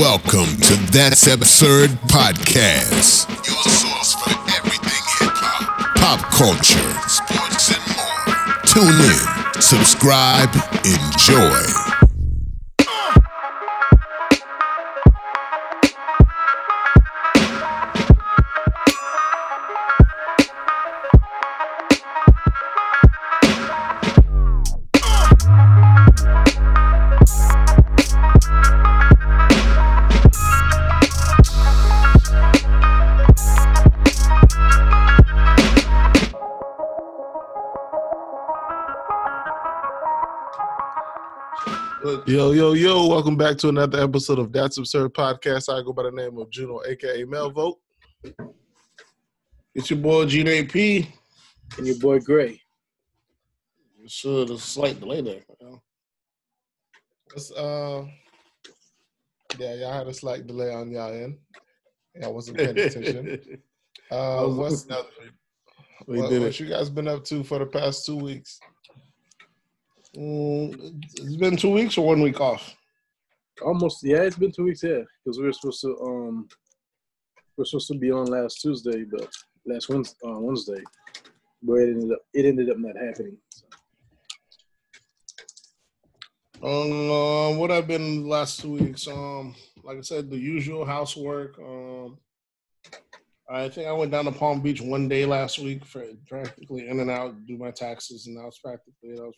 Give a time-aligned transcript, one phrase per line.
[0.00, 7.84] Welcome to That's Absurd Podcast, your source for everything hip hop, pop culture, sports, and
[7.98, 8.64] more.
[8.64, 10.48] Tune in, subscribe,
[10.86, 11.79] enjoy.
[42.26, 45.72] Yo, yo, yo, welcome back to another episode of That's Absurd Podcast.
[45.72, 47.76] I go by the name of Juno, aka Melvote.
[49.74, 51.08] It's your boy Gino P.
[51.78, 52.60] And your boy Gray.
[54.06, 55.42] Sure, there's a slight delay there.
[55.60, 58.06] you uh,
[59.58, 61.38] yeah, y'all had a slight delay on y'all end.
[62.14, 63.60] Yeah, I wasn't paying attention.
[64.10, 64.86] Uh, what's,
[66.06, 68.58] what, what you guys been up to for the past two weeks?
[70.16, 72.74] Mm, it's been two weeks or one week off.
[73.62, 76.48] Almost, yeah, it's been two weeks, yeah, because we were supposed to, um,
[77.56, 79.28] we are supposed to be on last Tuesday, but
[79.66, 80.82] last Wednesday, uh, Wednesday,
[81.62, 83.36] but it ended up, it ended up not happening.
[83.50, 83.66] So,
[86.62, 89.06] Um, uh, what I've been the last two weeks.
[89.08, 91.58] Um, like I said, the usual housework.
[91.58, 92.18] Um,
[93.48, 97.00] I think I went down to Palm Beach one day last week for practically in
[97.00, 99.34] and out, do my taxes, and that was practically that was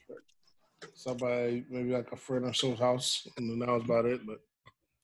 [0.95, 4.27] stop by maybe like a friend or so's house, and then that was about it.
[4.27, 4.39] But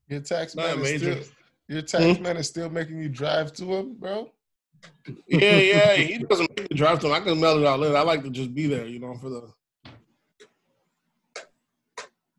[0.09, 1.23] Your tax Not man is major.
[1.23, 1.35] still,
[1.69, 2.23] your tax Hmm?
[2.23, 4.31] man is still making you drive to him, bro.
[5.27, 7.13] yeah, yeah, he doesn't make me drive to him.
[7.13, 7.97] I can mail it out later.
[7.97, 9.53] I like to just be there, you know, for the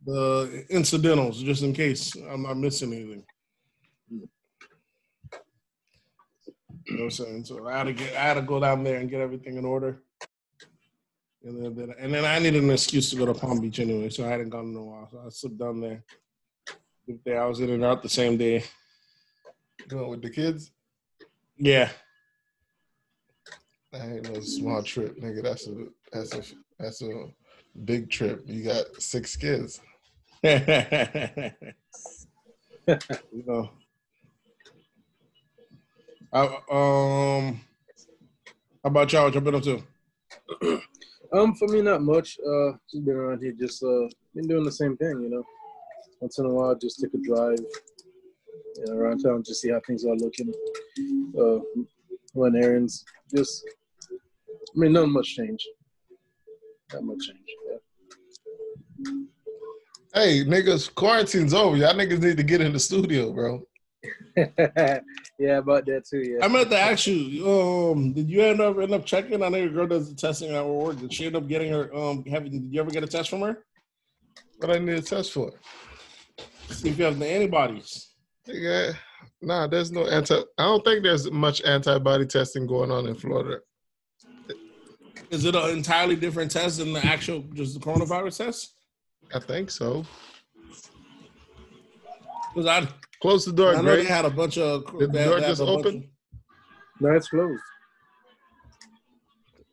[0.06, 3.24] the incidentals, just in case I'm not missing anything.
[4.10, 4.28] You
[6.98, 7.46] know what I'm saying?
[7.46, 9.66] So I had to get, I had to go down there and get everything in
[9.66, 10.02] order.
[11.44, 14.10] And then, then- and then I needed an excuse to go to Palm Beach anyway,
[14.10, 15.08] so I hadn't gone in a while.
[15.10, 16.04] So I slipped down there.
[17.26, 18.64] There, I was in and out the same day.
[19.88, 20.72] Going with the kids.
[21.58, 21.90] Yeah.
[23.92, 25.42] That ain't no small trip, nigga.
[25.42, 26.44] That's a that's a
[26.78, 27.34] that's a
[27.86, 28.44] big trip.
[28.46, 29.82] You got six kids.
[30.44, 30.54] you
[33.48, 33.72] know.
[36.32, 37.60] I, um,
[38.84, 39.24] how about y'all?
[39.24, 39.82] What y'all been up to?
[41.34, 42.38] um, for me, not much.
[42.40, 45.44] Uh, just been around here, just uh, been doing the same thing, you know.
[46.22, 47.60] Once in a while, just take a drive,
[48.78, 50.54] you know, around town, just see how things are looking.
[51.40, 51.60] Uh,
[52.36, 53.64] run errands, just.
[54.12, 55.66] I mean, not much change.
[56.94, 57.40] Not much change.
[57.70, 59.14] Yeah.
[60.14, 61.78] Hey, niggas, quarantine's over.
[61.78, 63.64] Y'all niggas need to get in the studio, bro.
[64.36, 66.20] yeah, about that too.
[66.20, 66.46] Yeah.
[66.46, 67.50] I meant to ask you.
[67.50, 69.44] Um, did you end up end up checking?
[69.44, 71.00] I know your girl does the testing at work.
[71.00, 71.94] Did she end up getting her?
[71.94, 72.52] Um, having?
[72.52, 73.66] Did you ever get a test from her?
[74.58, 75.52] What I need a test for?
[76.70, 78.10] See if you have the antibodies.
[78.48, 78.96] Nigga,
[79.42, 80.36] nah, there's no anti.
[80.58, 83.60] I don't think there's much antibody testing going on in Florida.
[85.30, 88.74] Is it an entirely different test than the actual just the coronavirus test?
[89.34, 90.06] I think so.
[92.54, 92.88] Because I,
[93.22, 94.86] Close the door, I know they had a bunch of.
[94.98, 95.96] the door just open?
[95.98, 96.04] of-
[97.02, 97.62] No, it's closed.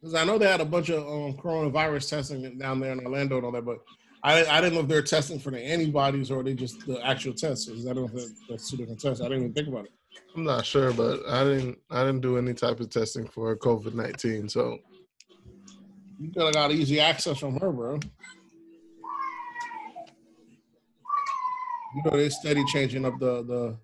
[0.01, 3.37] Because I know they had a bunch of um, coronavirus testing down there in Orlando
[3.37, 3.79] and all that, but
[4.23, 7.33] I, I didn't know if they're testing for the antibodies or they just the actual
[7.35, 7.69] tests.
[7.69, 9.21] 'cause I don't know if that's two different tests.
[9.21, 9.93] I didn't even think about it.
[10.35, 11.79] I'm not sure, but I didn't.
[11.91, 14.49] I didn't do any type of testing for COVID nineteen.
[14.49, 14.79] So
[16.19, 18.01] You could have got easy access from her, bro.
[21.97, 23.77] You know they're steady changing up the the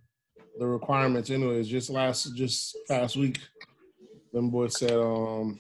[0.59, 1.31] the requirements.
[1.31, 3.39] Anyways, just last just past week,
[4.35, 5.59] them boys said um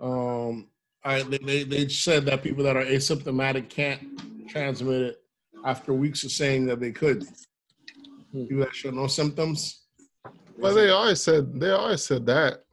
[0.00, 0.66] um
[1.04, 4.00] I they, they they said that people that are asymptomatic can't
[4.48, 5.22] transmit it
[5.64, 7.24] after weeks of saying that they could.
[8.32, 9.82] People that show no symptoms.
[10.58, 12.64] Well, they always said they always said that.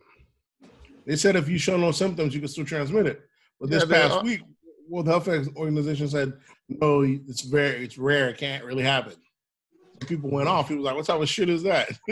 [1.05, 3.21] They said if you show no symptoms, you can still transmit it.
[3.59, 4.41] But this Yeah, past are- week,
[4.89, 6.33] World Health Organization said
[6.69, 9.13] no, it's very, it's rare, it can't really happen.
[10.07, 10.69] People went off.
[10.69, 11.89] He was like, "What type of shit is that?"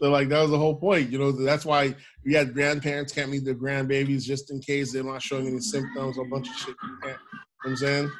[0.00, 1.10] so like that was the whole point.
[1.10, 1.94] You know, that's why
[2.24, 6.16] we had grandparents can't meet their grandbabies just in case they're not showing any symptoms
[6.16, 6.74] or a bunch of shit.
[6.82, 6.90] You.
[6.92, 7.16] You know
[7.62, 8.10] what I'm saying.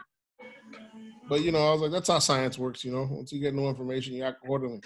[1.28, 2.84] But you know, I was like, that's how science works.
[2.84, 4.82] You know, once you get no information, you act accordingly.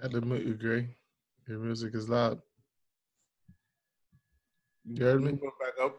[0.00, 0.94] I you, Gray.
[1.48, 2.40] Your music is loud.
[4.90, 5.32] You heard me?
[5.32, 5.96] Back up.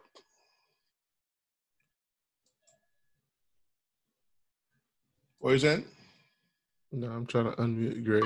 [5.39, 5.83] What you?
[6.91, 8.21] No, I'm trying to unmute Gray.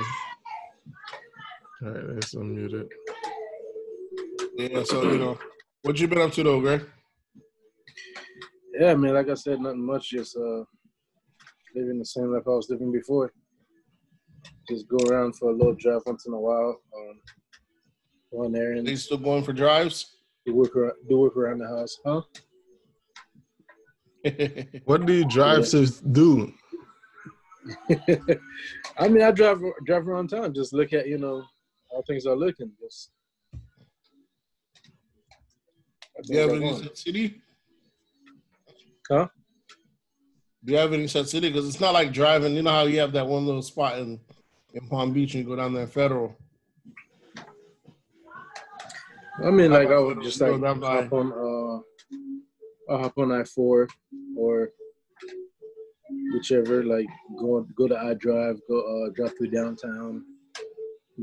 [1.82, 2.88] All right, let's unmute it.
[4.56, 5.38] Yeah, so you know,
[5.82, 6.80] what you been up to though, Gray?
[8.78, 9.14] Yeah, man.
[9.14, 10.10] Like I said, nothing much.
[10.10, 10.64] Just uh,
[11.74, 13.32] living the same life I was living before.
[14.68, 16.80] Just go around for a little drive once in a while.
[16.96, 20.13] Um, there and Are you still going for drives?
[20.46, 22.22] Do work around, do work around the house, huh?
[24.84, 26.52] What do you drive to do?
[28.98, 30.54] I mean, I drive drive around town.
[30.54, 31.44] Just look at you know
[31.90, 32.72] how things are looking.
[32.80, 33.10] Just
[36.22, 36.84] Do you have That's any all I want.
[36.84, 37.40] set city?
[39.10, 39.28] Huh?
[40.64, 41.48] Do you have any set city?
[41.48, 42.54] Because it's not like driving.
[42.54, 44.20] You know how you have that one little spot in
[44.74, 46.36] in Palm Beach and you go down there in Federal.
[49.42, 53.88] I mean, like I would just like hop on uh, I'll hop on I four
[54.36, 54.70] or
[56.32, 56.84] whichever.
[56.84, 57.06] Like
[57.40, 60.22] go go to I drive, go uh drive through downtown,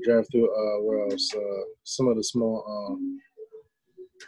[0.03, 1.33] drive through uh where else?
[1.33, 3.19] Uh, some of the small um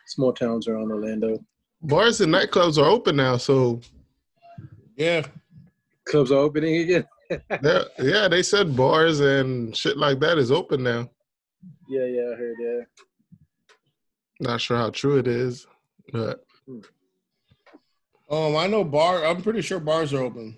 [0.07, 1.39] small towns around Orlando.
[1.81, 3.81] Bars and nightclubs are open now, so
[4.95, 5.23] Yeah,
[6.05, 7.05] Clubs are opening again.
[7.99, 11.09] yeah, they said bars and shit like that is open now.
[11.89, 12.85] Yeah, yeah, I heard that.
[14.39, 15.67] Not sure how true it is,
[16.11, 16.43] but
[18.29, 19.25] um, I know bar.
[19.25, 20.57] I'm pretty sure bars are open.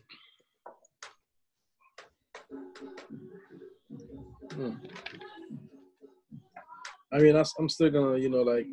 [7.12, 8.66] I mean, I, am still gonna, you know, like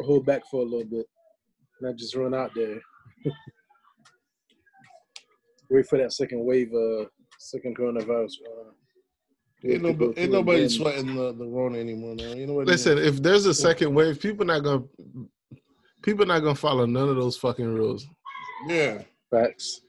[0.00, 1.06] hold back for a little bit,
[1.80, 2.80] not just run out there.
[5.70, 7.04] Wait for that second wave, uh,
[7.38, 8.32] second coronavirus.
[8.46, 8.70] Uh,
[9.64, 12.16] Ain't, no, ain't nobody sweating the, the Rona anymore,
[12.46, 12.66] know what?
[12.66, 14.82] listen, if there's a second wave, people not gonna
[16.02, 18.04] people not gonna follow none of those fucking rules.
[18.66, 19.82] Yeah, Facts.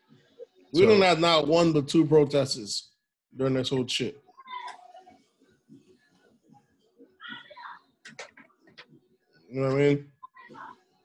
[0.73, 2.91] we So- don't have not one but two protesters
[3.35, 4.21] during this whole shit.
[9.49, 10.07] You know what I mean?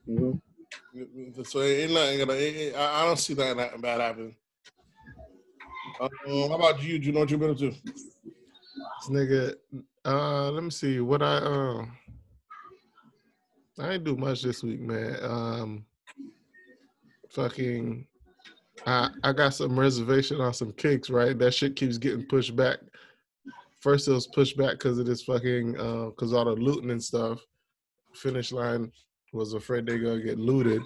[0.07, 2.33] hmm So ain't nothing gonna.
[2.35, 4.35] It- I don't see that that bad happening.
[6.01, 6.99] Um, how about you?
[6.99, 7.73] Do you know what you've been up to?
[8.99, 9.55] This nigga,
[10.05, 11.85] uh, let me see what I uh,
[13.79, 15.17] I ain't do much this week, man.
[15.23, 15.85] Um,
[17.31, 18.07] fucking,
[18.87, 21.39] I I got some reservation on some cakes, right?
[21.39, 22.79] That shit keeps getting pushed back.
[23.81, 27.03] First it was pushed back because of this fucking, uh, cause all the looting and
[27.03, 27.39] stuff.
[28.15, 28.91] Finish line
[29.33, 30.83] was afraid they gonna get looted.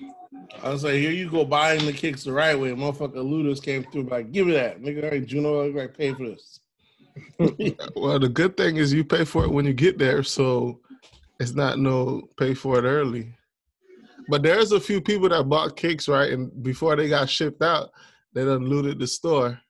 [0.62, 2.72] I was like, here you go buying the kicks the right way.
[2.72, 4.82] Motherfucker looters came through, like, give me that.
[4.82, 6.60] Nigga, right, Juno, I pay for this.
[7.96, 10.80] Well, the good thing is you pay for it when you get there, so
[11.40, 13.34] it's not no pay for it early.
[14.28, 16.32] But there's a few people that bought cakes, right?
[16.32, 17.90] And before they got shipped out,
[18.32, 19.60] they done looted the store.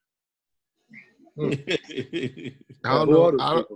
[1.41, 2.53] I
[2.83, 3.37] don't know.
[3.39, 3.67] I don't.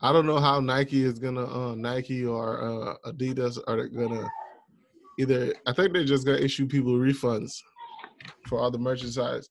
[0.00, 4.28] I don't know how Nike is gonna uh, Nike or uh, Adidas are gonna
[5.18, 5.54] either.
[5.66, 7.58] I think they're just gonna issue people refunds
[8.46, 9.48] for all the merchandise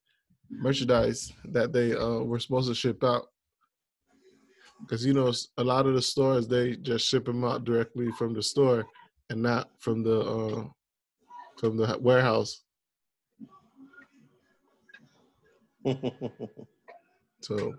[0.50, 3.24] merchandise that they uh, were supposed to ship out.
[4.82, 8.34] Because you know a lot of the stores they just ship them out directly from
[8.34, 8.86] the store
[9.30, 10.66] and not from the uh,
[11.58, 12.64] from the warehouse.
[17.44, 17.76] So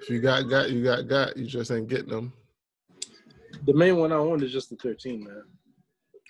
[0.00, 2.32] if you got got you got got you just ain't getting them.
[3.64, 5.42] The main one I want is just the 13, man.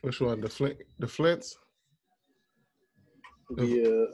[0.02, 0.42] Which one?
[0.42, 1.57] The flint the flints,
[3.57, 3.64] The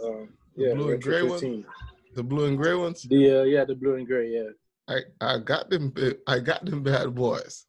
[0.01, 1.41] uh, um, yeah, blue and retro gray one?
[1.41, 1.65] 15.
[2.15, 3.03] the blue and gray ones.
[3.03, 4.31] The uh, yeah, the blue and gray.
[4.31, 4.51] Yeah.
[4.89, 5.93] I I got them.
[6.27, 7.67] I got them bad boys.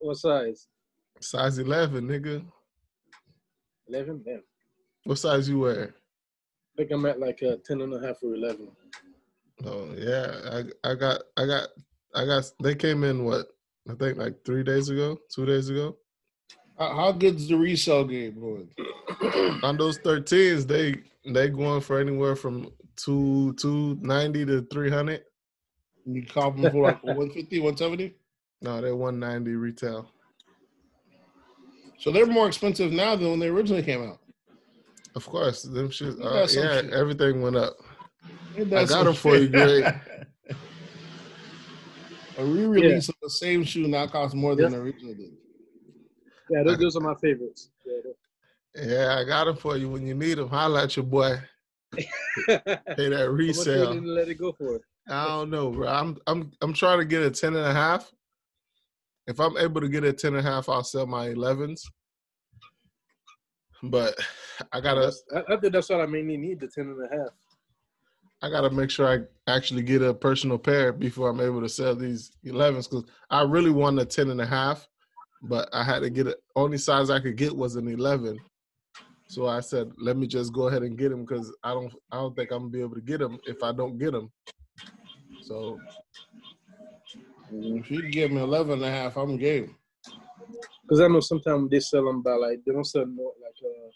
[0.00, 0.66] What size?
[1.20, 2.44] Size eleven, nigga.
[3.88, 4.22] 11.
[4.24, 4.42] Damn.
[5.04, 5.94] What size you wear?
[5.94, 8.68] I think I'm at like uh, 10 and a half or 11.
[9.64, 11.68] Oh yeah, I I got I got
[12.14, 12.44] I got.
[12.62, 13.46] They came in what
[13.90, 15.96] I think like three days ago, two days ago.
[16.78, 18.70] how, how good's the resale game going?
[19.64, 20.94] On those thirteens, they
[21.32, 25.24] they going for anywhere from two two ninety to three hundred.
[26.10, 28.14] You cop them for like 150, 170?
[28.62, 30.10] No, they're one ninety retail.
[31.98, 34.18] So they're more expensive now than when they originally came out.
[35.14, 36.14] Of course, them shit.
[36.20, 36.90] Uh, yeah, shit?
[36.92, 37.76] everything went up.
[38.56, 39.52] I got them for you, shit?
[39.52, 40.00] Greg.
[42.38, 44.78] A re-release of the same shoe now costs more than Yeah.
[44.78, 45.32] the original did.
[46.50, 47.70] Yeah, those, those are my favorites.
[47.84, 50.48] Yeah, Yeah, I got them for you when you need them.
[50.48, 51.36] Holla at your boy.
[51.92, 52.04] those-
[52.46, 53.80] Pay that How much you resale.
[53.90, 54.80] willing let it go for?
[55.08, 55.88] I don't know, bro.
[55.88, 58.12] I'm I'm I'm trying to get a 10 and a half.
[59.26, 61.82] If I'm able to get a 10 and a half, I'll sell my 11s.
[63.82, 64.14] But
[64.72, 67.30] I gotta I, I think that's what I mainly need, the 10 and a half.
[68.42, 71.94] I gotta make sure I actually get a personal pair before I'm able to sell
[71.94, 74.86] these 11s because I really want a 10 and a half,
[75.42, 76.36] but I had to get it.
[76.54, 78.38] Only size I could get was an 11.
[79.26, 82.16] So I said, let me just go ahead and get them because I don't, I
[82.16, 84.30] don't think I'm gonna be able to get them if I don't get them.
[85.48, 85.80] So
[87.50, 89.74] If you give me 11 and a half, I'm game.
[90.82, 93.90] Because I know sometimes they sell them by like they don't sell no like uh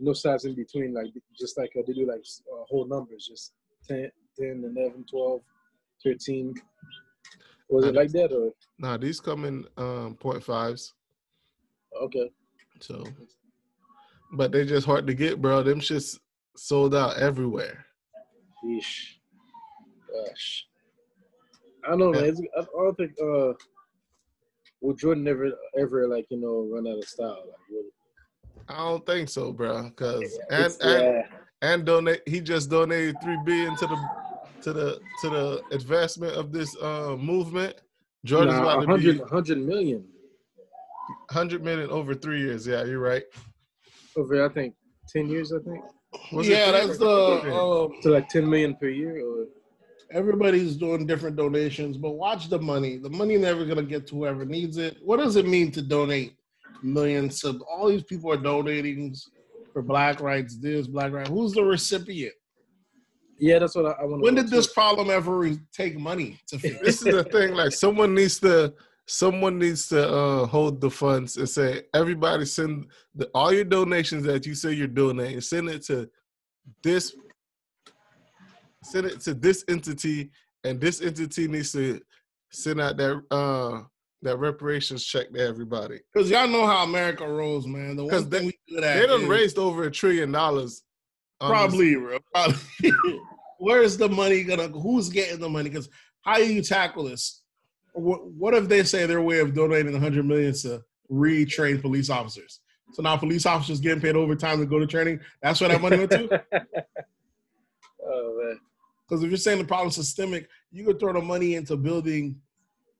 [0.00, 1.06] no size in between like
[1.38, 3.52] just like uh, they do like uh, whole numbers just
[3.88, 5.40] 10, 10, 11, 12,
[6.04, 6.54] 13.
[7.68, 10.92] Was it like that or nah, these come in um, point fives.
[12.02, 12.30] okay?
[12.80, 13.04] So,
[14.32, 15.62] but they just hard to get, bro.
[15.62, 16.18] Them shits
[16.56, 17.86] sold out everywhere.
[18.64, 19.21] Yeesh.
[20.12, 20.66] Gosh.
[21.84, 22.24] I don't know, man.
[22.24, 23.52] It's, I I don't think uh
[24.80, 27.88] will Jordan ever ever like you know run out of style like really.
[28.68, 29.90] I don't think so, bro.
[29.90, 31.22] Cause and and yeah.
[31.62, 32.22] and donate.
[32.26, 34.08] He just donated three billion to the
[34.62, 37.80] to the to the advancement of this uh, movement.
[38.24, 40.04] Jordan's Nah, about to 100, be 100 million
[41.30, 42.66] hundred million over three years.
[42.66, 43.24] Yeah, you're right.
[44.16, 44.74] over I think
[45.08, 45.84] ten years I think
[46.32, 47.40] Was yeah, three that's the.
[47.44, 47.84] four?
[47.86, 49.46] Um, to like ten million per year or
[50.12, 52.98] everybody's doing different donations, but watch the money.
[52.98, 54.98] The money never gonna get to whoever needs it.
[55.02, 56.34] What does it mean to donate
[56.82, 57.40] millions?
[57.40, 59.14] To all these people are donating
[59.72, 60.56] for Black rights.
[60.56, 61.30] This Black rights.
[61.30, 62.34] Who's the recipient?
[63.42, 64.22] yeah that's what I, I want.
[64.22, 66.78] When did this problem ever take money to fix?
[66.80, 67.54] this is the thing.
[67.54, 68.72] Like someone needs to
[69.06, 74.24] someone needs to uh, hold the funds and say everybody send the, all your donations
[74.24, 75.40] that you say you're donating.
[75.40, 76.08] Send it to
[76.82, 77.16] this.
[78.82, 80.30] Send it to this entity,
[80.64, 82.00] and this entity needs to
[82.50, 83.82] send out that uh
[84.22, 85.98] that reparations check to everybody.
[86.12, 87.96] Because y'all know how America rolls, man.
[87.96, 90.82] The 'Cause one thing we good at They done is- raised over a trillion dollars.
[91.40, 92.18] on this- Probably, bro.
[92.32, 92.60] Probably.
[93.58, 94.68] Where's the money gonna?
[94.68, 95.70] Who's getting the money?
[95.70, 95.88] Because
[96.22, 97.42] how do you tackle this?
[97.94, 102.60] What, what if they say their way of donating 100 million to retrain police officers?
[102.94, 105.20] So now police officers getting paid overtime to go to training.
[105.42, 106.42] That's where that money went to.
[108.06, 108.60] oh man.
[109.08, 112.40] Because if you're saying the problem's systemic, you could throw the money into building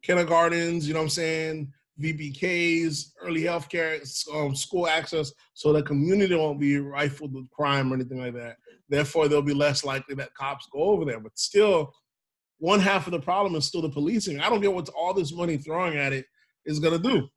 [0.02, 0.86] kindergartens.
[0.86, 1.72] You know what I'm saying?
[2.00, 4.00] VPKs, early healthcare,
[4.34, 8.56] um, school access, so the community won't be rifled with crime or anything like that.
[8.88, 11.20] Therefore, they'll be less likely that cops go over there.
[11.20, 11.92] But still,
[12.58, 14.40] one half of the problem is still the policing.
[14.40, 16.26] I don't get what all this money throwing at it
[16.64, 17.28] is gonna do.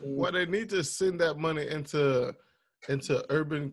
[0.00, 2.34] Well, they need to send that money into
[2.88, 3.72] into urban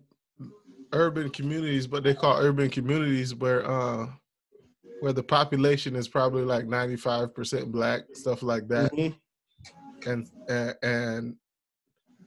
[0.93, 4.07] urban communities, but they call urban communities where uh
[5.01, 9.15] where the population is probably like ninety five percent black, stuff like that, Mhm.
[10.05, 11.35] and and and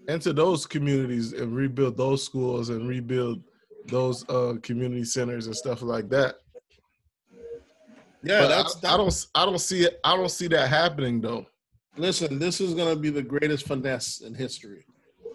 [0.09, 3.43] into those communities and rebuild those schools and rebuild
[3.87, 6.37] those uh community centers and stuff like that.
[8.25, 8.85] Yeah, But that's.
[8.85, 10.01] I, I don't I don't see it.
[10.05, 11.47] I don't see that happening though.
[11.97, 14.87] Listen, this is going to be the greatest finesse in history.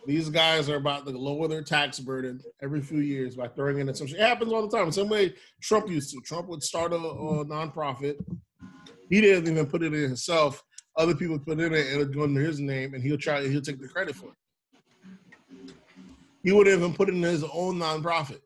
[0.07, 3.93] These guys are about to lower their tax burden every few years by throwing in
[3.93, 4.19] some shit.
[4.19, 4.89] It happens all the time.
[4.89, 6.21] Same way Trump used to.
[6.21, 8.15] Trump would start a, a nonprofit.
[9.09, 10.63] He didn't even put it in himself.
[10.95, 13.45] Other people put in it and it'll go under his name, and he'll try.
[13.45, 15.73] He'll take the credit for it.
[16.41, 18.39] He wouldn't even put it in his own nonprofit.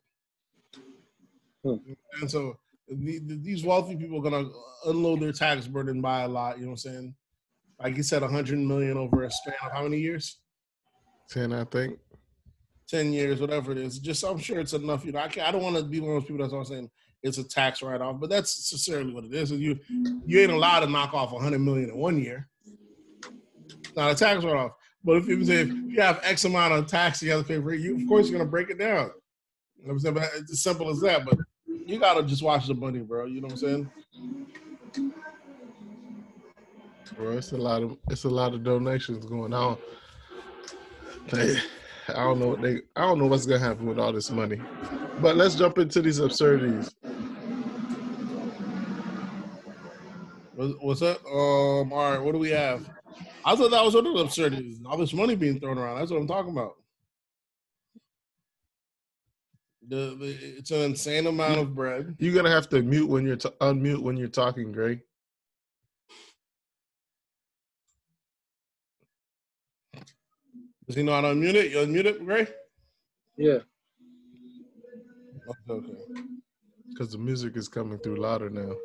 [1.63, 1.75] Hmm.
[2.19, 2.57] And so
[2.89, 4.49] the, the- these wealthy people are gonna
[4.87, 6.57] unload their tax burden by a lot.
[6.57, 7.15] You know what I'm saying?
[7.83, 10.37] like you said, 100 million over a span of how many years?
[11.31, 11.97] Ten, I think.
[12.89, 13.99] 10 years, whatever it is.
[13.99, 15.05] Just, I'm sure it's enough.
[15.05, 16.65] You know, I, can't, I don't want to be one of those people that's all
[16.65, 16.89] saying
[17.23, 19.51] it's a tax write off, but that's sincerely what it is.
[19.51, 19.79] You
[20.25, 22.49] you ain't allowed to knock off 100 million in one year.
[23.69, 24.71] It's not a tax write off.
[25.03, 27.61] But if you say if you have X amount of tax you have to pay
[27.61, 29.11] for, you of course you're gonna break it down.
[29.79, 30.15] You know I'm saying?
[30.15, 31.25] But it's as simple as that.
[31.25, 33.25] But you gotta just watch the money, bro.
[33.25, 33.91] You know what I'm saying?
[37.15, 39.77] Bro, it's a lot of it's a lot of donations going on.
[42.07, 44.61] I don't know what they I don't know what's gonna happen with all this money.
[45.19, 46.93] But let's jump into these absurdities.
[50.55, 51.25] What's, up?
[51.25, 52.87] Um, all right, what do we have?
[53.43, 54.79] I thought that was one of the absurdities.
[54.85, 55.97] All this money being thrown around.
[55.97, 56.73] That's what I'm talking about.
[59.87, 62.15] The, the it's an insane amount of bread.
[62.19, 65.01] You're gonna have to mute when you're t- unmute when you're talking, Gray.
[70.91, 71.71] Does he know how to unmute it?
[71.71, 72.45] You unmute it, Gray?
[73.37, 73.59] Yeah.
[75.47, 75.93] Okay, okay.
[76.89, 78.75] Because the music is coming through louder now.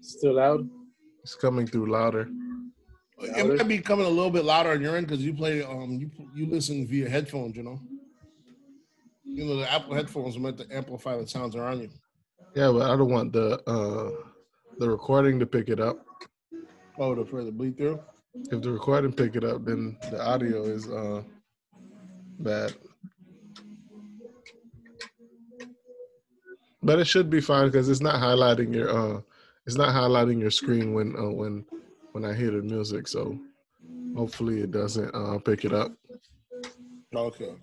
[0.00, 0.66] Still loud?
[1.22, 2.30] It's coming through louder.
[3.20, 5.98] It might be coming a little bit louder on your end because you play um
[6.00, 7.78] you you listen via headphones, you know.
[9.26, 11.90] You know, the Apple headphones are meant to amplify the sounds around you.
[12.54, 14.12] Yeah, but I don't want the uh
[14.78, 16.06] the recording to pick it up.
[16.98, 18.00] Oh, the further bleed through.
[18.34, 21.22] If the recording pick it up, then the audio is uh
[22.38, 22.74] bad.
[26.82, 29.20] But it should be fine because it's not highlighting your uh
[29.66, 31.64] it's not highlighting your screen when uh, when
[32.12, 33.06] when I hear the music.
[33.06, 33.38] So
[34.16, 35.92] hopefully it doesn't uh pick it up.
[37.14, 37.54] Okay.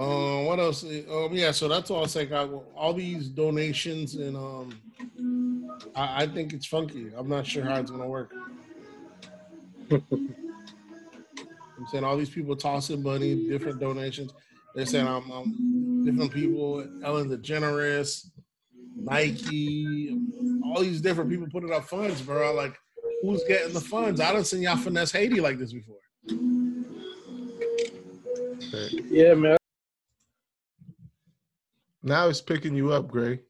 [0.00, 0.82] Um, what else?
[0.82, 1.52] Um, yeah.
[1.52, 2.04] So that's all.
[2.04, 4.80] It's like I, all these donations, and um,
[5.94, 7.10] I, I think it's funky.
[7.16, 8.32] I'm not sure how it's gonna work.
[9.90, 14.32] I'm saying all these people tossing money, different donations.
[14.74, 18.26] They're saying I'm, I'm different people, Ellen DeGeneres,
[18.96, 20.18] Nike,
[20.64, 22.54] all these different people putting up funds, bro.
[22.54, 22.76] Like,
[23.22, 24.20] who's getting the funds?
[24.20, 25.98] I don't see y'all finesse Haiti like this before.
[29.10, 29.56] Yeah, man.
[32.02, 33.40] Now it's picking you up, Gray.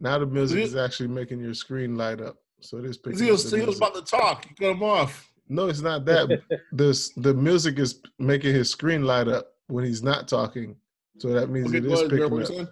[0.00, 2.36] Now the music Is is actually making your screen light up.
[2.60, 4.46] So it is picking He up was, the he was about to talk.
[4.48, 5.32] You cut him off.
[5.48, 6.42] No, it's not that.
[6.72, 10.76] this the music is making his screen light up when he's not talking.
[11.18, 12.30] So that means Okay, it go is ahead, Jared.
[12.30, 12.46] picking up.
[12.48, 12.68] saying?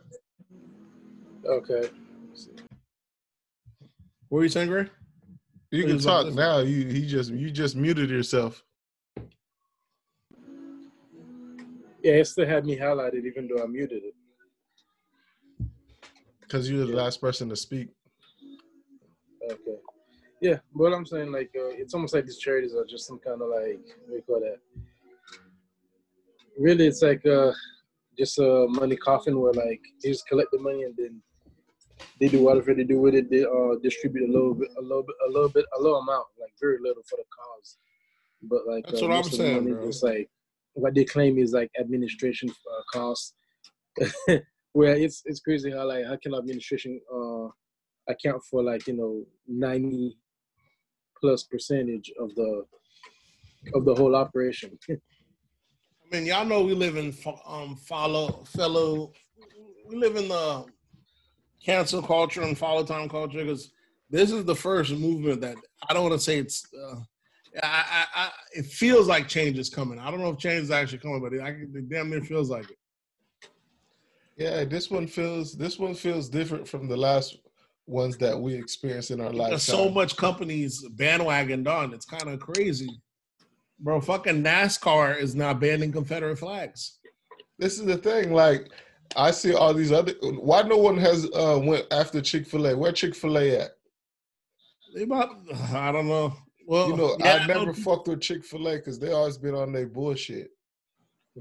[1.47, 1.88] Okay.
[4.28, 4.88] What were you saying, Gray?
[5.71, 6.59] You He can talk now.
[6.59, 8.62] You he just you just muted yourself.
[12.02, 14.14] Yeah, it still had me highlighted even though I muted it.
[16.47, 17.88] Because you're the last person to speak.
[19.50, 19.79] Okay.
[20.41, 23.41] Yeah, but I'm saying like uh, it's almost like these charities are just some kind
[23.41, 24.59] of like what do you call that?
[26.59, 27.53] Really, it's like uh,
[28.19, 31.23] just a money coffin where like they just collect the money and then
[32.21, 33.31] they do whatever they do with it.
[33.31, 36.26] They uh, distribute a little bit, a little bit, a little bit, a little amount,
[36.41, 37.79] like very little for the cause.
[38.43, 40.31] But like That's uh, what I'm most of the saying, is like
[40.75, 43.35] what they claim is like administration uh, costs.
[44.76, 47.49] where it's it's crazy how like how can administration uh
[48.12, 50.19] account for like you know 90
[51.19, 52.65] plus percentage of the
[53.75, 57.12] of the whole operation I mean, y'all know we live in
[57.47, 59.12] um follow fellow.
[59.89, 60.65] We live in the
[61.65, 63.73] cancel culture and follow time culture because
[64.08, 65.56] this is the first movement that
[65.89, 66.65] I don't want to say it's.
[66.73, 67.00] Uh,
[67.60, 69.99] I, I, I, it feels like change is coming.
[69.99, 72.50] I don't know if change is actually coming, but it, I, it damn near feels
[72.50, 72.76] like it.
[74.37, 77.39] Yeah, this one feels this one feels different from the last
[77.87, 79.51] ones that we experienced in our life.
[79.51, 81.95] There's so much companies bandwagoned on.
[81.95, 82.91] It's kind of crazy,
[83.81, 84.01] bro.
[84.01, 86.99] Fucking NASCAR is now banning Confederate flags.
[87.59, 88.33] This is the thing.
[88.35, 88.69] Like
[89.17, 90.13] I see all these other.
[90.21, 92.77] Why no one has uh went after Chick Fil A?
[92.77, 93.71] Where Chick Fil A at?
[94.95, 95.31] They about,
[95.73, 96.35] I don't know.
[96.67, 99.55] Well, You know, yeah, I never fucked with Chick Fil A because they always been
[99.55, 100.51] on their bullshit.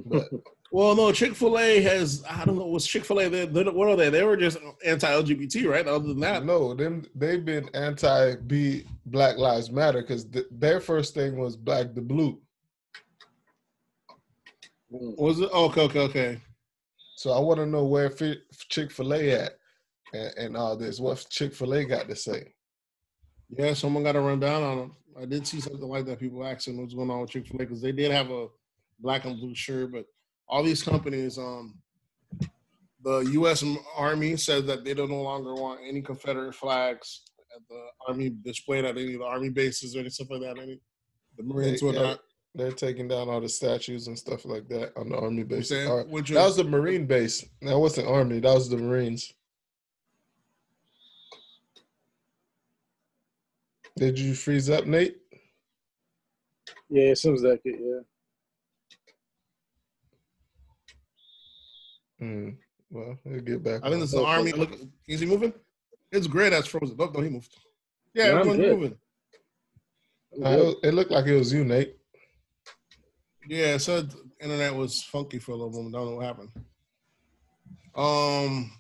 [0.06, 0.30] But
[0.72, 2.24] Well, no, Chick Fil A has.
[2.30, 2.66] I don't know.
[2.66, 3.30] Was Chick Fil A?
[3.30, 4.10] They, they, what are they?
[4.10, 5.88] They were just anti-LGBT, right?
[5.88, 11.14] Other than that, no, them they've been anti-B Black Lives Matter because th- their first
[11.14, 12.40] thing was Back the Blue.
[14.92, 15.18] Mm.
[15.18, 15.52] was it?
[15.52, 16.42] Okay, okay, okay.
[17.16, 19.54] So I want to know where Chick Fil A at
[20.14, 21.00] and, and all this.
[21.00, 22.54] What Chick Fil A got to say?
[23.50, 24.96] Yeah, someone got to run down on them.
[25.20, 26.20] I did see something like that.
[26.20, 28.48] People asking what's going on with Chick Fil A because they did have a
[29.00, 30.06] black and blue shirt, but
[30.48, 31.76] all these companies, um,
[33.04, 33.64] the U.S.
[33.96, 37.22] Army says that they don't no longer want any Confederate flags
[37.56, 40.58] at the Army displayed at any of the Army bases or any stuff like that.
[40.62, 40.80] Any
[41.38, 42.20] the Marines They- or yeah, not.
[42.58, 45.68] They're taking down all the statues and stuff like that on the army base.
[45.68, 45.90] saying?
[45.92, 47.44] Or- Which that was the Marine base.
[47.62, 48.40] That wasn't Army.
[48.40, 49.34] That was the Marines.
[53.98, 55.18] Did you freeze up, Nate?
[56.90, 58.00] yeah it seems like it yeah
[62.26, 62.50] Hmm.
[62.90, 63.82] Well, we'll get back.
[63.84, 64.26] I think this is the.
[64.26, 64.52] Army.
[64.52, 64.72] Look,
[65.08, 65.54] is he moving?
[66.12, 66.50] It's great.
[66.50, 66.98] That's frozen.
[66.98, 67.56] No, no, he moved.
[68.14, 68.98] Yeah, Yeah, everyone's moving.
[70.44, 71.96] Uh, it, it looked like it was you, Nate.
[73.48, 75.94] Yeah, it said internet was funky for a little moment.
[75.94, 76.50] Don't know what happened.
[77.96, 78.72] Um,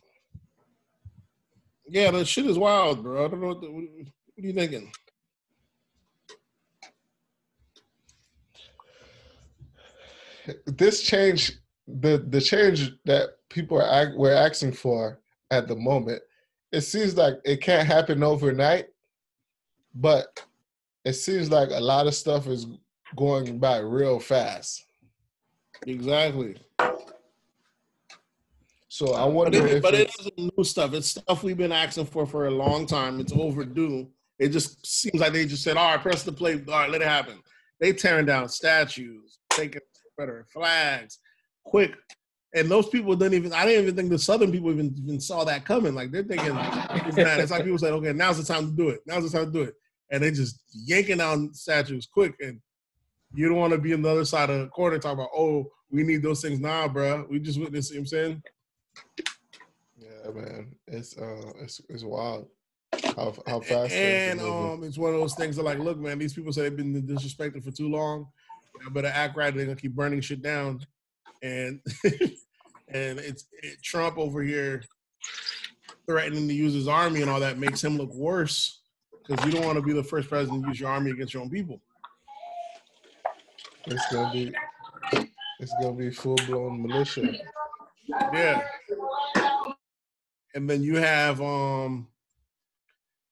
[1.88, 3.26] yeah, the shit is wild, bro.
[3.26, 4.92] I don't know what, the, what, what are you thinking.
[10.66, 11.54] This change,
[11.88, 15.20] the the change that people are we're asking for
[15.52, 16.22] at the moment,
[16.72, 18.88] it seems like it can't happen overnight,
[19.94, 20.44] but
[21.04, 22.66] it seems like a lot of stuff is
[23.16, 24.86] going by real fast.
[25.86, 26.56] Exactly.
[28.88, 30.94] So I But wonder it, if but it it's- isn't new stuff.
[30.94, 33.20] It's stuff we've been asking for for a long time.
[33.20, 34.10] It's overdue.
[34.40, 36.54] It just seems like they just said, "All right, press the play.
[36.56, 37.42] All right, let it happen."
[37.80, 39.82] They tearing down statues, taking
[40.18, 41.20] Confederate flags.
[41.66, 41.96] Quick.
[42.54, 43.52] And those people didn't even.
[43.52, 45.94] I didn't even think the Southern people even, even saw that coming.
[45.94, 48.90] Like they're thinking, it's, not, it's like people said, "Okay, now's the time to do
[48.90, 49.02] it.
[49.06, 49.74] Now's the time to do it,"
[50.10, 52.34] and they just yanking down statues quick.
[52.40, 52.62] And
[53.34, 55.70] you don't want to be on the other side of the corner talking about, "Oh,
[55.92, 57.28] we need those things now, nah, bro.
[57.30, 58.44] We just witnessed." You know what I'm saying?
[59.98, 62.48] Yeah, man, it's uh, it's it's wild.
[63.18, 66.34] How, how fast and um, it's one of those things that like, look, man, these
[66.34, 68.28] people say they've been disrespected for too long.
[68.86, 69.54] I better act right.
[69.54, 70.86] They're gonna keep burning shit down,
[71.46, 71.80] and
[72.90, 74.84] and it's it, Trump over here
[76.08, 78.82] threatening to use his army and all that makes him look worse
[79.28, 81.44] because you don't want to be the first president to use your army against your
[81.44, 81.82] own people.
[83.88, 84.54] It's gonna be
[85.60, 87.34] it's gonna be full blown militia.
[88.34, 88.64] Yeah.
[90.54, 92.08] And then you have um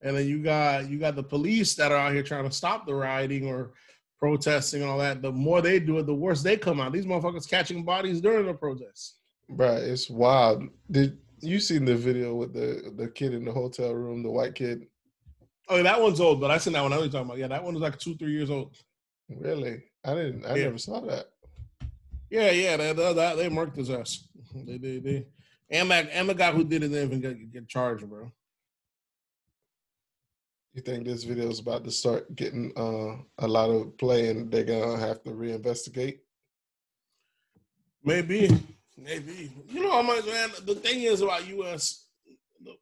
[0.01, 2.85] and then you got you got the police that are out here trying to stop
[2.85, 3.73] the rioting or
[4.23, 5.21] protesting and all that.
[5.21, 6.93] The more they do it, the worse they come out.
[6.93, 9.15] These motherfuckers catching bodies during the protests.
[9.49, 10.63] Right, it's wild.
[10.89, 14.55] Did you seen the video with the the kid in the hotel room, the white
[14.55, 14.87] kid?
[15.67, 16.93] Oh, that one's old, but I seen that one.
[16.93, 17.37] I was talking about.
[17.37, 18.77] Yeah, that one was like two, three years old.
[19.27, 19.83] Really?
[20.05, 20.45] I didn't.
[20.45, 20.63] I yeah.
[20.63, 21.25] never saw that.
[22.29, 24.25] Yeah, yeah, they they, they, they marked his ass.
[24.55, 25.27] They they they.
[25.69, 28.31] And that and the guy who did it didn't even get, get charged, bro.
[30.73, 34.51] You think this video is about to start getting uh, a lot of play and
[34.51, 36.19] they're gonna have to reinvestigate?
[38.03, 38.49] Maybe,
[38.97, 39.51] maybe.
[39.69, 40.49] You know how much, man.
[40.65, 42.07] The thing is about U.S.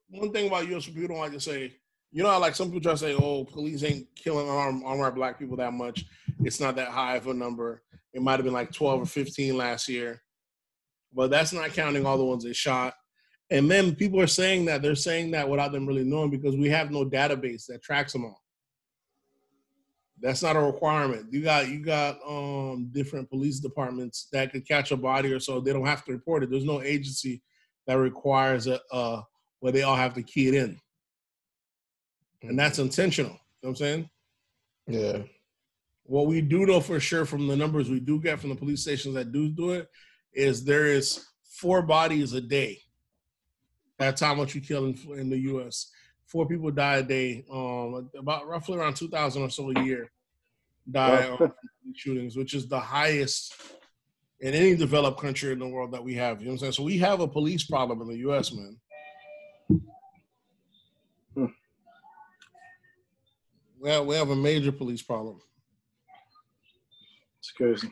[0.09, 0.85] One thing about U.S.
[0.85, 1.73] people don't like to say.
[2.13, 5.37] You know, like some people try to say, "Oh, police ain't killing unarmed, unarmed black
[5.37, 6.05] people that much.
[6.43, 7.83] It's not that high of a number.
[8.13, 10.21] It might have been like 12 or 15 last year,
[11.13, 12.93] but that's not counting all the ones they shot.
[13.51, 16.69] And then people are saying that they're saying that without them really knowing because we
[16.69, 18.41] have no database that tracks them all.
[20.21, 21.33] That's not a requirement.
[21.33, 25.59] You got you got um, different police departments that could catch a body or so.
[25.59, 26.49] They don't have to report it.
[26.49, 27.41] There's no agency
[27.87, 29.21] that requires a uh,
[29.59, 30.79] where they all have to key it in,
[32.43, 33.31] and that's intentional.
[33.31, 34.09] You know what I'm saying?
[34.87, 35.17] Yeah.
[36.03, 38.83] What we do know for sure from the numbers we do get from the police
[38.83, 39.89] stations that do do it
[40.33, 42.81] is there is four bodies a day
[44.01, 45.91] that's how much you kill in, in the U.S.
[46.25, 47.45] Four people die a day.
[47.51, 50.11] Um, about roughly around two thousand or so a year
[50.89, 51.51] die on
[51.95, 53.53] shootings, which is the highest
[54.39, 56.39] in any developed country in the world that we have.
[56.39, 56.71] You know what I'm saying?
[56.73, 58.77] So we have a police problem in the U.S., man.
[61.35, 61.45] Hmm.
[63.79, 65.39] We have, we have a major police problem.
[67.39, 67.89] It's crazy.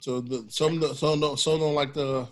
[0.00, 2.26] So the some some don't some don't like the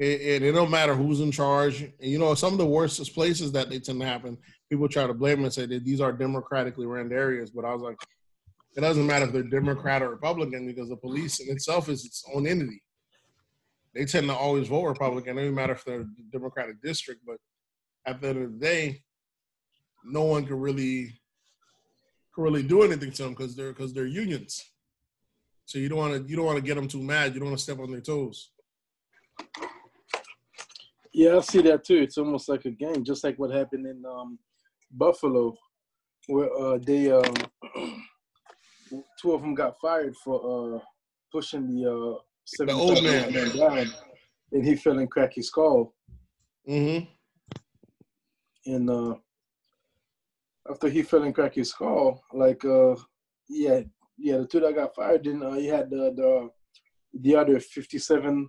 [0.00, 1.82] it, it, it, don't matter who's in charge.
[1.82, 4.38] And, you know, some of the worst places that they tend to happen,
[4.70, 7.50] people try to blame and say that these are democratically ran areas.
[7.50, 7.98] But I was like,
[8.74, 12.24] it doesn't matter if they're Democrat or Republican because the police in itself is its
[12.34, 12.82] own entity.
[13.94, 15.36] They tend to always vote Republican.
[15.36, 17.36] Doesn't matter if they're a Democratic district, but
[18.06, 19.02] at the end of the day,
[20.02, 21.20] no one can really
[22.34, 24.64] can really do anything to them because they're because they're unions.
[25.66, 27.34] So you don't want to you don't want to get them too mad.
[27.34, 28.52] You don't want to step on their toes.
[31.12, 31.96] Yeah, I see that too.
[31.96, 34.38] It's almost like a game, just like what happened in um,
[34.92, 35.56] Buffalo,
[36.28, 37.34] where uh, they um,
[39.20, 40.78] two of them got fired for uh,
[41.32, 43.32] pushing the uh, the old man.
[43.32, 43.92] man down,
[44.52, 45.94] and he fell and cracked his skull.
[46.68, 47.06] Mm-hmm.
[48.72, 49.14] And uh,
[50.70, 52.94] after he fell and cracked his skull, like uh,
[53.48, 53.80] yeah,
[54.16, 56.50] yeah, the two that got fired, then uh, he had the the
[57.20, 58.48] the other fifty seven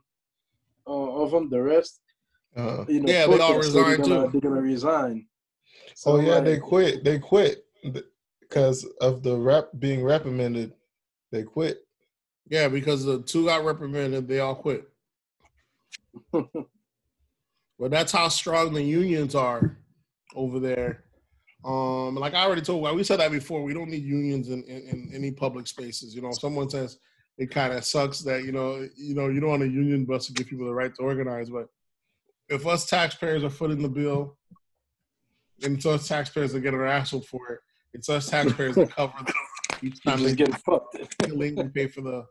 [0.85, 2.01] uh, of them, the rest
[2.55, 4.29] uh, you know, yeah, they all resigned too.
[4.31, 5.27] They're gonna resign.
[5.95, 7.03] So, oh yeah, like, they quit.
[7.03, 7.65] They quit
[8.41, 10.73] because of the rep being reprimanded.
[11.31, 11.85] They quit.
[12.49, 14.89] Yeah, because the two got reprimanded, they all quit.
[16.33, 16.45] well,
[17.79, 19.77] that's how strong the unions are
[20.35, 21.05] over there.
[21.63, 23.63] Um, like I already told, well, we said that before.
[23.63, 26.13] We don't need unions in, in, in any public spaces.
[26.13, 26.97] You know, someone says
[27.37, 30.27] it kind of sucks that you know, you know, you don't want a union bus
[30.27, 31.69] to give people the right to organize, but
[32.51, 34.37] if us taxpayers are footing the bill,
[35.63, 37.59] and it's us taxpayers that get our asshole for it,
[37.93, 39.33] it's us taxpayers that cover them
[39.81, 40.97] each time they get fucked.
[41.33, 42.25] we pay for the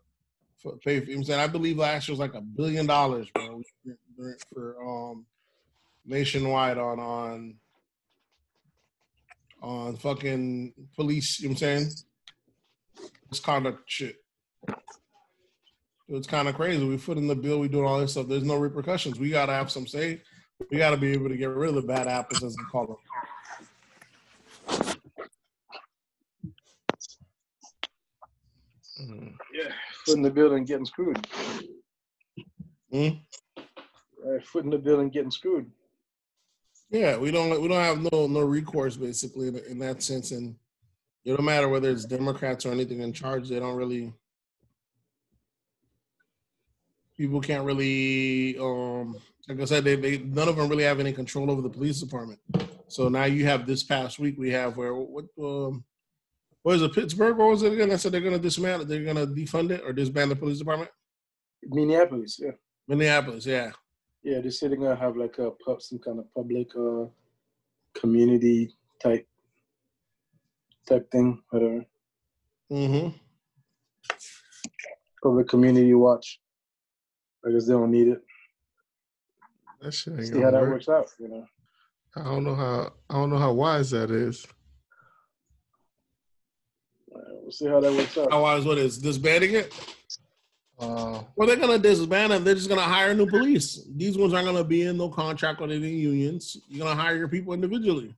[0.59, 1.00] for, pay.
[1.00, 3.62] For, I'm saying I believe last year was like a billion dollars, bro,
[4.52, 5.26] for um
[6.04, 7.54] nationwide on on
[9.62, 11.40] on fucking police.
[11.40, 11.90] You know what I'm saying?
[13.30, 14.16] Misconduct shit.
[16.12, 16.85] It's kind of crazy.
[16.85, 17.61] We foot in the bill.
[17.61, 18.27] We doing all this stuff.
[18.27, 19.18] There's no repercussions.
[19.20, 20.20] We gotta have some say.
[20.70, 22.96] We gotta be able to get rid of the bad apples, as they call them.
[29.01, 29.35] Mhm.
[29.55, 29.73] Yeah,
[30.05, 31.27] foot in the building, getting screwed.
[32.92, 33.09] Hmm?
[34.23, 35.70] Right, foot in the building, getting screwed.
[36.90, 40.57] Yeah, we don't we don't have no no recourse basically in, in that sense, and
[41.25, 43.49] it don't matter whether it's Democrats or anything in charge.
[43.49, 44.12] They don't really.
[47.20, 49.14] People can't really, um,
[49.46, 52.00] like I said, they, they none of them really have any control over the police
[52.00, 52.40] department.
[52.88, 55.85] So now you have this past week we have where what um,
[56.62, 57.38] what is it Pittsburgh?
[57.38, 57.90] or was it again?
[57.90, 60.61] I said they're going to dismantle, they're going to defund it or disband the police
[60.61, 60.90] department.
[61.62, 62.52] Minneapolis, yeah.
[62.88, 63.70] Minneapolis, yeah.
[64.22, 67.04] Yeah, they say they're gonna have like a pub, some kind of public uh
[67.94, 69.26] community type
[70.88, 71.85] type thing, whatever.
[72.72, 73.16] Mm-hmm.
[75.22, 76.40] Public community watch.
[77.46, 78.22] I guess they don't need it.
[79.81, 80.70] That shit ain't See gonna how that work.
[80.72, 81.46] works out, you know.
[82.16, 84.46] I don't know how I don't know how wise that is.
[87.14, 88.29] Uh, We'll see how that works out.
[88.29, 89.72] Otherwise, what is disbanding it?
[90.79, 92.44] Uh, Well, they're gonna disband them.
[92.44, 93.85] They're just gonna hire new police.
[93.96, 96.57] These ones aren't gonna be in no contract with any unions.
[96.68, 98.14] You're gonna hire your people individually.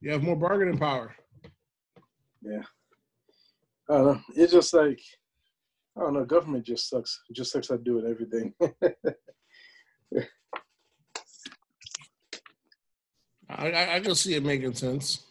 [0.00, 1.14] You have more bargaining power.
[2.42, 2.62] Yeah,
[3.88, 4.20] I don't know.
[4.34, 5.00] It's just like
[5.96, 6.24] I don't know.
[6.24, 7.20] Government just sucks.
[7.28, 8.54] It just sucks at doing everything.
[13.48, 15.26] I, I, I can see it making sense.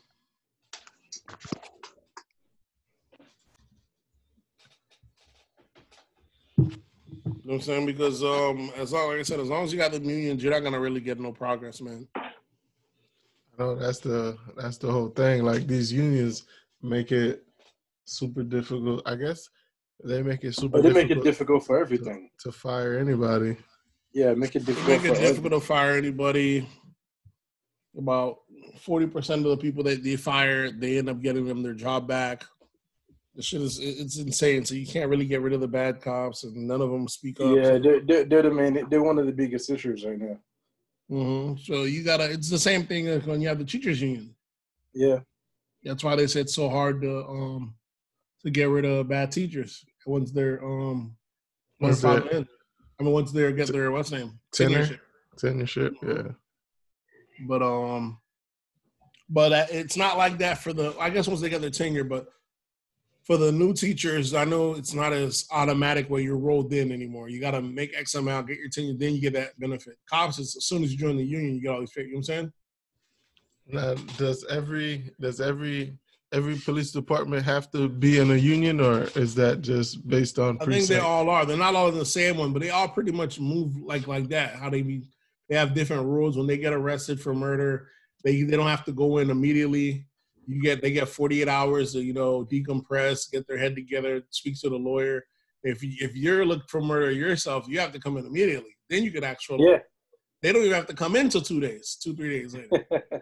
[6.58, 7.86] You know what I'm saying?
[7.88, 10.54] Because um, as long like I said, as long as you got the unions, you're
[10.54, 12.08] not gonna really get no progress, man.
[12.16, 12.32] I
[13.58, 15.44] know that's the that's the whole thing.
[15.44, 16.44] Like these unions
[16.84, 17.44] make it
[18.06, 19.02] super difficult.
[19.08, 19.50] I guess
[20.04, 22.30] they make it super but they make it difficult difficult for everything.
[22.40, 23.58] to fire anybody.
[24.14, 24.88] Yeah, make it difficult.
[24.88, 25.28] make it for everything.
[25.28, 26.68] difficult to fire anybody.
[27.98, 28.38] About
[28.80, 32.08] forty percent of the people that they fire, they end up getting them their job
[32.08, 32.46] back.
[33.36, 34.66] The shit is it's insane.
[34.66, 37.40] So you can't really get rid of the bad cops, and none of them speak
[37.40, 37.56] up.
[37.56, 38.88] Yeah, they're, they're, they're the main.
[38.90, 40.38] They're one of the biggest issues right now.
[41.10, 42.32] hmm So you gotta.
[42.32, 44.36] It's the same thing as when you have the teachers union.
[44.94, 45.20] Yeah,
[45.84, 47.76] That's why they said it's so hard to um
[48.44, 51.16] to get rid of bad teachers once they're um
[51.80, 52.48] once they're in.
[53.00, 54.86] I mean, once they get their what's name Tenure?
[54.86, 55.00] Tenureship.
[55.40, 56.32] Tenureship, yeah.
[57.48, 58.20] But um,
[59.30, 60.96] but uh, it's not like that for the.
[61.00, 62.28] I guess once they get their tenure, but
[63.24, 67.30] for the new teachers, I know it's not as automatic where you're rolled in anymore.
[67.30, 69.98] You got to make X amount, get your tenure, then you get that benefit.
[70.10, 71.92] Cops, is as soon as you join the union, you get all these.
[71.96, 72.54] You know what I'm saying?
[73.68, 75.98] Now, does every does every
[76.32, 80.58] every police department have to be in a union, or is that just based on
[80.62, 81.04] I think they precinct?
[81.04, 81.46] all are.
[81.46, 84.30] They're not all in the same one, but they all pretty much move like like
[84.30, 84.56] that.
[84.56, 85.04] How they be,
[85.50, 86.38] they have different rules.
[86.38, 87.90] When they get arrested for murder,
[88.24, 90.06] they they don't have to go in immediately.
[90.48, 94.60] You get they get 48 hours to you know decompress, get their head together, speak
[94.62, 95.24] to the lawyer.
[95.64, 98.76] If you, if you're looking for murder yourself, you have to come in immediately.
[98.90, 99.70] Then you could actually.
[99.70, 99.80] yeah.
[100.42, 102.88] They don't even have to come in till two days, two three days later.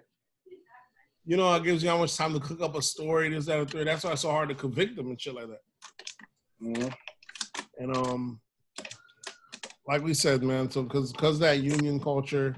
[1.30, 3.30] you know, it gives you how much time to cook up a story.
[3.30, 3.86] This that and third.
[3.86, 5.62] That's why it's so hard to convict them and shit like that.
[6.60, 6.94] Mhm.
[7.78, 8.42] And um,
[9.86, 12.56] like we said, man, so because because that union culture,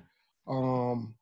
[0.47, 1.13] um,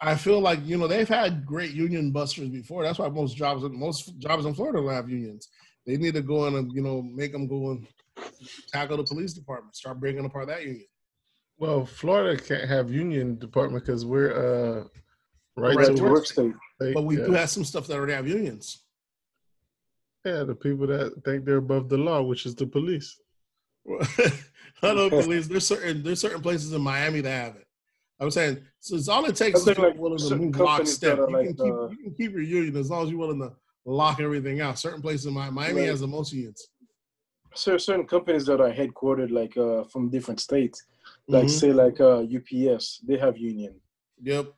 [0.00, 2.82] I feel like you know they've had great union busters before.
[2.82, 5.50] That's why most jobs most jobs in Florida don't have unions.
[5.86, 7.86] They need to go in and you know make them go and
[8.72, 10.86] tackle the police department, start breaking apart that union.
[11.58, 14.88] Well, Florida can't have union department because we're uh
[15.56, 16.52] right, Right to to work work state.
[16.80, 16.94] state.
[16.94, 17.26] But we yeah.
[17.26, 18.84] do have some stuff that already have unions.
[20.24, 23.18] yeah, the people that think they're above the law, which is the police.
[24.82, 25.46] I know police.
[25.48, 27.66] There's certain there's certain places in Miami that have it.
[28.18, 28.96] I'm saying so.
[28.96, 30.60] It's all it takes is I like, willing to move companies
[31.02, 31.18] lockstep.
[31.18, 33.40] You, like, can keep, uh, you can keep your union as long as you're willing
[33.40, 33.52] to
[33.86, 34.78] lock everything out.
[34.78, 35.88] Certain places in Mi- Miami Right.
[35.88, 36.68] has the most unions.
[37.54, 40.84] So certain companies that are headquartered like uh from different states,
[41.26, 41.50] like Mhm.
[41.50, 43.74] say like uh UPS, they have union.
[44.22, 44.52] Yep.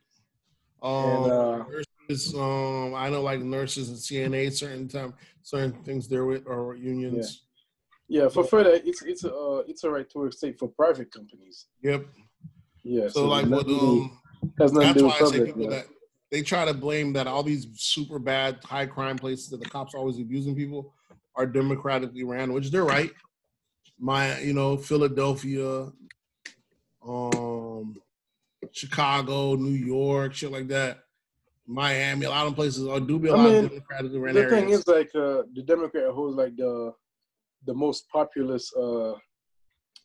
[0.83, 0.93] Um,
[1.25, 1.65] And, uh,
[2.09, 2.35] nurses.
[2.35, 4.53] Um, I know like nurses and CNA.
[4.53, 7.45] Certain time, certain things they're with are unions.
[8.09, 11.67] Yeah, for further, it's it's uh it's a right to work state for private companies.
[11.83, 12.07] Yep.
[12.85, 14.19] Yeah, So like what do- um.
[14.59, 15.71] to That's why I say people yeah.
[15.71, 15.87] that
[16.33, 19.95] they try to blame that all these super bad high crime places that the cops
[19.95, 20.93] are always abusing people
[21.37, 23.13] are democratically ran, which they're right.
[23.99, 25.93] My, you know, Philadelphia,
[27.07, 27.52] um,
[28.73, 31.01] Chicago, New York, shit like that.
[31.67, 34.35] Miami, a lot of places are do be a I lot mean, of democratically ran
[34.35, 34.61] the areas.
[34.61, 36.93] thing is like uh the Democrat holds like the
[37.65, 39.15] the most populous uh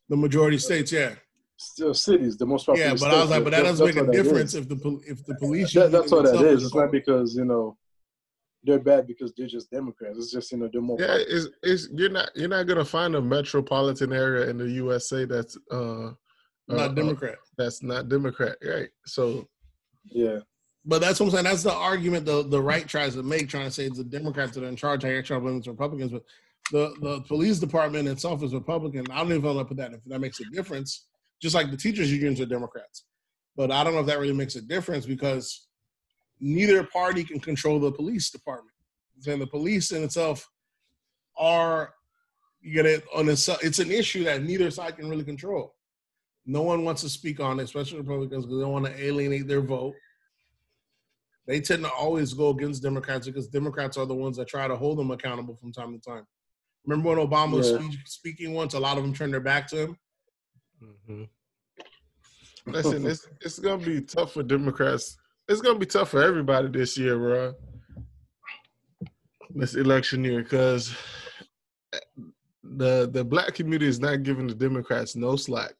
[0.10, 1.16] the majority states, yeah,
[1.58, 3.02] still cities, the most populous.
[3.02, 3.08] yeah.
[3.08, 3.10] populous.
[3.10, 5.74] But I was like, but that doesn't make a difference if the if the police.
[5.74, 6.64] That, that's what that is.
[6.64, 7.78] It's not because you know
[8.64, 10.18] they're bad because they're just Democrats.
[10.18, 10.98] It's just you know they're more.
[11.00, 15.26] Yeah, it's, it's you're not you're not gonna find a metropolitan area in the USA
[15.26, 16.12] that's uh
[16.68, 17.38] Not uh, Democrat.
[17.58, 18.90] that's not Democrat, right?
[19.06, 19.48] So
[20.06, 20.40] yeah.
[20.86, 21.44] But that's what I'm saying.
[21.44, 24.54] That's the argument the, the right tries to make, trying to say it's the Democrats
[24.54, 25.04] that are in charge.
[25.04, 26.24] I trying to blame it's Republicans, but
[26.72, 29.06] the, the police department itself is Republican.
[29.12, 31.08] I don't even know if put that if that makes a difference.
[31.42, 33.04] Just like the teachers unions are Democrats,
[33.56, 35.68] but I don't know if that really makes a difference because
[36.40, 38.76] neither party can control the police department.
[39.28, 40.50] And the police in itself
[41.38, 41.94] are
[42.62, 45.76] you get it on a, it's an issue that neither side can really control.
[46.48, 49.48] No one wants to speak on it, especially Republicans, because they don't want to alienate
[49.48, 49.94] their vote
[51.48, 54.76] they tend to always go against Democrats because Democrats are the ones that try to
[54.76, 56.28] hold them accountable from time to time.
[56.86, 57.78] Remember when Obama was Yeah.
[57.80, 59.98] speak, speaking once, a lot of them turned their back to him.
[60.84, 61.24] Mm-hmm.
[62.68, 65.18] listen, it's it's gonna be tough for Democrats.
[65.48, 67.56] It's gonna be tough for everybody this year, bro.
[69.56, 70.94] This election year, because
[71.94, 72.00] eh,
[72.62, 75.74] the the black community is not giving the Democrats no slack.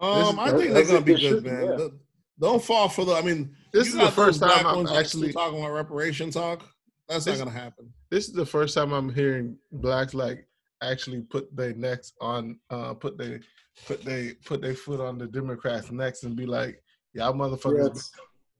[0.00, 1.64] Um, I I- think they're gonna be good, man.
[1.64, 1.76] yeah.
[1.76, 2.00] Don't-
[2.40, 3.12] Don't fall for the.
[3.12, 5.72] I mean, This is the first time I'm ones that are still actually talking about
[5.72, 6.62] reparation talk.
[7.08, 7.92] That's not gonna happen.
[8.10, 10.46] this is the first time I'm hearing blacks like
[10.82, 13.40] actually put their necks on uh put they
[13.86, 16.82] put they put their foot on the Democrats' necks and be like,
[17.12, 18.10] y'all motherfuckers it's-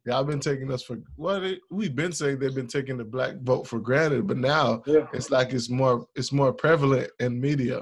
[0.05, 3.37] y'all been taking us for what well, we've been saying they've been taking the black
[3.43, 5.07] vote for granted, but now yeah.
[5.15, 7.81] it's like it's more it's more prevalent in media.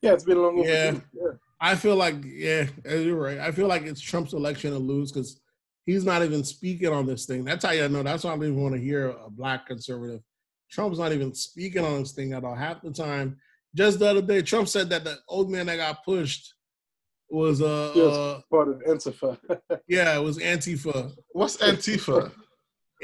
[0.00, 0.72] Yeah, it's been a long overdue.
[0.72, 1.00] Yeah.
[1.12, 1.32] Yeah.
[1.64, 3.38] I feel like, yeah, you're right.
[3.38, 5.40] I feel like it's Trump's election to lose because
[5.86, 7.44] he's not even speaking on this thing.
[7.44, 8.02] That's how you know.
[8.02, 10.22] That's why I don't even want to hear a black conservative.
[10.68, 12.56] Trump's not even speaking on this thing at all.
[12.56, 13.36] Half the time,
[13.76, 16.52] just the other day, Trump said that the old man that got pushed
[17.30, 18.12] was uh, Yes.
[18.12, 19.38] uh Part of Antifa.
[19.86, 22.32] yeah, it was Antifa, What's Antifa?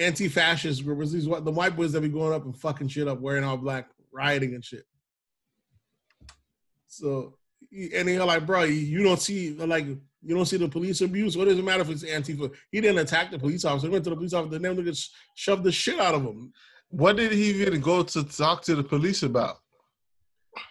[0.01, 0.97] anti-fascist group.
[0.97, 3.21] It was these what the white boys that be going up and fucking shit up,
[3.21, 4.85] wearing all black, rioting and shit.
[6.89, 7.38] So,
[7.73, 11.37] and they're like, bro, you don't see like you don't see the police abuse.
[11.37, 12.53] What does it matter if it's Antifa?
[12.73, 13.87] He didn't attack the police officer.
[13.87, 14.59] He went to the police officer.
[14.59, 16.53] Then they just shoved the shit out of him.
[16.89, 19.57] what did he even go to talk to the police about?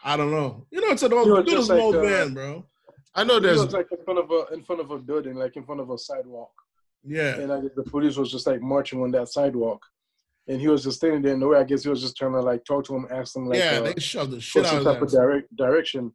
[0.04, 0.66] I don't know.
[0.72, 2.34] You know, it's an old, You know, dude is just an like, old uh, man,
[2.34, 2.66] bro.
[3.16, 5.36] I know It there's was like in front of a in front of a building,
[5.36, 6.52] like in front of a sidewalk.
[7.06, 9.82] Yeah, And I guess the police was just like marching on that sidewalk.
[10.50, 11.58] And he was just standing there in the way.
[11.60, 13.80] I guess he was just trying to like talk to him, ask him like yeah,
[13.80, 16.12] uh, they shoved the shit out some of type of direct direction.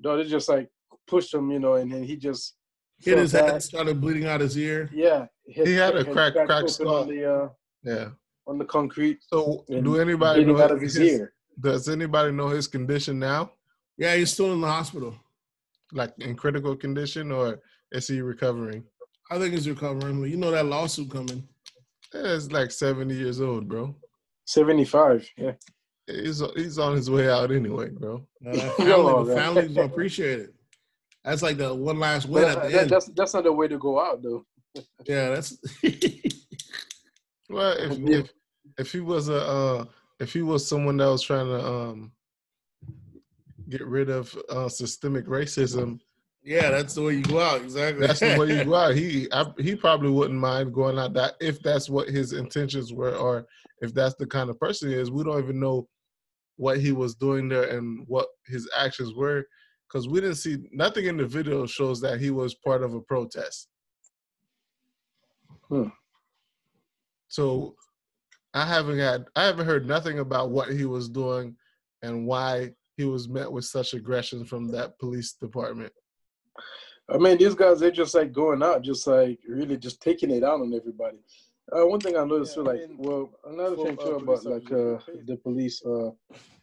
[0.00, 0.68] No, they just like
[1.06, 2.54] pushed him, you know, and then he just
[3.00, 3.44] Hit his back.
[3.52, 4.90] head, started bleeding out his ear.
[4.92, 7.02] Yeah, hit- He had a hit crack- crack skull.
[7.02, 7.48] on the uh,
[7.84, 8.08] yeah.
[8.46, 9.18] on the concrete.
[9.28, 11.32] So do anybody know out of his his- ear?
[11.60, 13.52] does anybody know his condition now?
[13.96, 15.14] Yeah, he's still in the hospital.
[15.92, 17.60] Like in critical condition or
[17.92, 18.84] is he recovering?
[19.30, 20.20] I think he's recovering.
[20.20, 21.48] But you know that lawsuit coming.
[22.14, 23.94] It's like 70 years old, bro.
[24.44, 25.28] Seventy five.
[25.36, 25.52] Yeah.
[26.08, 28.26] He's he's on his way out anyway, bro.
[28.46, 29.44] Uh, that Come family, on, the man.
[29.54, 30.54] family's gonna appreciate it.
[31.24, 32.90] That's like the one last win But at the that- end.
[32.90, 34.44] that's that's not the way to go out though.
[35.06, 35.58] yeah, that's
[37.50, 38.30] Well, if if
[38.78, 39.84] if he was a uh,
[40.20, 42.12] if he was someone that was trying to um
[43.68, 46.00] get rid of uh, systemic racism,
[46.42, 47.60] yeah, that's the way you go out.
[47.62, 48.06] Exactly.
[48.06, 48.94] that's the way you go out.
[48.96, 53.14] He I, he probably wouldn't mind going out that if that's what his intentions were,
[53.16, 53.46] or
[53.80, 55.10] if that's the kind of person he is.
[55.10, 55.88] We don't even know
[56.58, 59.46] what he was doing there and what his actions were,
[59.88, 63.00] because we didn't see nothing in the video shows that he was part of a
[63.00, 63.68] protest.
[65.68, 65.88] Hmm.
[67.28, 67.76] So
[68.52, 71.56] I haven't had I haven't heard nothing about what he was doing
[72.02, 75.92] and why he was met with such aggression from that police department.
[77.08, 80.42] I mean, these guys they're just like going out, just like really just taking it
[80.42, 81.18] out on everybody.
[81.70, 84.72] Uh, one thing I noticed too, like, well, another for, thing uh, too about like
[84.72, 86.10] uh, the police, uh,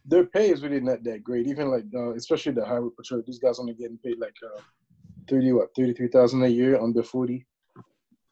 [0.03, 1.47] their pay is really not that great.
[1.47, 4.61] Even like, uh, especially the highway patrol, these guys only getting paid like uh,
[5.29, 7.45] thirty what, thirty three thousand a year, under forty,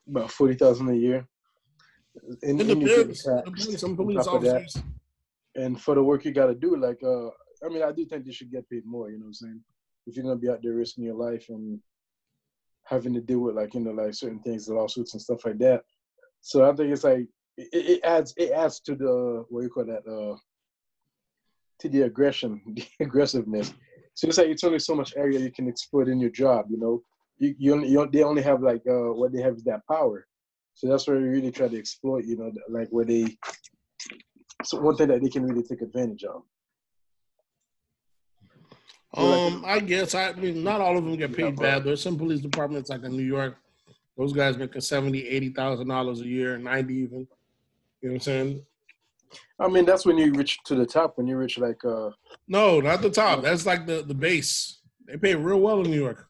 [0.07, 1.27] about forty thousand a year.
[2.41, 3.27] And, It and you get depends.
[3.27, 3.79] It.
[3.79, 4.61] Some police top of that.
[4.61, 4.83] officers.
[5.55, 7.27] and for the work you got to do, like, uh,
[7.65, 9.09] I mean, I do think they should get paid more.
[9.09, 9.61] You know what I'm saying?
[10.07, 11.79] If you're gonna be out there risking your life and
[12.85, 15.59] having to deal with like you know like certain things, the lawsuits and stuff like
[15.59, 15.83] that.
[16.45, 17.25] So I think it's like
[17.57, 20.37] it, it adds it adds to the what do you call that uh
[21.79, 23.73] to the aggression, the aggressiveness.
[24.13, 26.65] So it's like it's only so much area you can exploit in your job.
[26.69, 27.01] You know,
[27.39, 30.27] you you, only, you they only have like uh what they have is that power.
[30.75, 32.25] So that's where we really try to exploit.
[32.25, 33.37] You know, like where they.
[34.65, 36.43] So one thing that they can really take advantage of.
[39.15, 41.85] Um, I guess I mean not all of them get paid bad.
[41.85, 43.57] There's some police departments like in New York,
[44.17, 47.19] those guys making seventy, eighty thousand dollars a year, ninety even.
[48.01, 48.65] You know what I'm saying?
[49.59, 51.17] I mean, that's when you reach to the top.
[51.17, 52.11] When you reach like uh,
[52.47, 53.41] No, not the top.
[53.43, 54.79] That's like the the base.
[55.07, 56.27] They pay real well in New York.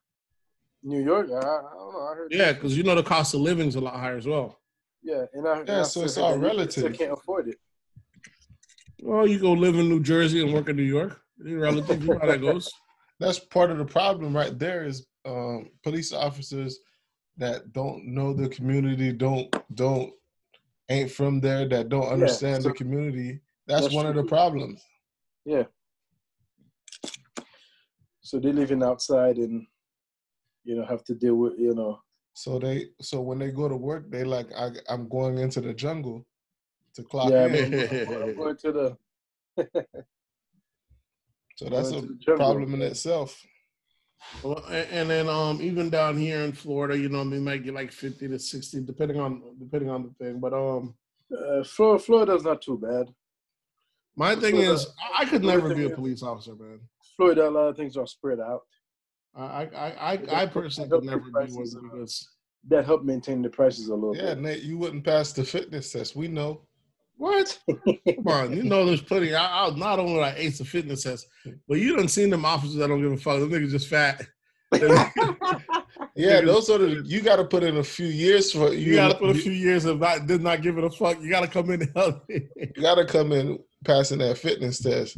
[0.83, 1.27] New York.
[1.31, 2.07] I, I don't know.
[2.11, 2.31] I heard.
[2.31, 4.59] Yeah, because you know the cost of living is a lot higher as well.
[5.01, 5.59] Yeah, and I.
[5.59, 6.71] and Yeah, I so still it's all relative.
[6.71, 7.57] still can't afford it.
[9.01, 11.19] Well, you go live in New Jersey and work in New York.
[11.43, 12.01] You're relative.
[12.03, 12.71] You know how that goes.
[13.19, 16.79] That's part of the problem right there is um, police officers
[17.37, 20.13] that don't know the community, don't don't
[20.89, 23.39] ain't from there, that don't understand so- the community.
[23.65, 24.83] That's, That's one of the problems.
[25.45, 25.63] Yeah.
[28.19, 29.65] So they're living outside and,
[30.65, 32.01] you know, have to deal with, you know,
[32.33, 35.73] So they so when they go to work, they like I, I'm going into the
[35.73, 36.25] jungle
[36.95, 37.73] to clock yeah, in.
[37.73, 38.97] I'm, I'm going to the.
[41.55, 42.01] So that's a
[42.35, 43.39] problem in itself.
[44.43, 47.91] Well, and then um, even down here in Florida, you know, they might get like
[47.91, 50.39] fifty to sixty, depending on depending on the thing.
[50.39, 50.95] But um,
[51.31, 53.13] Uh, Florida, Florida's not too bad.
[54.15, 54.87] my thing Florida- is,
[55.19, 56.79] I- could never be a police officer, man.
[57.15, 58.61] Florida, a lot of things are spread out.
[59.35, 62.29] I I I, I, personally could never be one because
[62.69, 64.39] That help maintain the prices a little Yeah, bit.
[64.43, 66.15] Nate, you wouldn't pass the fitness test.
[66.15, 66.61] We know.
[67.23, 67.59] What?
[67.67, 69.33] Come on, you know, there's plenty.
[69.33, 71.27] I, I not only like ace of fitness test,
[71.67, 73.39] but you done seen them officers that don't give a fuck.
[73.39, 74.21] Them niggas just fat.
[76.15, 78.91] Yeah, those are the you got to put in a few years for you.
[78.91, 81.19] You got to put a few years of not did not give it a fuck.
[81.19, 82.23] You got to come in and help.
[82.29, 85.17] You got to come in passing that fitness test.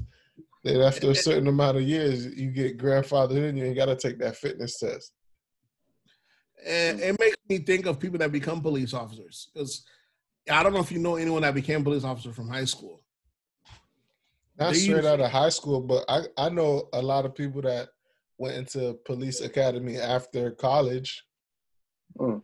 [0.63, 3.57] Then after a certain amount of years, you get grandfathered in.
[3.57, 5.11] You ain't got to take that fitness test.
[6.65, 9.83] and it makes me think of people that become police officers because
[10.49, 13.01] I don't know if you know anyone that became police officer from high school.
[14.57, 17.35] Not They straight use- out of high school, but I I know a lot of
[17.35, 17.89] people that
[18.37, 21.23] went into police academy after college.
[22.19, 22.41] Mm.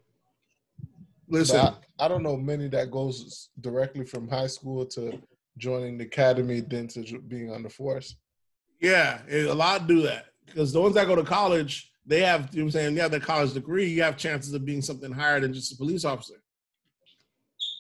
[1.28, 5.22] Listen, I, I don't know many that goes directly from high school to
[5.58, 8.16] joining the academy, then to being on the force.
[8.82, 12.50] yeah, it- a lot do that because the ones that go to college, they have,
[12.52, 13.88] you know what I'm saying, they have their college degree.
[13.88, 16.41] You have chances of being something higher than just a police officer.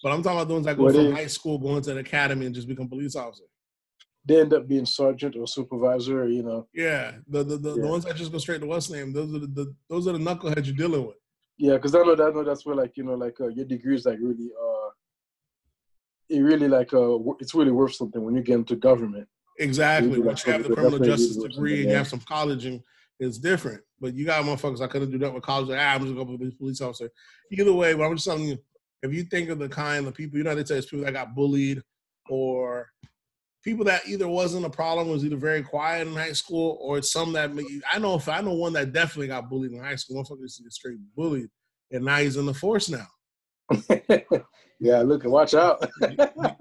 [0.04, 1.93] But I'm talking about the ones that go What from is- high school, going to
[1.93, 3.43] the academy, and just become police officer.
[4.24, 6.68] They end up being sergeant or supervisor, or, you know.
[6.74, 9.39] Yeah, the the, the, the ones that just go straight to what's name, those are
[9.39, 11.16] the, the those are the knuckleheads you're dealing with.
[11.58, 13.66] Yeah, because I know that I know that's where like you know like uh, your
[13.66, 14.89] degree is like really uh,
[16.30, 19.28] it really like uh, it's really worth something when you get into government.
[19.60, 20.20] Exactly.
[20.20, 22.22] Once that's you have the criminal that's what it justice degree and you have some
[22.22, 22.80] college, and
[23.20, 23.82] it's different.
[23.99, 24.82] But you got motherfuckers.
[24.82, 25.70] I couldn't do that with college.
[25.70, 27.10] Like, ah, I'm just gonna be a police officer.
[27.52, 28.58] Either way, but I'm just telling you,
[29.04, 31.14] if you think of the kind of people, you know, they tell us people that
[31.14, 31.82] got bullied
[32.30, 32.89] or
[33.64, 37.34] people that either wasn't a problem, was either very quiet in high school, or some
[37.34, 38.16] that may- I know.
[38.16, 40.74] If I know one that definitely got bullied in high school, motherfucker used to get
[40.74, 41.49] straight bullied,
[41.91, 43.08] and now he's in the force now.
[44.80, 45.88] yeah, look, and watch out.
[46.02, 46.18] You,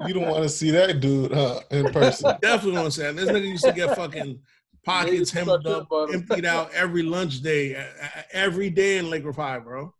[0.07, 2.36] you don't want to see that dude huh, in person.
[2.43, 3.16] Definitely want to say that.
[3.16, 4.38] This nigga used to get fucking
[4.84, 7.84] pockets hemmed up, emptied out every lunch day,
[8.32, 9.93] every day in Laker Five, bro.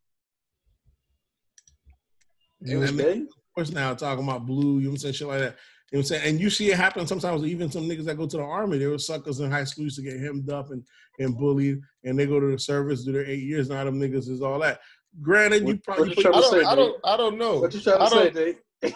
[2.62, 3.20] You- And Okay.
[3.22, 5.56] of course, now talking about blue, you know what I'm saying, shit like that.
[5.92, 6.22] You know what I'm saying?
[6.28, 8.86] And you see it happen sometimes, even some niggas that go to the army, they
[8.86, 10.84] were suckers in high school, used to get hemmed up and,
[11.18, 14.28] and bullied, and they go to the service, do their eight years, now them niggas
[14.28, 14.80] is all that.
[15.20, 17.58] Granted, you probably what you put- I don't, say, I don't, I don't know.
[17.61, 18.94] What you trying to I say, Nate?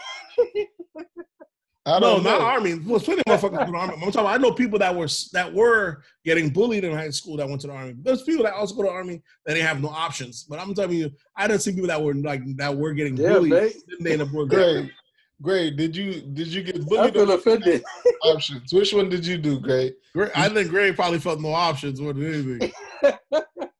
[1.86, 2.46] I no, don't not know.
[2.46, 2.74] army.
[2.86, 3.92] Well, plenty of motherfuckers go to army.
[3.94, 4.20] I'm talking.
[4.20, 7.60] About, I know people that were that were getting bullied in high school that went
[7.60, 7.94] to the army.
[8.00, 10.44] There's people that also go to the army that they have no options.
[10.44, 13.34] But I'm telling you, I didn't see people that were like that were getting Yeah,
[13.34, 13.52] bullied.
[13.52, 13.74] Nate.
[13.86, 14.56] Then they end up working.
[14.58, 14.90] great.
[15.42, 17.00] Gray, did you did you get bullied?
[17.00, 17.14] I bullied?
[17.14, 17.84] feel or offended.
[18.22, 18.72] options?
[18.72, 19.92] Which one did you do, Gray?
[20.14, 22.72] Gray- I think Gray probably felt no options more than anything.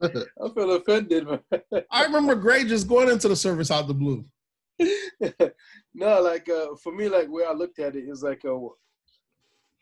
[0.02, 1.40] I feel offended, man.
[1.90, 4.24] I remember Gray just going into the service out of the blue.
[5.94, 8.56] no, like uh, for me, like where I looked at it is like, uh,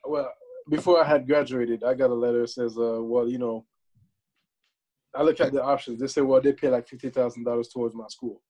[0.04, 0.32] well,
[0.68, 3.64] before I had graduated, I got a letter that says, uh, well, you know,
[5.14, 6.00] I looked at the options.
[6.00, 8.42] They said, well, they pay like fifty thousand dollars towards my school,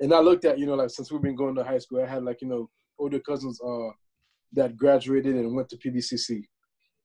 [0.00, 2.06] and I looked at, you know, like since we've been going to high school, I
[2.06, 3.90] had like you know older cousins uh
[4.52, 6.42] that graduated and went to PBCC,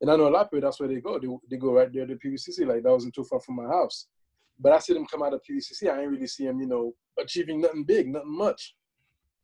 [0.01, 1.19] and I know a lot of people that's where they go.
[1.19, 2.65] They, they go right there to PBCC.
[2.67, 4.07] Like that wasn't too far from my house,
[4.59, 5.91] but I see them come out of PBCC.
[5.91, 8.75] I ain't really see them, you know, achieving nothing big, nothing much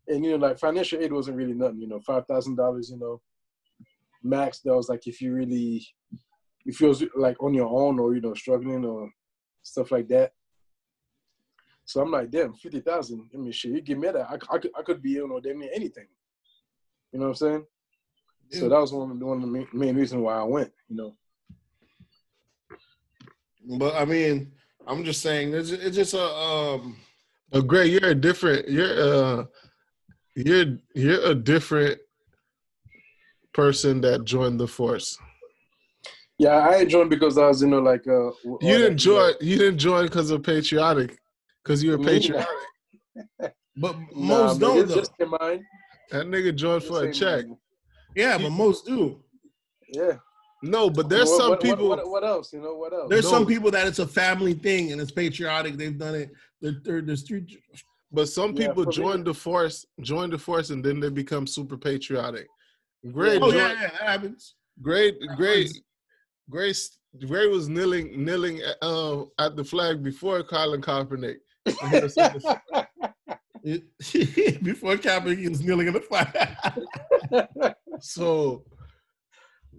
[0.07, 1.81] and you know, like financial aid wasn't really nothing.
[1.81, 2.89] You know, five thousand dollars.
[2.89, 3.21] You know,
[4.23, 4.59] max.
[4.59, 5.85] That was like if you really,
[6.65, 9.09] if you was like on your own or you know struggling or
[9.63, 10.31] stuff like that.
[11.85, 13.29] So I'm like, damn, fifty thousand.
[13.33, 15.39] I mean, shit, you give me that, I, I could, I could be, you know,
[15.39, 16.07] damn near anything.
[17.11, 17.65] You know what I'm saying?
[18.49, 20.71] So that was one of the, one of the main, reasons why I went.
[20.87, 21.15] You know.
[23.77, 24.53] But I mean,
[24.85, 26.97] I'm just saying, it's, it's just a um.
[27.51, 28.67] But Gray, you're a different.
[28.69, 29.01] You're
[29.39, 29.45] uh,
[30.35, 31.99] you're you're a different
[33.53, 35.17] person that joined the force?
[36.37, 38.31] Yeah, I joined because I was, you know, like uh.
[38.43, 39.33] You didn't you know, join.
[39.41, 41.17] You didn't join because of patriotic.
[41.63, 42.05] Because you were Me?
[42.05, 42.47] patriotic.
[43.79, 44.99] But most man, don't it's though.
[45.01, 45.61] just in mind.
[46.09, 47.45] That nigga joined for a check.
[47.45, 47.57] mind.
[48.15, 49.21] Yeah, but most do.
[49.93, 50.13] Yeah.
[50.63, 51.87] No, but there's What- some what, people.
[51.89, 52.51] What, what, what else?
[52.53, 53.07] You know what else?
[53.07, 53.29] There's No.
[53.31, 55.77] some people that it's a family thing and it's patriotic.
[55.77, 56.31] They've done it.
[56.61, 57.45] There's three.
[58.11, 61.09] But some Yeah, people for me- join the force, join the force, and then they
[61.09, 62.47] become super patriotic.
[63.11, 64.55] Great, Oh join- yeah, yeah, that happens.
[64.81, 65.69] great, great,
[66.49, 66.97] Grace.
[67.27, 71.37] Gray was kneeling, kneeling uh, at the flag before Colin Kaepernick.
[71.65, 72.87] And he was saying the-
[73.63, 73.83] It-
[74.63, 77.75] Before Kaepernick was kneeling at the flag.
[77.99, 78.63] so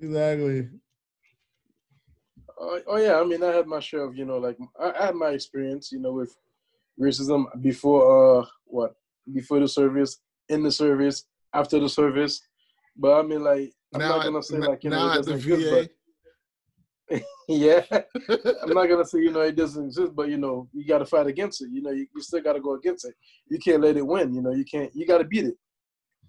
[0.00, 0.68] exactly.
[2.60, 5.06] Oh, oh yeah, I mean, I had my share of you know, like I, I
[5.06, 6.36] had my experience, you know, with
[7.00, 8.94] racism before uh what
[9.32, 11.24] before the service, in the service,
[11.54, 12.40] after the service.
[12.96, 15.90] But I mean, like I'm now, not gonna say like you know it doesn't exist,
[17.10, 17.82] but yeah,
[18.62, 21.06] I'm not gonna say you know it doesn't exist, but you know you got to
[21.06, 21.70] fight against it.
[21.70, 23.14] You know, you, you still got to go against it.
[23.48, 24.34] You can't let it win.
[24.34, 24.94] You know, you can't.
[24.94, 25.54] You got to beat it.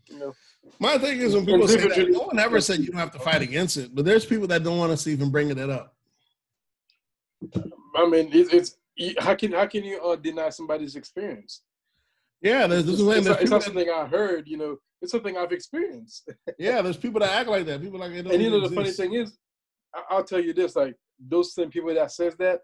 [0.09, 0.33] You know.
[0.79, 3.19] My thing is when people say that, no one ever said you don't have to
[3.19, 5.95] fight against it, but there's people that don't want us to even bring it up.
[7.95, 8.75] I mean, it's,
[9.19, 11.63] how can how can you uh, deny somebody's experience?
[12.41, 14.47] Yeah, there's, It's, there's, it's, it's not something I heard.
[14.47, 16.29] You know, it's something I've experienced.
[16.59, 17.81] yeah, there's people that act like that.
[17.81, 19.37] People like it And you know, the doesn't funny thing is,
[19.93, 22.61] I- I'll tell you this: like those same people that says that,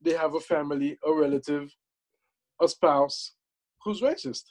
[0.00, 1.74] they have a family, a relative,
[2.60, 3.32] a spouse
[3.84, 4.42] who's racist.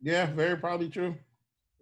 [0.00, 1.14] Yeah, very probably true.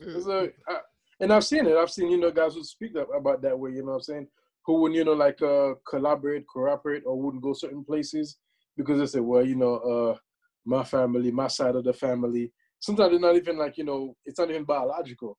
[0.00, 0.80] A- I-
[1.20, 1.76] and I've seen it.
[1.76, 3.70] I've seen you know guys who speak up about that way.
[3.70, 4.28] You know what I'm saying?
[4.66, 8.38] Who wouldn't you know like uh, collaborate, cooperate, or wouldn't go certain places
[8.76, 10.16] because they say, well, you know, uh,
[10.64, 12.52] my family, my side of the family.
[12.80, 15.38] Sometimes it's not even like you know, it's not even biological.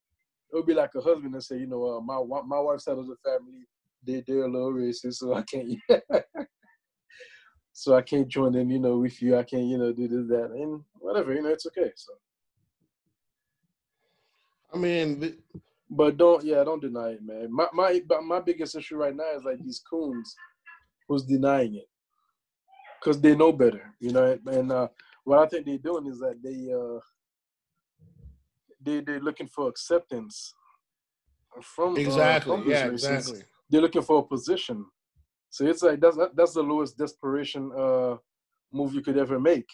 [0.51, 2.97] It would be like a husband and say, you know, uh, my my wife's side
[2.97, 3.67] of the family,
[4.03, 5.75] they they're a little racist, so I can't.
[7.73, 9.37] so I can't join them, you know, with you.
[9.37, 11.33] I can't, you know, do this, that, and whatever.
[11.33, 11.91] You know, it's okay.
[11.95, 12.13] So.
[14.73, 15.37] I mean,
[15.89, 17.47] But don't yeah, don't deny it, man.
[17.51, 20.35] My my my biggest issue right now is like these coons
[21.07, 21.87] who's denying it.
[23.01, 24.37] Cause they know better, you know.
[24.47, 24.87] And uh,
[25.23, 26.99] what I think they're doing is that they uh
[28.81, 30.53] they they're looking for acceptance
[31.61, 32.57] from uh, exactly.
[32.57, 33.43] these yeah, exactly.
[33.69, 34.85] They're looking for a position.
[35.49, 38.17] So it's like that's that's the lowest desperation uh
[38.73, 39.67] move you could ever make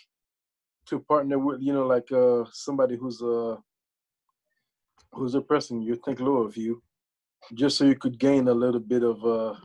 [0.87, 3.55] to partner with you know like uh somebody who's uh
[5.13, 6.81] who's oppressing you, think low of you,
[7.53, 9.55] just so you could gain a little bit of uh,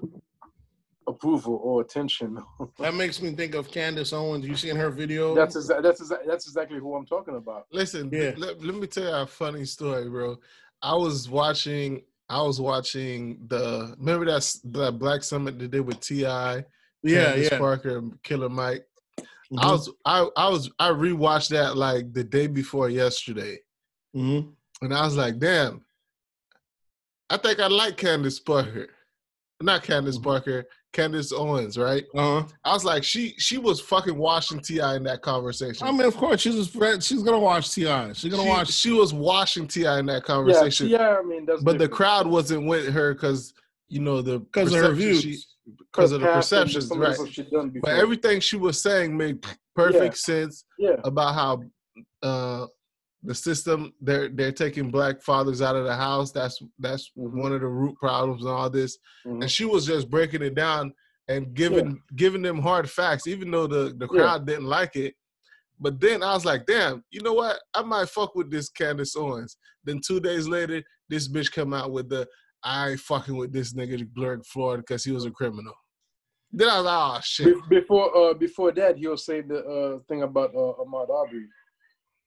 [1.07, 2.39] approval or attention.
[2.79, 4.47] That makes me think of Candace Owens.
[4.47, 5.35] You seen her video?
[5.35, 7.67] that's exa- that's exa- that's exactly who I'm talking about.
[7.73, 8.35] Listen, Yeah.
[8.37, 10.37] let, let me tell you a funny story, bro.
[10.83, 16.01] I was watching, I was watching the remember that that Black Summit they did with
[16.01, 16.65] T.I.,
[17.03, 17.59] yeah, Candace yeah.
[17.59, 18.85] Parker, Killer Mike.
[19.53, 19.59] Mhm.
[19.61, 23.59] I was, I, I was, I rewatched that like the day before yesterday,
[24.15, 24.53] Mhm.
[24.83, 25.85] And I was like, damn,
[27.31, 28.89] I think I like Candace Parker,
[29.61, 30.23] not Candace Mhm.
[30.23, 32.05] Parker, Candace Owens, right?
[32.15, 32.47] Uh-huh.
[32.65, 34.97] I was like, she, she was fucking watching T.I.
[34.97, 35.87] in that conversation.
[35.87, 36.55] I mean, of course, she's.
[37.01, 37.83] She's gonna watch Ti.
[38.15, 38.71] She's gonna she, watch.
[38.73, 39.99] she was watching T.I.
[39.99, 40.89] in that conversation.
[40.89, 41.19] yeah.
[41.19, 43.53] I mean, but the crowd wasn't with her because
[43.89, 45.47] you know the because of her views.
[45.93, 47.17] because of the perceptions, some of the right?
[47.17, 47.91] stuff she done before.
[47.93, 51.63] But everything she was saying made perfect sense yeah, about how
[52.23, 52.67] uh,
[53.25, 56.31] the system they're they're taking black fathers out of the house.
[56.33, 57.43] That's that's Mhm.
[57.43, 58.99] one of the root problems and all this.
[59.27, 59.43] mhm.
[59.43, 60.95] And she was just breaking it down
[61.29, 64.19] and giving giving them hard facts, even though the the Yeah.
[64.21, 65.15] crowd didn't like it.
[65.81, 67.61] But then I was like, damn, you know what?
[67.75, 69.57] I might fuck with this Candace Owens.
[69.85, 72.27] Then two days later, this bitch come out with the
[72.65, 75.75] I fucking with this nigga Blurred Floyd because he was a criminal.
[76.51, 77.57] Then I was like, oh shit.
[77.69, 81.47] Before uh before that, he'll say the uh thing about uh, Ahmaud Arbery,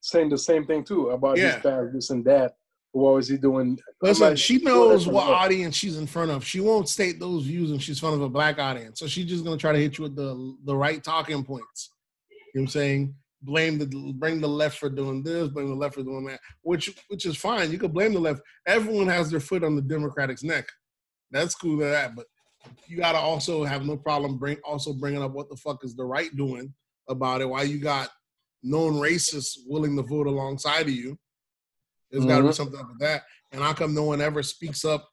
[0.01, 1.53] saying the same thing too about Yeah.
[1.53, 2.55] his past, this and that.
[2.93, 3.79] What was he doing?
[4.01, 6.43] Listen, like, she knows what audience she's in front of.
[6.45, 8.99] She won't state those views when she's in front of a black audience.
[8.99, 11.89] So she's just gonna try to hit you with the the right talking points.
[12.29, 13.15] You know what I'm saying?
[13.43, 16.93] Blame the bring the left for doing this, blame the left for doing that, which
[17.07, 17.71] which is fine.
[17.71, 18.41] You could blame the left.
[18.67, 20.67] Everyone has their foot on the Democratic's neck.
[21.31, 22.25] That's cool to that, but
[22.87, 26.03] you gotta also have no problem bring also bringing up what the fuck is the
[26.03, 26.73] right doing
[27.07, 27.49] about it.
[27.49, 28.09] Why you got
[28.63, 31.17] known racists willing to vote alongside of you?
[32.11, 33.23] There's got to be something up with that.
[33.51, 35.07] And how come no one ever speaks up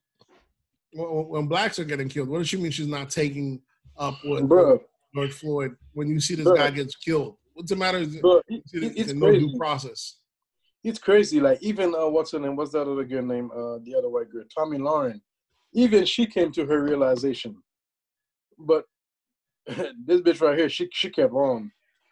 [0.93, 2.29] when, blacks are getting killed?
[2.29, 3.61] What does she mean she's not taking
[3.97, 4.81] up with Bruh,
[5.15, 6.57] George Floyd when you see this Bruh.
[6.57, 7.37] guy gets killed?
[7.55, 8.01] What's the matter?
[8.05, 9.59] Bruh, it- it, it- it's no due crazy.
[9.59, 10.17] process.
[10.85, 11.41] it's crazy.
[11.41, 12.57] Like even uh, what's her name?
[12.57, 13.51] What's that other girl name?
[13.53, 15.21] Uh, the other white girl, Tomi Lahren.
[15.75, 17.57] Even she came to her realization.
[18.59, 18.85] But
[19.67, 21.71] this bitch right here, she she kept on.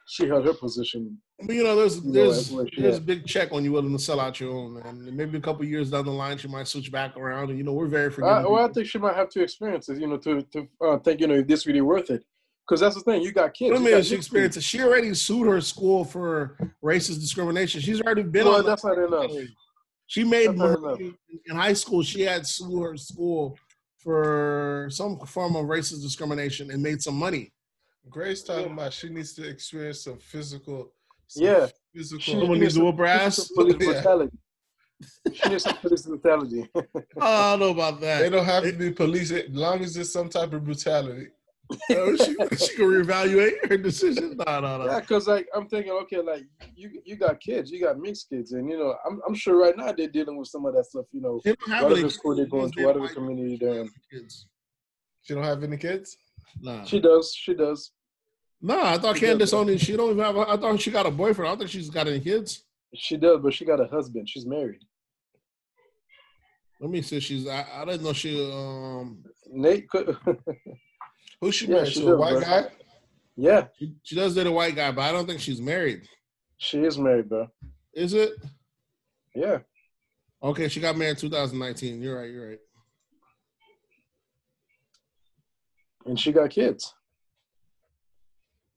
[0.08, 1.20] She held her position.
[1.42, 3.62] But you know, there's You know, there's that's where she there's a big check when
[3.62, 4.86] you're willing to sell out your own, man.
[4.86, 7.50] And maybe a couple years down the line, she might switch back around.
[7.50, 8.52] And you know, we're very I, forgiving.
[8.52, 11.20] well, I think she might have to experience it, you know, to to uh, think,
[11.20, 12.24] you know, if this really worth it.
[12.66, 13.70] Because that's the thing, you got kids.
[13.72, 14.64] What I mean, is she mixed experienced it.
[14.64, 17.80] She already sued her school for racist discrimination.
[17.80, 18.66] She's already been Well, on.
[18.66, 19.30] that's not enough.
[20.08, 21.14] She made That's not money
[21.46, 22.02] in high school.
[22.02, 23.56] She had sued her school
[23.98, 27.52] for some form of racist discrimination and made some money.
[28.08, 30.92] Grace talking about she needs to experience some physical.
[31.28, 31.66] Some Yeah.
[31.94, 32.20] Physical.
[32.20, 33.48] She Someone needs to whoop her ass.
[33.48, 33.92] police Yeah.
[33.92, 34.38] brutality.
[35.32, 36.68] She needs some police brutality.
[36.74, 38.20] Oh, I don't know about that.
[38.20, 41.28] They don't have to be police as long as there's some type of brutality.
[41.90, 44.36] She, she can reevaluate her decision.
[44.46, 44.84] No, no, no.
[44.86, 46.44] Yeah, because like I'm thinking, okay, like
[46.76, 49.76] you you got kids, you got mixed kids, and you know, I'm I'm sure right
[49.76, 51.06] now they're dealing with some of that stuff.
[51.10, 53.58] You know, She don't have whatever any school they're going They to, whatever white community
[53.60, 53.90] they're in.
[54.12, 54.46] kids.
[55.22, 56.16] She don't have any kids.
[56.60, 56.84] Nah.
[56.84, 57.90] She does, she does.
[58.62, 60.36] No, I thought She Candace only she don't even have.
[60.36, 61.48] I thought she got a boyfriend.
[61.48, 62.64] I don't think she's got any kids.
[62.94, 64.28] She does, but she got a husband.
[64.28, 64.80] She's married.
[66.80, 67.20] Let me see.
[67.20, 67.46] She's.
[67.46, 68.40] I, I didn't know she.
[68.50, 69.22] Um.
[69.48, 70.16] Nate, could,
[71.40, 72.12] Who's she Yeah, married she to?
[72.12, 72.40] A white bro.
[72.40, 72.68] guy?
[73.36, 76.08] yeah, She, she does date a white guy, but I don't think she's married.
[76.56, 77.48] she is married, bro.
[77.92, 78.32] Is it?
[79.34, 79.58] Yeah,
[80.42, 82.02] Okay, she got married 2019.
[82.02, 82.30] You're right.
[82.30, 82.58] You're right.
[86.06, 86.94] and she got kids.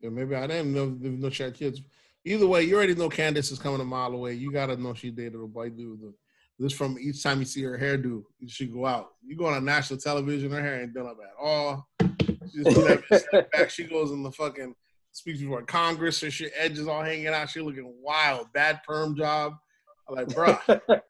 [0.02, 1.82] Yeah, maybe I didn't know, know she had kids.
[2.26, 4.34] Either way, you already know Candace is coming a mile away.
[4.34, 6.14] You gotta know she dated a white dude.
[6.58, 9.12] This from each time you see her hairdo, she go out.
[9.26, 11.88] You go on national television, her hair ain't done up at all.
[12.02, 13.70] She just do that bitch step back.
[13.70, 14.76] She goes in the fucking
[15.12, 16.20] speaks before Congress.
[16.20, 17.50] Her shit edges all hanging out.
[17.50, 18.52] She looking wild.
[18.54, 19.54] Bad perm job.
[20.10, 20.82] I'm like, bruh,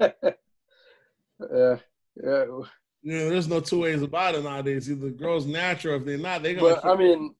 [1.39, 1.77] yeah,
[2.21, 2.45] yeah.
[2.45, 2.65] you
[3.03, 4.91] know, there's no two ways about it nowadays.
[4.91, 7.33] Either the girl's natural, if they're not, they're gonna But I mean,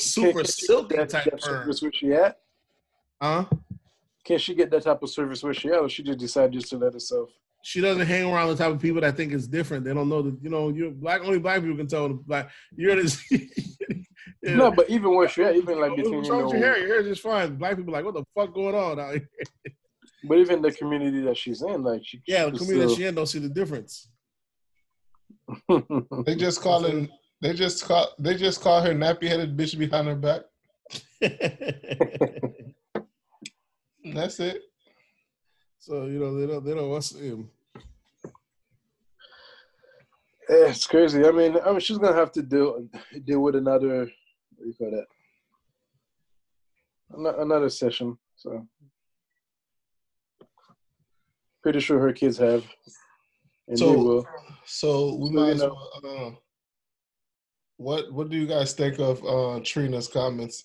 [0.00, 1.60] super can- can silky get that, type that perm.
[1.62, 2.38] service where she at?
[3.20, 3.44] Huh?
[4.24, 6.68] Can she get that type of service where she at, or she just decided just
[6.70, 7.30] to let herself?
[7.66, 9.84] she doesn't hang around the type of people that think it's different.
[9.84, 11.22] They don't know that you know you're black.
[11.22, 12.08] Only black people can tell.
[12.10, 13.20] Black, you're this.
[13.30, 14.54] yeah.
[14.54, 16.78] No, but even where she at, even like What's between you wrong with your hair?
[16.78, 17.56] Your hair is just fine.
[17.56, 19.28] Black people are like, what the fuck going on out here?
[20.28, 23.16] but even the community that she's in, like she, Yeah, the community still- she in
[23.16, 24.10] don't see the difference.
[26.24, 27.08] They just calling.
[27.40, 28.08] They just call.
[28.18, 30.42] They just call her nappy headed bitch behind her back.
[34.14, 34.62] That's it.
[35.78, 37.50] so you know they don't they don't what's um,
[40.48, 41.24] Yeah, it's crazy.
[41.26, 42.88] I mean, I mean, she's gonna have to deal
[43.24, 44.08] deal with another.
[44.56, 45.06] What do you call that?
[47.40, 48.16] Another session.
[48.36, 48.66] So,
[51.62, 52.64] pretty sure her kids have,
[53.68, 54.26] and So- they will.
[54.64, 56.04] So we So, might as know- well.
[56.04, 56.30] Uh,
[57.76, 60.64] what What do you guys think of uh, Trina's comments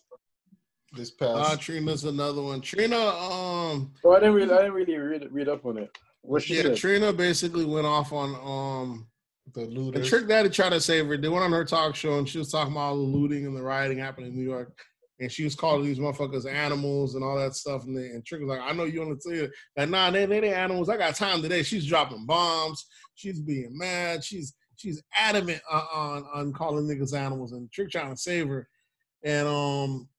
[0.94, 1.62] this uh, past?
[1.62, 2.62] Trina's another one.
[2.62, 5.98] Trina, um, Oh, I didn't really, I didn't really read read up on it.
[6.22, 6.78] What she yeah, said?
[6.78, 9.08] Trina basically went off on um
[9.54, 10.08] the And looters.
[10.08, 11.18] Trick Daddy tried to save her.
[11.18, 13.56] They went on her talk show and she was talking about all the looting and
[13.56, 14.78] the rioting happening in New York.
[15.20, 17.84] And she was calling these motherfuckers animals and all that stuff.
[17.84, 20.10] And, they, and Trick was like, I know you want to tell you that, nah,
[20.10, 20.90] they, they, they animals.
[20.90, 21.62] I got time today.
[21.62, 22.88] She's dropping bombs.
[23.14, 24.24] She's being mad.
[24.24, 27.52] She's she's adamant on, on, on calling niggas animals.
[27.52, 28.68] And Trick trying to save her.
[29.24, 30.10] And um,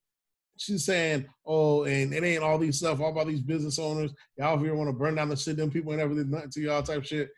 [0.56, 4.12] she's saying, oh, and it ain't all these stuff, all about these business owners.
[4.38, 5.56] Y'all here want to burn down the shit.
[5.56, 7.30] Them people ain't never did nothing to y'all type shit.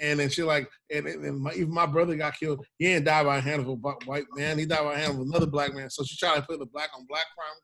[0.00, 2.64] And then she like, and, and, my, even my brother got killed.
[2.78, 4.58] He didn't die by a hand of a white man.
[4.58, 5.90] He died by the hand of another black man.
[5.90, 7.56] So she tried to put the black on black crime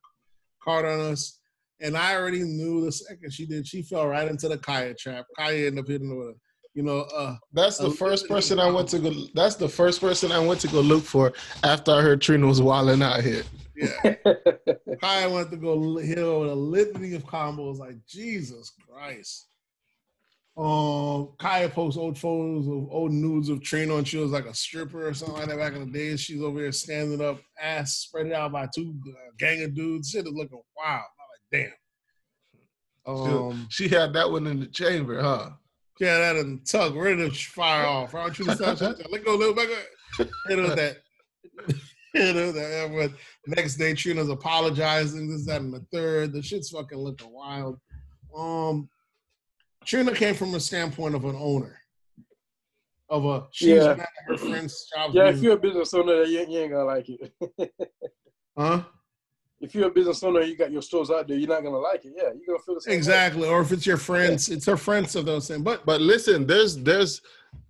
[0.62, 1.40] card on us.
[1.80, 5.26] And I already knew the second she did, she fell right into the Khia trap.
[5.38, 6.34] Khia ended up hitting with a,
[6.78, 9.12] you know, uh, That's the first person I went to go.
[9.34, 11.32] That's the first person I went to go look for
[11.64, 13.42] after I heard Trina was wilding out here.
[13.74, 13.90] yeah.
[15.02, 17.78] Khia went to go li- hit with a litany of combos.
[17.78, 19.48] Like Jesus Christ.
[20.56, 24.54] Um, Khia posts old photos of old nudes of Trina, and she was like a
[24.54, 26.20] stripper or something like that back in the days.
[26.20, 30.10] She's over here standing up, ass spread out by two uh, gang of dudes.
[30.10, 31.02] Shit is looking wild.
[31.52, 31.70] I'm like,
[33.04, 33.42] damn.
[33.52, 35.50] Um, She had that one in the chamber, huh?
[36.00, 38.14] Yeah, that and tug ready to fire off.
[38.14, 38.80] Aren't you the stuff?
[38.80, 39.68] Let go, little back.
[40.18, 40.96] Hit her that.
[42.14, 42.90] Hit her that.
[42.94, 43.12] But
[43.56, 45.28] next day, Trina's apologizing.
[45.28, 46.32] This, is that, and the third.
[46.32, 47.78] The shit's fucking looking wild.
[48.36, 48.88] Um,
[49.84, 51.76] Trina came from a standpoint of an owner.
[53.10, 54.04] Of a she's Yeah.
[54.26, 55.12] her friend's job.
[55.14, 57.32] yeah, if you're a business owner, you, you ain't gonna like it.
[58.58, 58.82] huh?
[59.60, 61.78] If you're a business owner and you got your stores out there, you're not gonna
[61.78, 62.12] like it.
[62.16, 62.92] Yeah, you're gonna feel the same.
[62.92, 62.96] way.
[62.96, 63.48] Exactly.
[63.48, 65.62] Or if it's your friends, it's her friends of those things.
[65.62, 67.20] But But listen, there's there's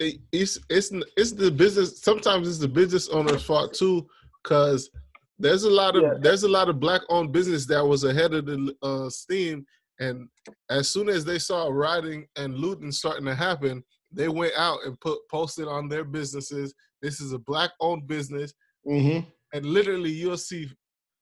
[0.01, 2.01] it's it's it's the business.
[2.01, 4.07] Sometimes it's the business owner's fault too,
[4.43, 4.91] because
[5.39, 6.15] there's a lot of Yeah.
[6.21, 9.65] there's a lot of black owned business that was ahead of the uh, steam,
[10.01, 10.29] and
[10.69, 13.83] as soon as they saw rioting and looting starting to happen,
[14.13, 16.75] they went out and put posted on their businesses.
[17.01, 18.53] This is a black owned business,
[18.87, 19.25] Mhm.
[19.55, 20.69] and literally you'll see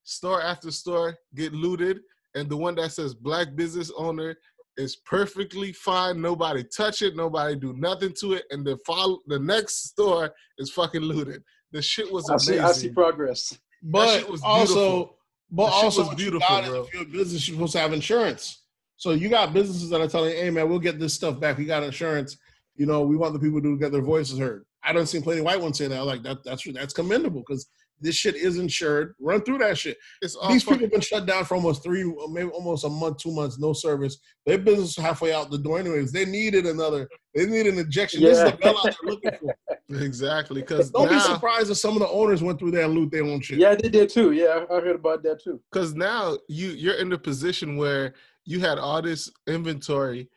[0.06, 2.00] store after store get looted,
[2.34, 4.36] and the one that says black business owner
[4.78, 6.20] is perfectly fine.
[6.20, 7.16] Nobody touch it.
[7.16, 8.44] Nobody do nothing to it.
[8.50, 11.42] And the follow the next store is fucking looted.
[11.72, 12.52] The shit was I see.
[12.58, 12.64] amazing.
[12.66, 13.58] I see progress.
[13.82, 15.16] but shit was also, beautiful.
[15.50, 16.82] but That shit also, was beautiful, bro.
[16.82, 18.62] if you're a business, you're supposed to have insurance.
[18.98, 21.58] So you got businesses that are telling, "Hey, man, we'll get this stuff back.
[21.58, 22.36] We got insurance.
[22.76, 25.40] You know, we want the people to get their voices heard." I don't see plenty
[25.40, 26.04] of white ones say that.
[26.06, 26.44] Like that.
[26.44, 27.66] That's that's commendable because
[28.00, 29.14] this shit is insured.
[29.18, 29.96] Run through that shit.
[30.20, 32.88] It's all These fucking- people have been shut down for almost three, maybe almost a
[32.88, 34.18] month, two months, no service.
[34.44, 36.12] Their business is halfway out the door, anyways.
[36.12, 37.08] They needed another.
[37.34, 38.22] They need an injection.
[38.22, 39.56] This is the bailout they're looking for.
[40.02, 43.10] exactly because Don't be surprised if some of the owners went through there and loot
[43.10, 43.58] their own shit.
[43.58, 44.32] Yeah, they did too.
[44.32, 45.60] Yeah, I I heard about that too.
[45.72, 50.28] because now you you're in the position where you had all this inventory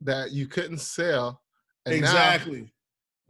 [0.00, 1.40] that you couldn't sell,
[1.84, 2.60] and exactly.
[2.60, 2.66] now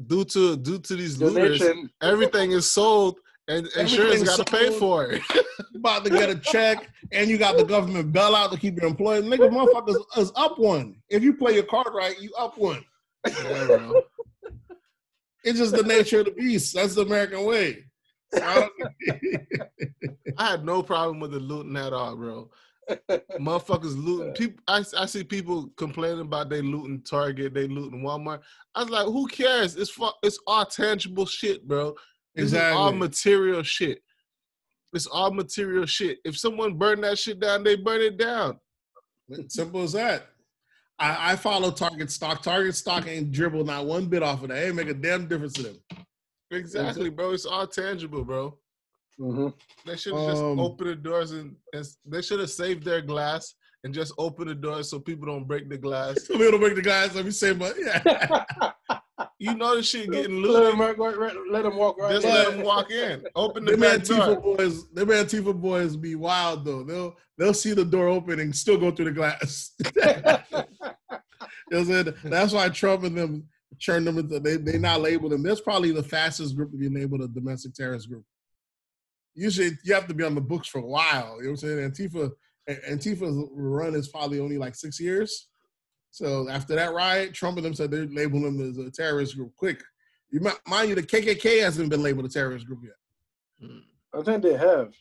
[0.07, 1.62] due to due to these looters,
[2.03, 3.18] everything is sold
[3.49, 5.23] and insurance got to pay for it.
[5.73, 8.87] You about to get a check, and you got the government bailout to keep your
[8.87, 9.25] employees.
[9.25, 10.97] Nigga, motherfuckers is up one.
[11.11, 12.85] If you play your card right, you up one.
[13.27, 13.93] Yeah.
[15.45, 16.75] It's just the nature of the beast.
[16.75, 17.85] That's the American way.
[18.35, 18.69] I
[20.39, 22.51] I had no problem with the looting at all, bro.
[23.39, 24.33] Motherfuckers looting.
[24.33, 28.41] People, I, I see people complaining about they looting Target, they looting Walmart.
[28.75, 29.77] I was like, who cares?
[29.77, 31.95] It's fu- it's all tangible shit, bro.
[32.37, 34.03] This is all material shit.
[34.93, 36.18] It's all material shit.
[36.24, 38.59] If someone burn that shit down, they burn it down.
[39.49, 40.28] Simple as that.
[40.99, 42.43] I, I follow Target stock.
[42.43, 44.62] Target stock ain't dribble not one bit off of that.
[44.62, 45.76] It ain't make a damn difference to them.
[46.51, 47.32] Exactly, bro.
[47.32, 48.57] It's all tangible, bro.
[49.18, 49.49] hmm
[49.84, 53.03] They should have just Um, opened the doors and, and they should have saved their
[53.03, 56.16] glass and just open the doors so people don't break the glass.
[56.26, 57.14] So we don't break the guys.
[57.14, 58.72] Let me say, but yeah.
[59.39, 60.72] You know the shit getting let, looted.
[60.72, 62.32] them, walk right- let them walk right Just in.
[62.32, 63.22] let them walk in.
[63.34, 64.57] Open the back Antifa door.
[64.57, 66.82] boys, them Antifa boys be wild though.
[66.84, 69.72] They'll they'll see the door open and still go through the glass.
[71.68, 72.14] You know what I'm saying?
[72.26, 73.49] That's why Trump and them
[73.84, 75.43] turned them into they they not labeled them.
[75.43, 78.24] That's probably the fastest group to be labeled a domestic terrorist group.
[79.34, 81.39] Usually you have to be on the books for a while.
[81.39, 81.91] You know what I'm saying?
[81.91, 82.30] Antifa
[82.89, 85.49] Antifa's run is probably only like six years.
[86.17, 89.55] So after that riot, Trump and them said they're labeling them as a terrorist group
[89.55, 89.83] quick.
[90.31, 93.69] You mi- mind you, the KKK hasn't been labeled a terrorist group yet.
[94.19, 94.95] I think they have.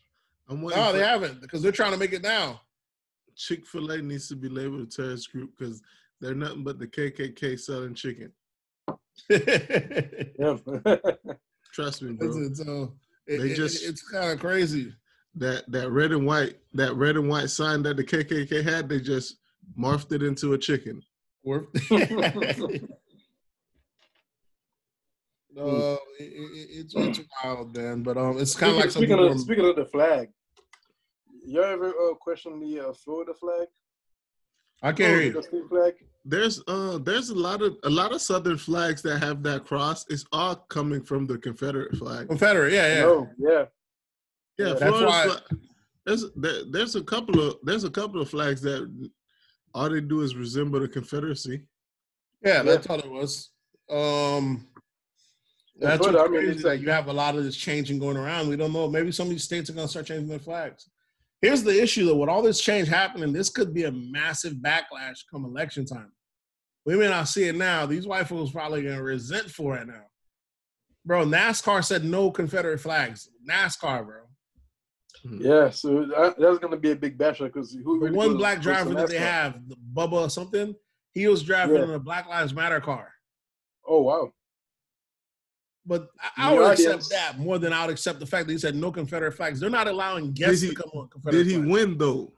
[0.49, 2.59] I'm No, for they haven't because they're trying to make it now.
[3.37, 5.81] Chick Fil A needs to be labeled a terrorist group because
[6.19, 8.33] they're nothing but the KKK selling chicken.
[9.29, 10.57] Yeah.
[11.73, 12.27] Trust me, bro.
[12.45, 12.87] it's, uh,
[13.25, 14.93] it- They it- just- it's kind of crazy.
[15.35, 18.99] That that red and white that red and white sign that the KKK had, they
[18.99, 19.37] just
[19.77, 21.01] morphed it into a chicken.
[21.43, 21.77] Or- uh,
[25.57, 25.69] it,
[26.19, 28.03] it, it's, it's wild, man.
[28.03, 30.29] But um, it's kind of like speaking, of, speaking of the flag,
[31.45, 33.67] you ever uh, question the uh, Florida flag?
[34.83, 35.43] I can't hear The you.
[35.43, 35.93] state flag?
[36.27, 40.05] There's uh there's a lot of a lot of southern flags that have that cross.
[40.09, 42.27] It's all coming from the Confederate flag.
[42.27, 43.01] Confederate, yeah, yeah.
[43.01, 43.49] No, yeah.
[44.57, 45.59] Yeah, Yeah, that's why- flag-
[46.05, 49.11] there's there, there's a couple of there's a couple of flags that
[49.75, 51.61] all they do is resemble the Confederacy.
[52.41, 53.49] Yeah, that's all it was.
[53.89, 54.67] Um,
[55.77, 58.15] that's Florida, what's I mean, it's like- you have a lot of this changing going
[58.15, 58.47] around.
[58.47, 58.89] We don't know.
[58.89, 60.89] Maybe some of these states are going to start changing their flags.
[61.41, 62.15] Here's the issue, though.
[62.15, 66.13] With all this change happening, this could be a massive backlash come election time.
[66.85, 67.85] We may not see it now.
[67.85, 70.05] These white folks probably going to resent for it now.
[71.03, 73.29] Bro, NASCAR said no Confederate flags.
[73.47, 74.21] NASCAR, bro.
[75.25, 75.45] Mm-hmm.
[75.45, 78.37] Yeah, so that, that's going to be a big basher because who The really one
[78.37, 79.19] black driver that they NASCAR?
[79.19, 80.75] have, the Bubba or something,
[81.13, 81.83] he was driving Yeah.
[81.83, 83.11] in a Black Lives Matter car.
[83.87, 84.31] Oh, wow.
[85.85, 88.53] But I, I would audience- accept that more than I would accept the fact that
[88.53, 89.59] he said no Confederate flags.
[89.59, 91.69] They're not allowing guests he- to come on Confederate Did he flags.
[91.71, 92.31] win though?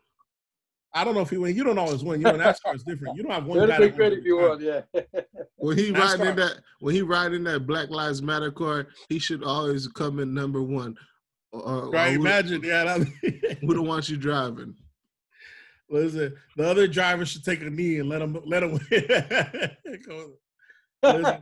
[0.93, 1.55] I don't know if he win.
[1.55, 2.21] You don't always win.
[2.21, 3.17] You know, NASCAR is different.
[3.17, 3.75] You don't have one Let guy.
[3.75, 4.61] it that be credit if you every want,
[4.95, 5.21] yeah.
[5.57, 9.43] When he riding in that when he riding that Black Lives Matter car, he should
[9.43, 10.95] always come in number one.
[11.51, 12.13] Or, Right?
[12.13, 12.83] or Imagine, yeah.
[12.83, 14.75] That, who the ones you driving?
[15.89, 19.77] listen, the other driver should take a knee and let him let him win.
[21.03, 21.41] Listen,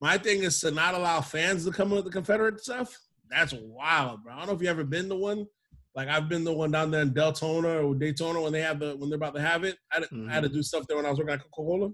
[0.00, 2.96] my thing is to not allow fans to come with the Confederate stuff.
[3.30, 4.34] That's wild, bro.
[4.34, 5.46] I don't know if you ever been to one.
[5.94, 8.96] Like I've been the one down there in Deltona or Daytona when they have the
[8.96, 9.76] when they're about to have it.
[9.92, 10.56] I had, I had to mm-hmm.
[10.56, 11.90] do stuff there when I was working at Coca Cola.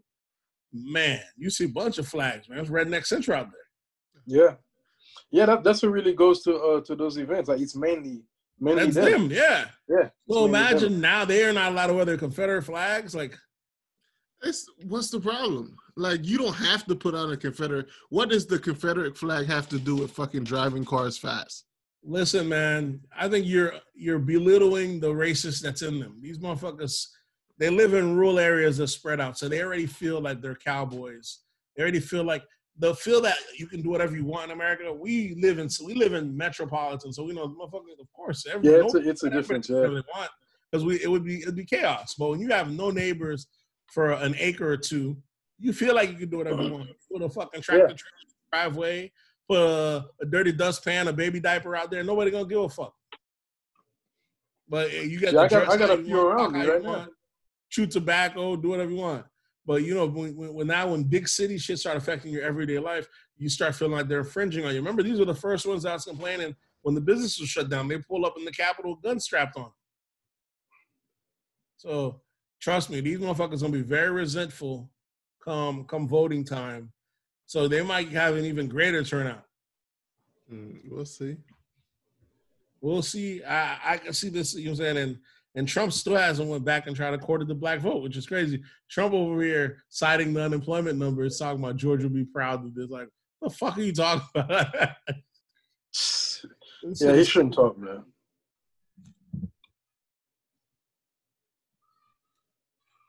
[0.73, 2.61] Man, you see a bunch of flags, man.
[2.61, 3.61] It's redneck central out there.
[4.27, 4.55] Yeah,
[5.31, 5.47] yeah.
[5.47, 7.49] That that's what really goes to uh to those events.
[7.49, 8.25] Like it's mainly
[8.61, 9.29] mainly That's them.
[9.29, 9.67] them, yeah.
[9.89, 9.97] Yeah.
[9.97, 10.49] So it's mainly them.
[10.49, 13.15] imagine now they're not allowed to wear their Confederate flags.
[13.15, 13.37] Like
[14.43, 15.77] It's, what's the problem?
[15.97, 17.87] Like you don't have to put on a Confederate.
[18.11, 21.65] What does the Confederate flag have to do with fucking driving cars fast?
[22.05, 26.19] Listen, man, I think you're you're belittling the racist that's in them.
[26.21, 27.07] These motherfuckers,
[27.59, 31.41] they live in rural areas that spread out, so they already feel like they're cowboys.
[31.77, 32.45] They already feel like
[32.79, 34.93] they'll feel that you can do whatever you want in America.
[34.93, 38.01] We live in we live in metropolitan, so we know motherfuckers.
[38.01, 39.69] Of course, every, Yeah, it's a, it's a difference.
[39.69, 40.01] Yeah.
[40.71, 42.15] because we it would be it'd be chaos.
[42.19, 43.47] But when you have no neighbors
[43.89, 45.17] for an acre or two,
[45.59, 46.91] you feel like you can do whatever you want.
[47.11, 47.97] Put a fucking tractor Yeah.
[48.53, 49.11] driveway,
[49.49, 52.05] put a, a dirty dustpan, a baby diaper out there.
[52.05, 52.95] Nobody gonna give a fuck.
[54.69, 56.73] But uh, you got Yeah, the I got- I got a few around me you
[56.73, 56.89] right now.
[56.91, 57.11] want,
[57.71, 59.25] chew tobacco, do whatever you want.
[59.69, 63.07] But you know, when, when, now when big city shit start affecting your everyday life,
[63.37, 64.79] you start feeling like they're infringing on you.
[64.79, 67.87] Remember, these were the first ones that was complaining when the business was shut down.
[67.87, 69.71] They pull up in the Capitol, gun strapped on.
[71.77, 72.23] So
[72.63, 74.91] trust me, these motherfuckers gonna be very resentful
[75.45, 76.91] come come voting time.
[77.45, 79.45] So they might have an even greater turnout.
[80.51, 81.37] Mm, we'll see.
[82.81, 83.45] We'll see.
[83.45, 84.55] I I can see this.
[84.55, 84.97] You know what I'm saying?
[84.97, 85.19] And
[85.59, 88.29] and Trump still hasn't went back and tried to court the black vote, which is
[88.29, 88.63] crazy.
[88.89, 92.89] Trump over here citing the unemployment numbers, talking about Georgia will be proud of this.
[92.89, 93.09] Like,
[93.41, 94.73] what the fuck are you talking about?
[97.01, 98.05] Yeah, he shouldn't talk, man.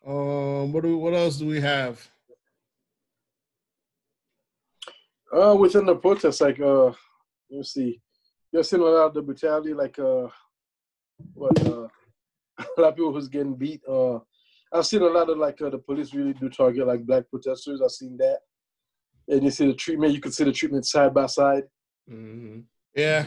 [0.08, 2.04] Um, what do what else do we have?
[5.32, 6.96] Uh, within the protests, like uh, let
[7.52, 8.02] me see,
[8.52, 10.30] you're seeing a lot of the brutality, like uh,
[11.36, 11.88] what uh,
[12.78, 13.82] a lot of people who's getting beat.
[13.88, 14.20] Uh,
[14.74, 17.82] I've seen a lot of like uh, the police really do target like black protesters.
[17.82, 18.40] I've seen that,
[19.28, 20.14] and you see the treatment.
[20.14, 21.64] You can see the treatment side by side
[22.08, 22.60] hmm
[22.96, 23.26] Yeah,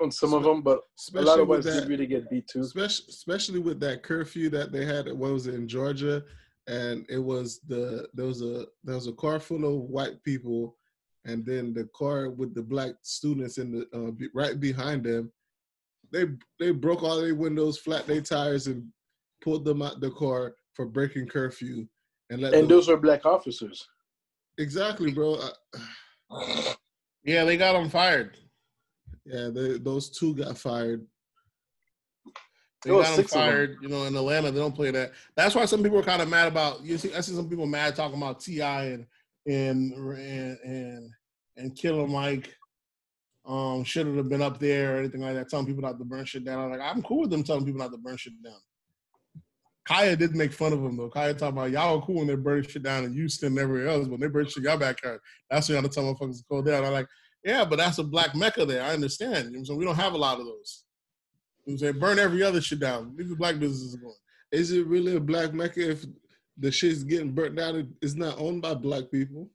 [0.00, 2.46] on some of them, but a Especially lot of ones did that, really get beat
[2.48, 2.60] too.
[2.60, 5.06] especially, especially with that curfew that they had.
[5.12, 6.24] What was it in Georgia?
[6.66, 10.76] And it was the there was a there was a car full of white people,
[11.24, 15.30] and then the car with the black students in the uh, right behind them.
[16.14, 16.26] They
[16.60, 18.86] they broke all their windows, flat their tires, and
[19.42, 21.86] pulled them out the car for breaking curfew.
[22.30, 23.84] And let And them- those were black officers.
[24.56, 25.34] exactly, bro.
[26.30, 26.74] Uh,
[27.24, 28.36] yeah, they got them fired.
[29.26, 31.04] yeah, they, those two got fired.
[32.84, 33.48] They There got him six of them.
[33.50, 33.76] fired.
[33.82, 35.12] You know, in Atlanta, they don't play that.
[35.36, 36.82] That's why some people are kind of mad about.
[36.84, 38.84] You see, I see some people mad talking about T.I.
[38.84, 39.06] and
[39.46, 41.10] and and and
[41.56, 42.54] and Killer Mike.
[43.46, 45.50] Um, should have been up there or anything like that.
[45.50, 46.64] Telling people not to burn shit down.
[46.64, 48.54] I'm like, I'm cool with them telling people not to burn shit down.
[49.88, 51.10] Khia did make fun of him though.
[51.10, 53.88] Khia talking about y'all are cool when they burn shit down in Houston and everywhere
[53.88, 55.20] else, but they burn shit y'all backyard.
[55.50, 56.84] That's when y'all tell motherfuckers to go down.
[56.84, 57.08] I'm like,
[57.44, 58.82] yeah, but that's a black mecca there.
[58.82, 59.52] I understand.
[59.52, 60.84] You know, so we don't have a lot of those.
[61.66, 63.14] You know, what I'm saying burn every other shit down.
[63.16, 64.14] Leave the black businesses going.
[64.52, 66.06] Is it really a black mecca if
[66.56, 67.94] the shit's getting burnt down?
[68.00, 69.50] It's not owned by black people.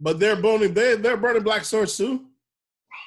[0.00, 0.74] But they're burning.
[0.74, 2.26] They they're burning black stores too.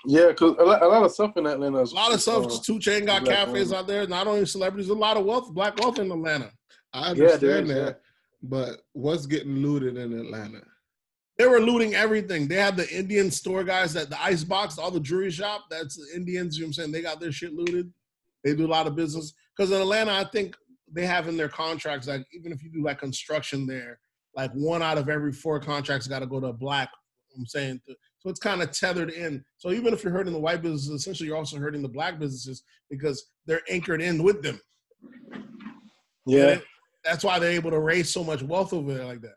[0.08, 1.82] Yeah, because a lot, a lot of stuff in Atlanta.
[1.82, 2.46] Is, A lot of stuff.
[2.46, 4.08] uh, 2 Chainz got cafes out there.
[4.08, 6.52] Not only celebrities, a lot of wealth, black wealth in Atlanta.
[6.94, 8.02] I Yeah, understand is, that,
[8.44, 10.62] but what's getting looted in Atlanta?
[11.38, 12.48] They were looting everything.
[12.48, 15.66] They had the Indian store guys that the ice box, all the jewelry shop.
[15.70, 16.58] That's the Indians.
[16.58, 16.92] You know what I'm saying?
[16.94, 17.92] They got their shit looted.
[18.44, 20.56] They do a lot of business because in Atlanta, I think
[20.92, 24.00] they have in their contracts like even if you do like construction there,
[24.36, 26.90] like one out of every four contracts got to go to a black.
[27.38, 27.82] I'm saying
[28.26, 29.46] so it's kind of tethered in.
[29.58, 32.64] So even if you're hurting the white businesses, essentially you're also hurting the black businesses
[32.90, 34.60] because they're anchored in with them.
[36.26, 36.64] yeah, And
[37.04, 39.36] that's why they're able to raise so much wealth over there like that.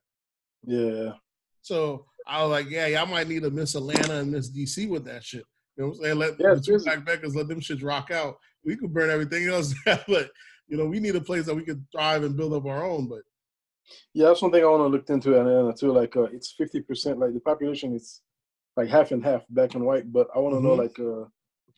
[0.64, 1.12] yeah.
[1.60, 5.04] So I was like, yeah, y'all might need to miss Atlanta and miss DC with
[5.04, 5.44] that shit.
[5.76, 6.18] You know what I'm saying?
[6.18, 8.38] Let Yeah, the two black meccas let them shits rock out.
[8.64, 10.30] We could burn everything else, but
[10.66, 13.06] you know, we need a place that we could thrive and build up our own.
[13.06, 13.20] But
[14.14, 15.92] Yeah, that's one thing I want to look into in Atlanta too.
[15.92, 17.18] Like, uh, it's fifty percent.
[17.18, 18.22] Like the population is
[18.78, 20.10] like half and half, black and white.
[20.12, 20.78] But I want to know Mhm.
[20.84, 21.28] like uh,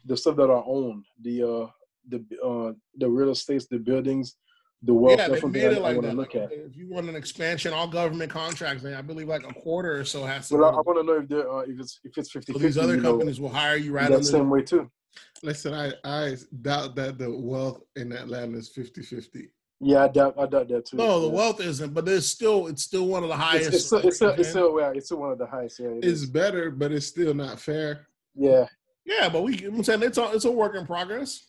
[0.04, 1.66] the stuff that are owned, the uh,
[2.12, 2.72] the uh,
[3.02, 4.36] the real estates, the buildings,
[4.82, 5.18] the wealth.
[5.18, 6.16] yeah, they made I, it like to that.
[6.16, 6.52] look Like, at.
[6.52, 10.04] if you want an expansion, all government contracts, man, I believe like a quarter or
[10.04, 10.56] so has to.
[10.56, 12.58] Well, I, I want to know if there uh, if it's if it's 50 so
[12.58, 14.90] these other companies will hire you right that same way too.
[15.42, 19.48] Listen, I, I doubt that the wealth in Atlanta is 50-50.
[19.82, 20.98] Yeah, I doubt I doubt that too.
[20.98, 21.32] no, the yeah.
[21.32, 23.68] wealth isn't, but there's still it's still one of the highest.
[23.68, 25.80] It's, it's, still, it's, still, it's still yeah, it's still one of the highest.
[25.80, 26.26] Yeah, it It's is.
[26.26, 28.06] better, but it's still not fair.
[28.34, 28.66] yeah.
[29.06, 29.64] yeah, but we.
[29.64, 31.46] I'm saying it's a, it's a work in progress.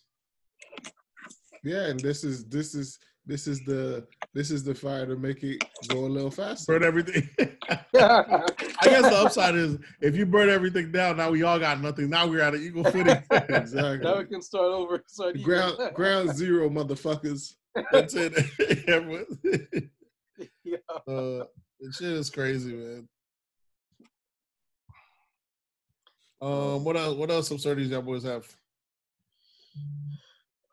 [1.63, 5.43] Yeah, and this is this is this is the this is the fire to make
[5.43, 6.73] it go a little faster.
[6.73, 7.29] Burn everything.
[7.69, 8.43] I
[8.83, 12.09] guess the upside is if you burn everything down, now we all got nothing.
[12.09, 13.21] Now we're at an equal footing.
[13.31, 14.09] exactly.
[14.09, 15.03] now we can start over.
[15.07, 15.41] Start.
[15.43, 17.55] Ground ground zero, motherfuckers.
[17.91, 19.89] That's it.
[20.63, 20.77] Yeah.
[21.07, 21.45] uh,
[21.79, 23.07] this shit is crazy, man.
[26.41, 27.15] Um, what else?
[27.15, 28.45] What else absurdities y'all boys have?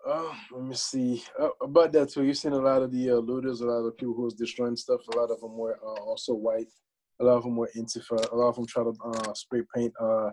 [0.06, 2.24] Uh, let me see uh, about that too.
[2.24, 4.76] You've seen a lot of the uh, looters, a lot of people who was destroying
[4.76, 5.00] stuff.
[5.12, 6.68] A lot of them were uh, also white.
[7.20, 8.32] A lot of them were Antifa.
[8.32, 10.30] A lot of them try to uh, spray paint uh,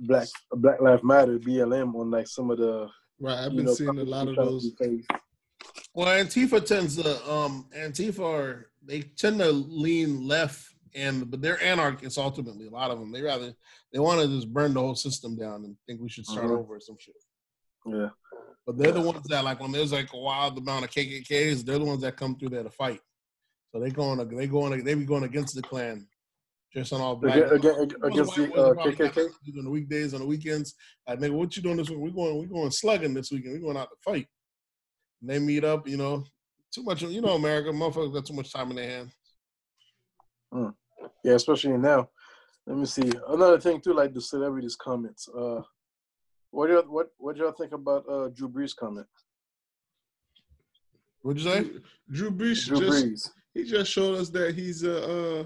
[0.00, 2.88] black Black Lives Matter BLM on like some of the.
[3.20, 4.72] Right, I've been know, seeing a lot of those.
[5.94, 10.64] Well, Antifa tends to um Antifa are they tend to lean left
[10.94, 12.66] and but they're anarchists ultimately.
[12.66, 13.52] A lot of them they rather
[13.92, 16.58] they want to just burn the whole system down and think we should start Mhm.
[16.58, 17.14] over or some shit.
[17.86, 18.10] Yeah.
[18.66, 21.78] But they're the ones that like when there's like a wild amount of KKKs, they're
[21.78, 23.00] the ones that come through there to fight.
[23.72, 26.06] So they going they going they be going against the Klan,
[26.72, 27.36] just on all black.
[27.36, 28.98] Again, again, against the uh, KKK.
[28.98, 30.74] nothing to do On the weekdays, on the weekends,
[31.06, 31.98] like nigga, what you doing this week?
[31.98, 33.54] We going, we're going slugging this weekend.
[33.54, 34.26] We're going out to fight.
[35.20, 36.24] And they meet up, you know.
[36.70, 39.12] Too much, you know, America, motherfuckers got too much time in their hands.
[41.24, 42.08] Yeah, especially now.
[42.66, 43.10] Let me see.
[43.28, 45.28] Another thing too, like the celebrities' comments.
[45.28, 45.62] Uh,
[46.50, 49.06] what do y'all, what what y'all think about uh, Drew Brees' comment?
[51.22, 51.70] What'd you say?
[52.10, 53.30] Drew Brees Drew just Brees.
[53.54, 55.44] he just showed us that he's a uh,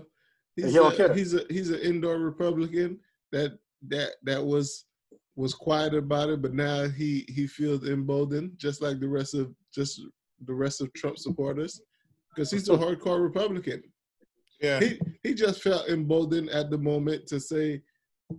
[0.57, 2.99] he's He a, he's a he's an indoor Republican
[3.31, 3.59] that
[3.89, 4.85] that that was
[5.37, 9.55] was quiet about it, but now he he feels emboldened, just like the rest of
[9.75, 10.01] just
[10.45, 11.81] the rest of Trump supporters,
[12.35, 13.83] because he's a hardcore Republican.
[14.61, 14.81] Yeah.
[14.81, 17.83] He he just felt emboldened at the moment to say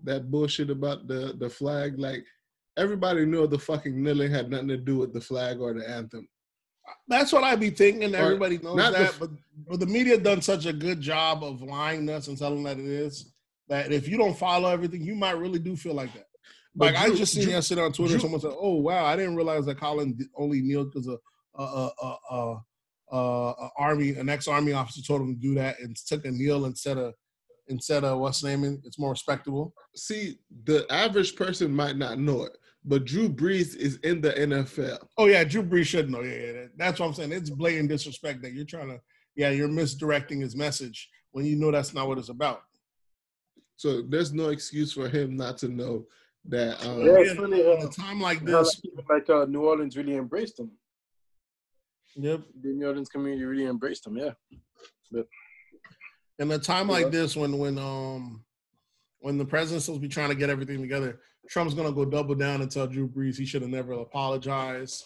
[0.03, 1.99] that bullshit about the the flag.
[1.99, 2.25] Like
[2.77, 6.27] everybody knew the fucking kneeling had nothing to do with the flag or the anthem.
[7.07, 8.13] That's what I'd be thinking.
[8.13, 9.29] Everybody knows not the that, f- but
[9.67, 12.79] but the media done such a good job of lying to us and telling that
[12.79, 13.33] it is
[13.69, 16.27] that if you don't follow everything, you might really do feel like that.
[16.75, 19.15] But Like I just seen Drew- yesterday on Twitter, Drew- someone said, "Oh wow, I
[19.15, 21.17] didn't realize that Colin only kneeled because a
[21.55, 22.57] a, a, a, a,
[23.11, 26.31] a, a army an ex army officer told him to do that and took a
[26.31, 27.13] kneel instead of
[27.67, 28.81] instead of what's naming.
[28.85, 33.97] It's more respectable." See, the average person might not know it, but Drew Brees is
[33.97, 35.05] in the NFL.
[35.19, 36.21] Oh yeah, Drew Brees should know.
[36.21, 37.33] Yeah, yeah, that's what I'm saying.
[37.33, 38.99] It's blatant disrespect that you're trying to.
[39.35, 42.61] Yeah, you're misdirecting his message when you know that's not what it's about.
[43.75, 46.05] So there's no excuse for him not to know
[46.49, 46.85] that.
[46.85, 49.61] Um, Yeah, it's funny, At uh, a time like How, this, like, like uh, New
[49.61, 50.71] Orleans really embraced them.
[52.15, 52.41] yep.
[52.61, 54.17] The New Orleans community really embraced them.
[54.17, 54.31] Yeah.
[55.11, 55.27] but
[56.39, 56.93] In a time Yeah.
[56.93, 58.43] like this, when when um
[59.19, 62.35] when the president's supposed to be trying to get everything together, Trump's gonna go double
[62.35, 65.05] down and tell Drew Brees he should have never apologized.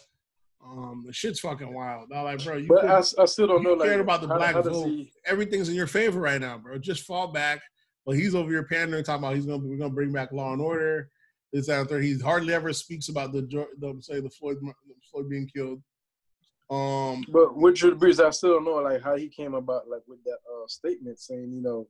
[0.65, 2.11] Um, the shit's fucking wild.
[2.13, 3.73] I'm like, bro, you But I, I still don't you know.
[3.75, 4.87] Like, cared about the how, black how vote.
[4.87, 5.11] he?
[5.25, 6.77] everything's in your favor right now, bro.
[6.79, 7.61] Just fall back.
[8.05, 10.61] But he's over here pandering, talking about he's gonna we're gonna bring back law and
[10.61, 11.09] order.
[11.53, 12.01] This out there.
[12.01, 13.41] He hardly ever speaks about the
[13.79, 14.57] the say the Floyd
[15.11, 15.81] Floyd being killed.
[16.69, 20.01] Um, But with Drew Brees, I still don't know like how he came about like
[20.07, 21.87] with that uh, statement saying you know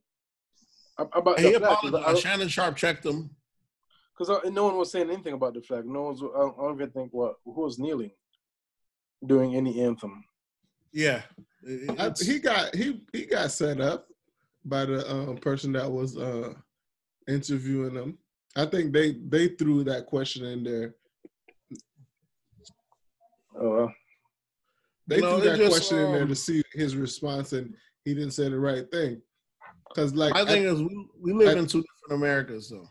[0.96, 1.62] about he the flag.
[1.62, 2.06] 'cause I apologized.
[2.06, 3.30] don't- Shannon Sharpe checked him.
[4.16, 5.86] Because no one was saying anything about the flag.
[5.86, 6.20] No one's.
[6.22, 8.10] I don't, I don't even think what who was kneeling
[9.24, 10.24] during any anthem.
[10.92, 11.22] Yeah,
[11.98, 14.06] I, he got he he got set up
[14.64, 16.54] by the um, person that was uh,
[17.28, 18.18] interviewing him.
[18.58, 20.94] I think they they threw that question in there.
[23.58, 23.94] Oh, well.
[25.06, 28.14] They No, threw that just, question in there um, to see his response, and he
[28.14, 29.22] didn't say the right thing.
[29.88, 32.88] Because like my I- thing is we, we live I- in two different Americas, though.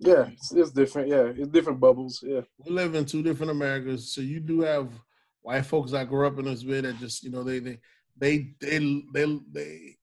[0.00, 1.08] yeah, it's, it's different.
[1.08, 2.20] Yeah, it's different bubbles.
[2.22, 4.90] Yeah, We live in two different Americas, so you do have
[5.42, 7.78] white folks that grew up in this bit that just you know they they
[8.18, 9.96] they they they they,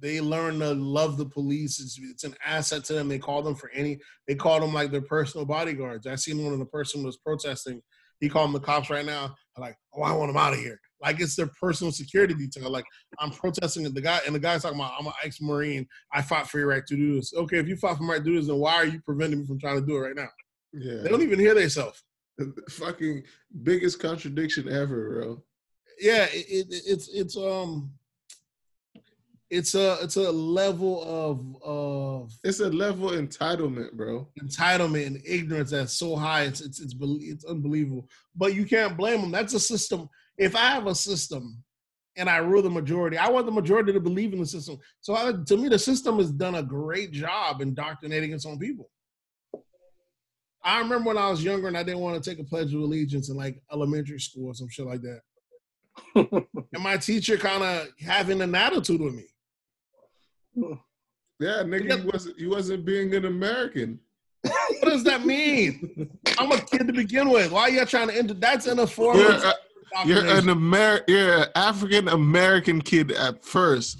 [0.00, 1.80] they learn to love the police.
[1.80, 3.08] It's, it's an asset to them.
[3.08, 3.98] They call them for any.
[4.28, 6.06] They call them like their personal bodyguards.
[6.06, 7.80] I seen one of the person was protesting.
[8.20, 9.34] He called them the cops right now.
[9.58, 10.80] Like, oh, I want them out of here.
[11.02, 12.70] Like it's their personal security detail.
[12.70, 12.84] Like
[13.18, 15.86] I'm protesting the guy, and the guy's talking about I'm an ex-marine.
[16.12, 17.32] I fought for your right to do this.
[17.34, 19.40] Okay, if you fought for my right to do this, then why are you preventing
[19.40, 20.28] me from trying to do it right now?
[20.72, 22.02] yeah, They don't even hear themselves.
[22.70, 23.22] fucking
[23.62, 25.42] biggest contradiction ever, bro.
[26.00, 27.90] yeah it, it, it's it's um
[29.50, 34.28] it's a it's a level of of It's a level of entitlement, bro.
[34.42, 39.20] entitlement and ignorance that's so high it's it's it's, it's unbelievable but you can't blame
[39.20, 41.62] them that's a system if i have a system
[42.16, 45.14] and i rule the majority i want the majority to believe in the system so
[45.14, 48.90] I, to me the system has done a great job indoctrinating its own people
[50.64, 52.80] I remember when I was younger and I didn't want to take a pledge of
[52.80, 55.20] allegiance in like elementary school or some shit like that.
[56.74, 59.26] and my teacher kind of having an attitude with me.
[61.38, 64.00] Yeah, nigga, he wasn't you wasn't being an American.
[64.80, 66.08] What does that mean?
[66.38, 67.50] I'm a kid to begin with.
[67.50, 68.34] Why are you trying to enter?
[68.34, 69.54] That's in a form You're, of a,
[70.06, 73.98] you're an Amer- you're an African American kid at first.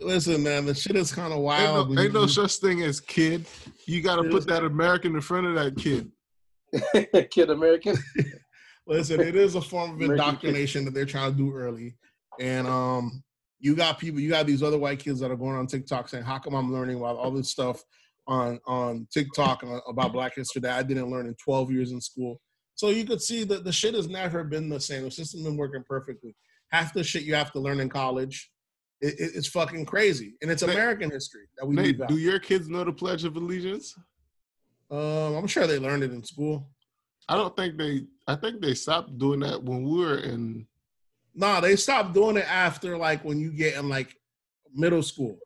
[0.00, 1.90] Listen, man, the shit is kind of Ain't wild.
[1.90, 3.46] no, ain't no such thing as kid.
[3.86, 6.10] You got to put that American in front of that kid.
[7.30, 7.96] Kid American.
[8.86, 11.96] Listen, it is a form of indoctrination that they're trying to do early,
[12.38, 13.22] and um,
[13.60, 16.24] you got people, you got these other white kids that are going on TikTok saying,
[16.24, 17.82] "How come I'm learning about all this stuff
[18.26, 22.00] on on TikTok uh, about Black History that I didn't learn in 12 years in
[22.00, 22.40] school?"
[22.74, 25.02] So you could see that the shit has never been the same.
[25.04, 26.34] The system been working perfectly.
[26.70, 28.50] Half the shit you have to learn in college,
[29.00, 32.38] it, it- it's fucking crazy, and it's Nate- American history that we Nate, do your
[32.38, 33.94] kids know the Pledge of Allegiance?
[34.90, 36.68] Um, I'm sure they learned it in school.
[37.28, 38.06] I don't think they.
[38.26, 40.66] I think they stopped doing that when we were in.
[41.34, 44.16] No, they stopped doing it after like when you get in like
[44.74, 45.38] middle school.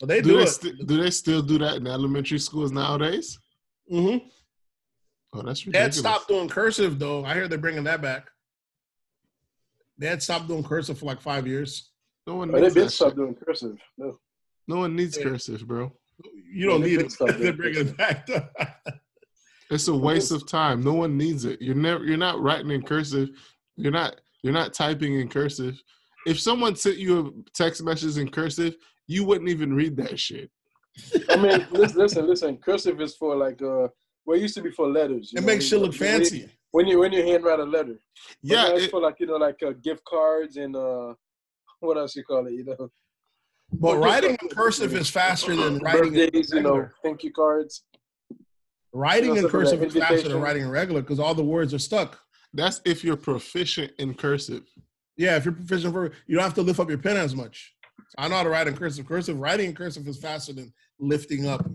[0.00, 0.48] But they Do do, they, it.
[0.48, 3.38] st- do they still do that in elementary schools nowadays?
[3.90, 4.26] mm-hmm.
[5.34, 5.74] Oh, that's They ridiculous.
[5.74, 7.24] had stopped doing cursive though.
[7.24, 8.28] I hear they're bringing that back.
[9.98, 11.90] They had stopped doing cursive for like five years.
[12.26, 13.78] No one Oh, they needs been that stopped doing cursive.
[13.96, 14.18] No.
[14.68, 15.24] No one needs Yeah.
[15.24, 15.92] cursive, bro.
[16.52, 17.12] You don't need it.
[17.12, 18.26] stop They're bringing it back.
[18.26, 18.46] though.
[19.70, 20.82] It's a waste of time.
[20.82, 21.60] No one needs it.
[21.60, 22.04] You're never.
[22.04, 23.28] You're not writing in cursive.
[23.76, 24.16] You're not.
[24.42, 25.80] You're not typing in cursive.
[26.26, 28.76] If someone sent you a text message in cursive,
[29.06, 30.50] you wouldn't even read that shit.
[31.30, 32.56] I mean, listen, listen, listen.
[32.58, 33.88] Cursive is for like uh,
[34.26, 35.30] well, it used to be for letters.
[35.32, 36.50] you it know, makes shit look when- fancy.
[36.72, 37.94] when you when you handwrite a letter.
[37.94, 41.14] But Yeah, it's it- for like you know like uh, gift cards and uh,
[41.80, 42.52] what else you call it?
[42.52, 42.90] You know, But
[43.80, 46.52] Well, writing in cursive is faster than writing in birthdays.
[46.52, 47.84] You know, thank you cards.
[48.92, 51.34] Writing You know, in something like cursive is faster than writing in regular because all
[51.34, 52.18] the words are stuck.
[52.52, 54.64] That's if you're proficient in cursive.
[55.16, 57.74] Yeah, if you're proficient for, you don't have to lift up your pen as much.
[58.16, 59.06] I know how to write in cursive.
[59.06, 61.68] Cursive writing in cursive is faster than lifting up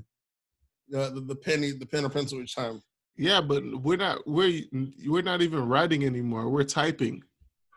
[0.90, 2.82] the the, the penny, the pen or pencil each time.
[3.16, 4.26] Yeah, but we're not.
[4.28, 4.64] We're
[5.06, 6.50] we're not even writing anymore.
[6.50, 7.22] We're typing.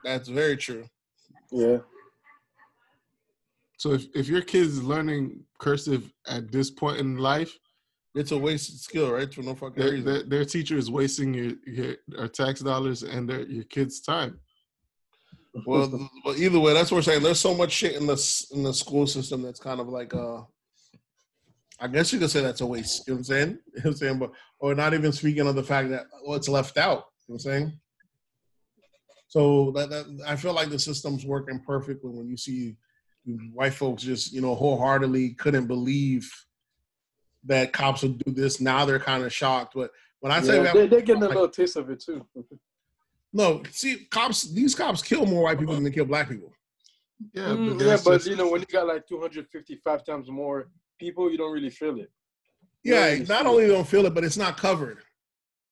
[0.05, 0.87] That's very true.
[1.51, 1.79] Yeah,
[3.77, 7.57] So if, if your kid is learning cursive at this point in life,
[8.17, 9.33] It's a wasted skill, right?
[9.33, 10.05] For no fucking their, reason.
[10.07, 14.41] their, their teacher is wasting your, your our tax dollars and their your kids' time.
[15.67, 17.23] Well, well, either way, that's what we're saying.
[17.23, 20.43] There's so much shit in the in the school system that's kind of like uh,
[21.79, 23.07] I guess you could say that's a waste.
[23.07, 23.49] You know what I'm saying?
[23.67, 26.49] You know what I'm saying, but or not even speaking of the fact that what's
[26.49, 27.05] left out.
[27.29, 27.81] You know what I'm saying?
[29.29, 32.77] So that, that I feel like the system's working perfectly when you see
[33.53, 36.31] white folks just you know wholeheartedly couldn't believe
[37.47, 38.61] that cops would do this.
[38.61, 39.75] Now they're kind of shocked.
[39.75, 39.91] But
[40.21, 42.27] when I say we yeah they, they're getting a like- little taste of it too.
[43.33, 46.53] no, see, cops these cops kill more white people than they kill black people.
[47.33, 50.69] Yeah, Mm, but yeah, but just- you know when you got like 255 times more
[50.99, 52.11] people, you don't really feel it.
[52.85, 54.99] Yeah, Yeah, not see only don't feel it, but it's not covered.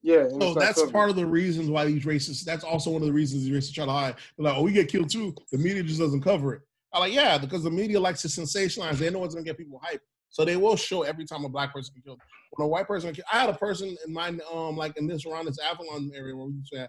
[0.02, 0.92] Yeah, So that's covered.
[0.92, 2.44] part of the reasons why these racists.
[2.44, 4.16] That's also one of the reasons these racists try to hide.
[4.36, 6.62] They're like, "Oh, we get killed too." The media just doesn't cover it.
[6.92, 8.98] I'm like, "Yeah, because the media likes to sensationalize.
[8.98, 10.00] They know it's gonna get people hyped,
[10.34, 12.20] so they will show every time a black person killed.
[12.50, 15.24] When a white person, killed, I had a person in my um, like in this
[15.24, 16.88] around this Avalon area where we used to have,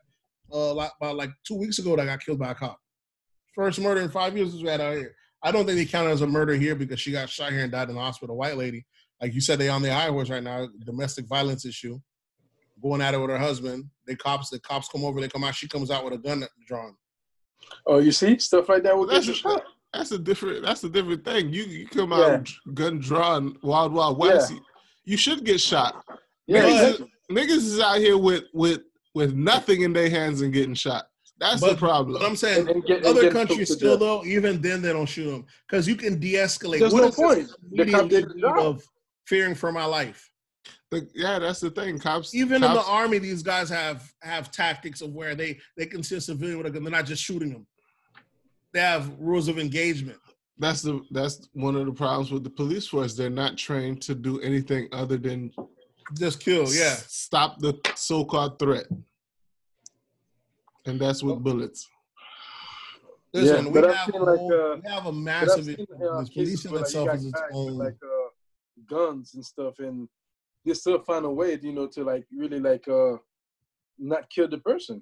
[0.51, 2.79] uh, like, about like two weeks ago, that got killed by a cop.
[3.53, 5.13] First murder in five years we had out here.
[5.43, 7.61] I don't think they count it as a murder here because she got shot here
[7.61, 8.35] and died in the hospital.
[8.35, 8.83] White lady,
[9.21, 10.67] like you said, they on the high horse right now.
[10.83, 11.99] Domestic violence issue
[12.81, 13.85] going at it with her husband.
[14.07, 16.43] They cops, the cops come over, they come out, she comes out with a gun
[16.65, 16.95] drawn.
[17.85, 19.63] Oh, you see stuff like that get that's you a, shot.
[19.95, 21.51] That's a different that's a different thing.
[21.53, 22.17] You you come Yeah.
[22.17, 24.53] out gun drawn, wild wild west.
[25.05, 26.03] You should get shot.
[26.47, 27.11] Yeah, niggas, exactly.
[27.29, 28.81] is, niggas is out here with with
[29.13, 31.05] with nothing in their hands and getting shot.
[31.37, 32.19] That's the problem.
[32.19, 35.05] But I'm saying And- and get- other get countries still though, even then they don't
[35.05, 36.79] shoot them because you can de-escalate.
[36.79, 37.51] There's What no is point.
[37.73, 38.57] The cop the job.
[38.59, 38.83] of
[39.27, 40.29] fearing for my life.
[40.91, 41.99] The- yeah, that's the thing.
[41.99, 46.03] Cops Even in the army, these guys have have tactics of where they they can
[46.03, 46.83] see a civilian with a gun.
[46.83, 47.67] They're not just shooting them.
[48.75, 50.19] They have rules of engagement.
[50.59, 53.15] that's the that's one of the problems with the police force.
[53.15, 55.53] They're not trained to do anything other than
[56.19, 56.63] Just kill.
[56.63, 56.97] Yeah.
[56.99, 58.87] s- stop the so-called threat.
[60.85, 61.87] And that's with bullets.
[63.33, 65.65] Listen, Yeah, we, I've have seen, a like, uh, we have a massive.
[65.65, 66.05] seen, issue.
[66.05, 67.77] uh, policing where, like, itself is its own.
[67.77, 68.29] like uh,
[68.87, 70.09] guns and stuff, and
[70.65, 73.15] they still find a way, you know, to like really like uh
[73.97, 75.01] not kill the person.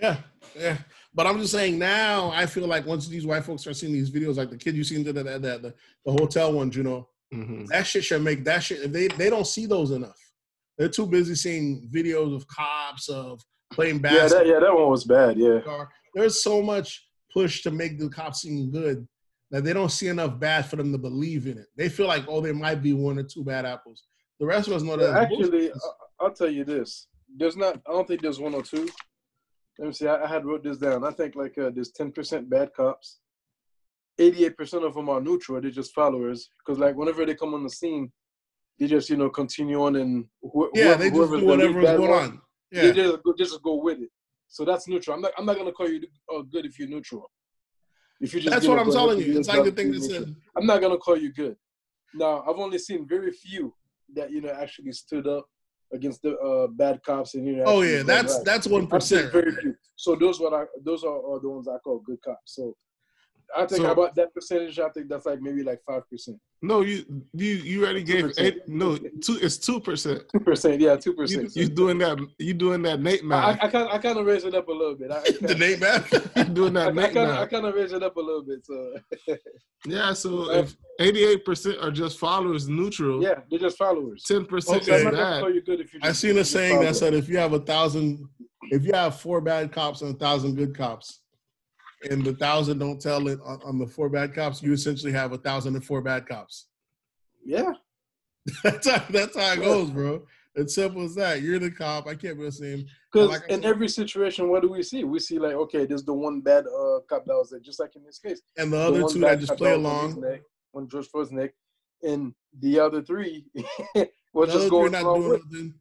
[0.00, 0.18] Yeah,
[0.58, 0.78] yeah.
[1.14, 4.10] But I'm just saying now, I feel like once these white folks start seeing these
[4.10, 5.74] videos, like the kid you seen the the, the, the,
[6.04, 7.66] the hotel ones, you know, Mhm.
[7.68, 8.92] that shit should make that shit.
[8.92, 10.18] They they don't see those enough.
[10.78, 13.40] They're too busy seeing videos of cops of
[13.72, 14.38] playing Yeah, basketball.
[14.38, 15.36] that yeah, that one was bad.
[15.38, 15.58] Yeah,
[16.14, 19.08] there's so much push to make the cops seem good
[19.50, 21.66] that they don't see enough bad for them to believe in it.
[21.76, 24.04] They feel like, oh, there might be one or two bad apples.
[24.40, 25.30] The rest of us know that.
[25.30, 25.70] it's actually,
[26.20, 27.80] I'll tell you this: there's not.
[27.88, 28.88] I don't think there's one or two.
[29.78, 30.06] Let me see.
[30.06, 31.04] I, I had wrote this down.
[31.04, 33.18] I think like uh, there's ten percent bad cops.
[34.18, 35.60] Eighty-eight percent of them are neutral.
[35.60, 36.50] They're just followers.
[36.58, 38.10] Because like whenever they come on the scene,
[38.78, 42.40] they just you know continue on and wh- yeah, they just do whatever's going on.
[42.72, 44.10] They Yeah, just go, just go with it.
[44.48, 45.16] So that's neutral.
[45.16, 45.32] I'm not.
[45.36, 46.00] I'm not gonna call you
[46.34, 47.30] uh, good if you're neutral.
[48.20, 49.38] If you just that's what I'm telling you.
[49.38, 51.56] It's like the thing that said, I'm not gonna call you good.
[52.14, 53.74] Now, I've only seen very few
[54.14, 55.46] that you know actually stood up
[55.92, 57.64] against the uh, bad cops and you know.
[57.66, 58.44] oh yeah, that's right.
[58.44, 59.32] that's one percent.
[59.32, 59.74] very few.
[59.96, 62.54] So those what I those are, are the ones I call good cops.
[62.54, 62.74] So
[63.56, 64.78] I think So- about that percentage.
[64.78, 68.38] I think that's like maybe like five percent, No, you you you already gave 2%.
[68.40, 68.68] eight.
[68.68, 69.38] No, two.
[69.40, 70.22] It's two percent.
[70.32, 70.80] two percent.
[70.80, 71.54] Yeah, two percent.
[71.54, 72.18] you are doing that?
[72.38, 73.62] You doing that Nate I, math?
[73.62, 75.10] I kind I kind of raised it up a little bit.
[75.10, 76.12] I, I, the Nate Math.
[76.36, 78.42] You doing I, that Nate kind of I kind of raised it up a little
[78.42, 78.64] bit.
[78.66, 78.94] So
[79.86, 80.12] Yeah.
[80.12, 83.22] So if eighty-eight percent are just followers, neutral.
[83.22, 84.24] yeah, they're just followers.
[84.26, 85.02] Ten percent Okay.
[85.02, 85.40] So I'm is bad.
[85.40, 86.00] call you good if you.
[86.02, 88.28] I just- seen a just saying that said if you have a thousand,
[88.70, 91.20] if you have four bad cops and a thousand good cops,
[92.10, 95.32] and the thousand don't tell it on, on the four bad cops, you essentially have
[95.32, 96.66] a thousand and four bad cops.
[97.44, 97.72] Yeah,
[98.62, 100.24] That's how, that's how it goes, bro.
[100.54, 101.42] It's simple as that.
[101.42, 102.06] You're the cop.
[102.06, 102.86] I can't be the same.
[103.12, 105.04] because Like in every situation, what do we see?
[105.04, 107.94] We see like okay, there's the one bad uh, cop that was there, just like
[107.96, 108.40] in this case.
[108.56, 110.20] And the The other one two that just play his along.
[110.20, 110.40] neck,
[110.74, 111.52] on George Floyd's neck,
[112.02, 113.44] and the other three
[114.32, 115.42] was The just going along with.
[115.52, 115.74] nothing.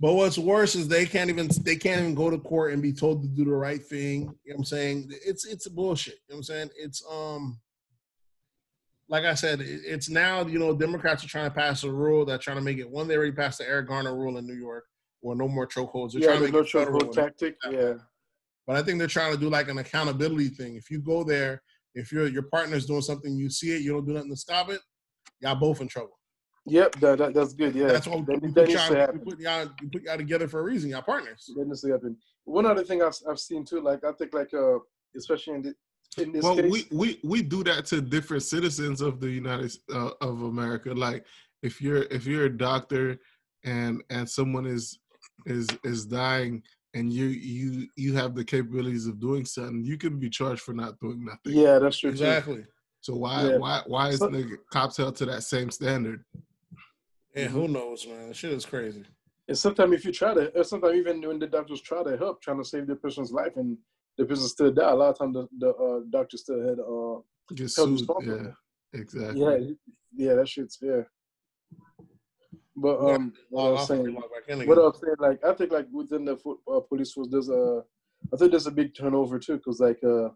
[0.00, 2.92] But what's worse is they can't even they can't even go to court and be
[2.92, 4.20] told to do the right thing.
[4.20, 5.10] You know what I'm saying?
[5.26, 6.14] It's it's bullshit.
[6.28, 6.70] You know what I'm saying?
[6.76, 7.60] It's um
[9.10, 12.44] like I said, it's now, you know, Democrats are trying to pass a rule that's
[12.44, 14.84] trying to make it one, they already passed the Eric Garner rule in New York
[15.22, 16.12] or no more chokeholds.
[16.12, 17.00] They're Yeah, trying to no make federal.
[17.00, 17.56] chokehold tactic.
[17.70, 17.94] Yeah,
[18.66, 20.76] But I think they're trying to do like an accountability thing.
[20.76, 21.62] If you go there,
[21.94, 24.68] if your your partner's doing something, you see it, you don't do nothing to stop
[24.68, 24.80] it,
[25.40, 26.17] y'all both in trouble.
[26.66, 27.74] Yep, that, that that's good.
[27.74, 29.20] Yeah, That's what that, we that put y'all, to we happen.
[29.20, 30.90] put y'all, we put y'all together for a reason.
[30.90, 31.50] Y'all partners.
[31.56, 32.16] That needs to happen.
[32.44, 34.78] One other thing I've I've seen too, like I think like uh,
[35.16, 39.00] especially in the, in this Well, case, we, we we do that to different citizens
[39.00, 40.92] of the United uh, of America.
[40.92, 41.24] Like
[41.62, 43.18] if you're if you're a doctor
[43.64, 44.98] and and someone is
[45.46, 46.62] is is dying
[46.94, 50.72] and you you you have the capabilities of doing something, you can be charged for
[50.72, 51.52] not doing nothing.
[51.58, 52.10] yeah, that's true.
[52.10, 52.14] Too.
[52.14, 52.64] Exactly.
[53.00, 53.56] So why Yeah.
[53.58, 56.24] why why is So- the cops held to that same standard?
[57.38, 57.58] Yeah, Mm-hmm.
[57.58, 58.32] who knows, man?
[58.32, 59.04] Shit is crazy.
[59.46, 62.42] And sometimes if you try to, or sometimes even when the doctors try to help,
[62.42, 63.78] trying to save the person's life, and
[64.18, 67.20] the person still die, a lot of times the, the uh, doctor still had uh,
[67.54, 68.06] Get sued.
[68.20, 68.52] Yeah,
[68.92, 69.40] exactly.
[69.40, 69.58] yeah,
[70.16, 71.02] yeah, that shit's yeah.
[72.76, 74.68] But um, what I Log was saying, log back in again.
[74.68, 77.48] what I was saying, like I think like within the foot, uh, police force, there's
[77.48, 77.82] a,
[78.32, 80.28] I think there's a big turnover too, because like uh,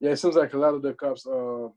[0.00, 1.68] yeah, it seems like a lot of the cops uh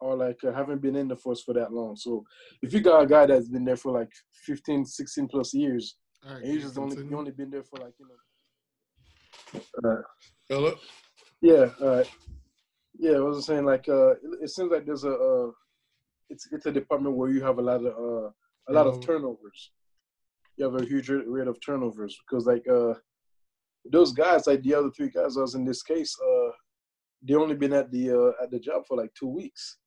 [0.00, 1.96] are like uh, haven't been in the force for that long.
[1.96, 2.24] So
[2.62, 4.10] if you got a guy that's been there for like
[4.46, 7.94] 15, 16 plus years, right, and you just only you only been there for like
[7.98, 9.60] you know.
[9.84, 10.02] Uh,
[10.46, 10.78] Philip?
[11.40, 12.10] yeah, all right.
[12.98, 15.50] Yeah, I was saying like uh, it, it seems like there's a uh,
[16.28, 18.30] it's it's a department where you have a lot of uh,
[18.68, 19.70] a lot of turnovers.
[20.56, 22.94] You have a huge rate of turnovers because like uh,
[23.90, 26.50] those guys, like the other three guys, I was in this case, uh,
[27.22, 29.78] they only been at the uh, at the job for like two weeks.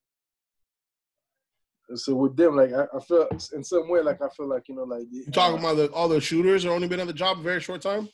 [1.92, 4.70] And So with them, like I, I feel in some way, like I feel like
[4.70, 7.14] you know, like You talking about the, all the shooters are only been at the
[7.14, 8.08] job a very short time?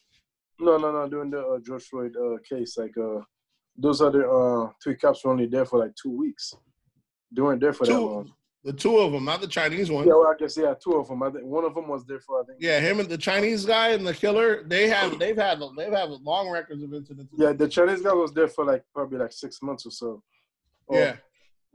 [0.60, 1.08] No, no, no.
[1.08, 3.22] During the uh, George Floyd uh, case, like uh,
[3.78, 6.56] those other uh, three cops were only there for like two weeks.
[7.32, 8.32] They weren't there for that long.
[8.64, 10.08] the two of them, not the Chinese one.
[10.08, 11.22] Yeah, well, I guess yeah, two of them.
[11.22, 12.58] I think one of them was there for I think.
[12.60, 16.10] Yeah, him and the Chinese guy and the killer, they have they've had they've had
[16.10, 17.32] long records of incidents.
[17.38, 20.24] Yeah, the Chinese guy was there for like probably like six months or so.
[20.88, 21.16] Or- yeah.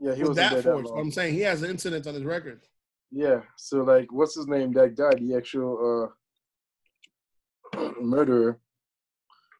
[0.03, 0.99] Yeah, he wasn't that that force, long.
[0.99, 2.61] I'm saying he has incidents on his record.
[3.09, 4.73] Yeah, so like, what's his name?
[4.73, 6.13] That guy, the actual
[7.73, 8.59] uh, murderer.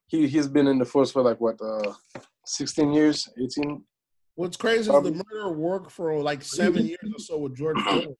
[0.06, 1.94] He he's been in the force for like what, uh,
[2.44, 3.84] sixteen years, eighteen.
[4.34, 8.14] What's crazy is the murderer worked for like seven years or so with George Floyd.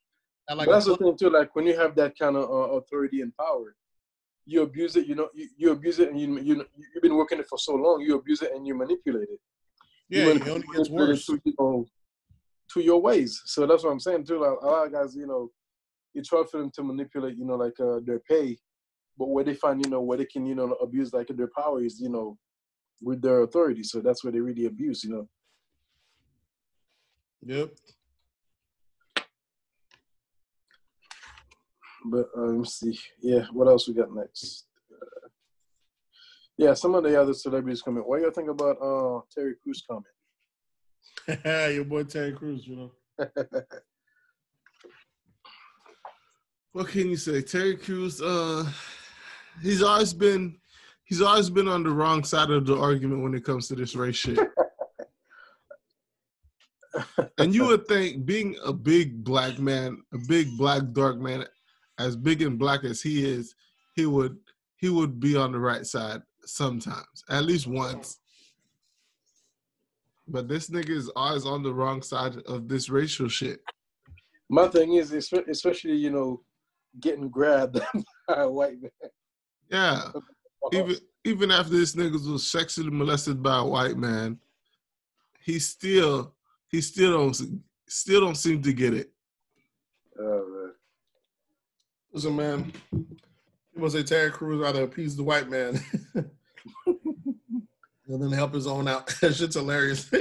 [0.56, 1.28] Like that's the thing too.
[1.28, 3.76] Like when you have that kind of uh, authority and power,
[4.46, 5.06] you abuse it.
[5.06, 6.64] You know, you, you abuse it, and you you
[6.94, 8.00] you've been working it for so long.
[8.00, 9.40] You abuse it and you manipulate it.
[10.08, 11.28] yeah, You it only gets worse.
[11.28, 11.86] You know,
[12.74, 13.40] to your ways.
[13.46, 14.40] So that's what I'm saying too.
[14.40, 15.50] Like a lot of guys, you know,
[16.12, 18.56] you try for them to manipulate, you know, like uh, their pay,
[19.18, 21.82] but where they find, you know, where they can, you know, abuse like their power
[21.82, 22.36] is, you know,
[23.00, 23.82] with their authority.
[23.82, 25.28] So that's where they really abuse, you know.
[27.46, 27.70] Yep.
[32.06, 32.98] But uh, let me see.
[33.20, 34.66] Yeah, what else we got next?
[34.92, 35.28] Uh,
[36.58, 38.06] yeah, some of the other celebrities comment.
[38.06, 40.13] What do you think about uh, Terry Crews comment?
[41.44, 42.90] Your boy Terry Crews, you know.
[46.74, 47.40] What can you say?
[47.40, 48.68] Terry Crews, uh,
[49.62, 50.58] he's always been
[51.04, 53.94] he's always been on the wrong side of the argument when it comes to this
[53.94, 54.40] race shit.
[57.38, 61.44] and you would think being a big black man, a big black dark man,
[62.00, 63.54] as big and black as he is,
[63.94, 64.36] he would
[64.76, 68.18] he would be on the right side sometimes, at least once.
[70.26, 73.60] But this nigga is always on the wrong side of this racial shit.
[74.48, 76.42] My thing is, especially you know,
[77.00, 77.80] getting grabbed
[78.28, 79.10] by a white man.
[79.70, 80.08] Yeah.
[80.72, 84.38] Even even after this nigga was sexually molested by a white man,
[85.40, 86.34] he still
[86.68, 89.10] he still don't still don't seem to get it.
[90.18, 90.72] Oh, man.
[92.12, 92.72] Listen, man.
[93.72, 95.80] People say Terry Crews ought to appease the white man.
[98.08, 99.06] and then help his own out.
[99.20, 100.10] that shit's hilarious.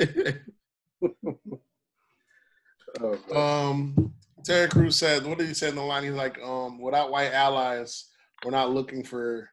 [3.02, 4.14] Oh, um,
[4.46, 6.04] Terry Crews said, what did he say in the line?
[6.04, 8.10] He's like, um, without white allies,
[8.46, 9.50] we're not looking for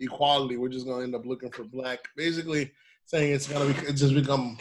[0.00, 0.56] equality.
[0.56, 2.00] We're just gonna end up looking for black.
[2.16, 2.72] Basically
[3.04, 4.58] saying it's gonna be it's just become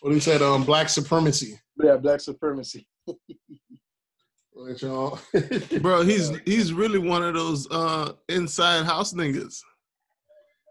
[0.00, 1.60] what he said, um, black supremacy.
[1.82, 2.86] yeah, black supremacy.
[5.80, 9.60] Bro, he's he's really one of those uh inside house niggas.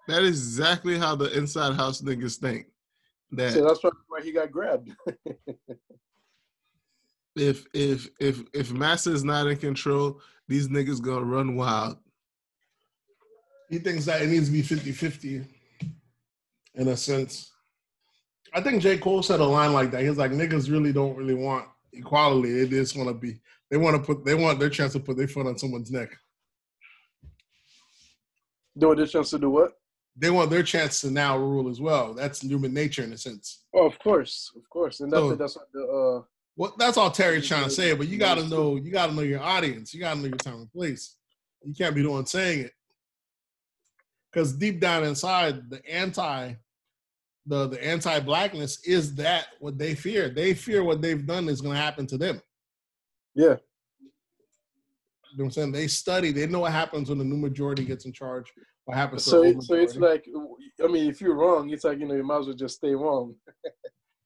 [0.07, 2.68] That is exactly how the inside house niggas think.
[3.32, 4.91] That So that's why he got grabbed.
[7.36, 11.98] if if if if Massa is not in control, these niggas gonna run wild.
[13.69, 15.48] he thinks that it needs to be 50-50
[16.76, 17.52] in a sense.
[18.53, 18.98] I think J.
[18.98, 20.03] Cole said a line like that.
[20.03, 22.64] He's like, niggas really don't really want equality.
[22.64, 23.40] They just want to be.
[23.69, 24.23] They want to put.
[24.23, 26.15] They want their chance to put their foot on someone's neck.
[28.77, 29.73] Doing this chance to do what?
[30.18, 32.14] They want their chance to now rule as well.
[32.14, 33.64] That's human nature in a sense.
[33.74, 36.24] Oh, of course, of course, and that's So- that's what the uh,
[36.56, 37.94] Well, that's all Terry's trying to say.
[37.94, 38.78] But you got to know.
[38.78, 39.94] You got to know your audience.
[39.94, 41.18] You got to know your time and place.
[41.64, 42.72] You can't be the one saying it.
[44.32, 46.54] Because deep down inside, the anti,
[47.46, 50.30] the the anti-blackness is that what they fear.
[50.30, 52.42] They fear what they've done is going to happen to them.
[53.36, 53.58] yeah.
[55.32, 55.72] You know what I'm saying?
[55.74, 56.32] They study.
[56.32, 58.54] They know what happens when the new majority gets in charge.
[58.86, 59.24] What happens?
[59.24, 60.26] So it, so it's like,
[60.84, 62.94] I mean, if you're wrong, it's like you know you might as well just stay
[62.94, 63.36] wrong.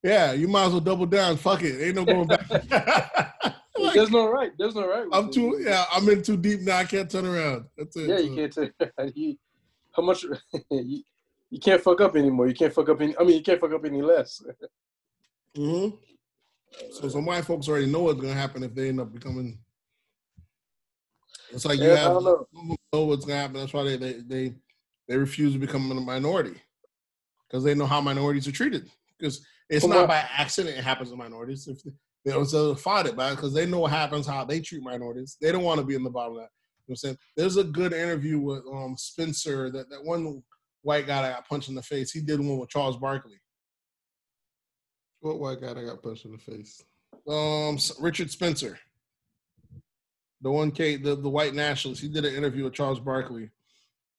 [0.04, 1.38] yeah, you might as well double down.
[1.38, 1.82] Fuck it.
[1.82, 3.36] Ain't no going back.
[3.80, 4.52] Like, There's no right.
[4.58, 5.06] There's no right.
[5.14, 5.34] I'm it.
[5.34, 5.62] too.
[5.66, 6.78] Yeah, I'm in too deep now.
[6.78, 7.66] I can't turn around.
[7.78, 8.10] That's it.
[8.10, 8.72] Yeah, you can't take
[9.16, 9.38] you,
[9.96, 10.26] how much
[10.70, 11.04] you,
[11.50, 12.48] you can't fuck up anymore.
[12.48, 13.18] You can't fuck up any.
[13.18, 14.42] I mean, you can't fuck up any less.
[15.56, 15.90] hmm
[16.92, 19.58] So some white folks already know what's gonna happen if they end up becoming.
[21.52, 22.48] It's like you Yeah, have know.
[22.94, 23.58] know what's gonna happen.
[23.58, 24.54] That's why they they they,
[25.08, 26.62] they refuse to become a minority
[27.48, 28.90] because they know how minorities are treated.
[29.18, 31.68] Because it's not by accident it happens to minorities.
[31.68, 31.92] If they,
[32.26, 35.38] they also fought it by because they know what happens how they treat minorities.
[35.42, 36.50] They don't want to be in the bottom of that.
[36.88, 37.18] You know what I'm saying?
[37.36, 40.44] There's a good interview with um Spencer that that one
[40.82, 42.12] white guy that got punched in the face.
[42.12, 43.40] He did one with Charles Barkley.
[45.22, 46.84] What white guy that got punched in the face?
[47.28, 48.80] um Richard Spencer,
[50.42, 52.02] the one K, the, the white nationalist.
[52.02, 53.50] He did an interview with Charles Barkley,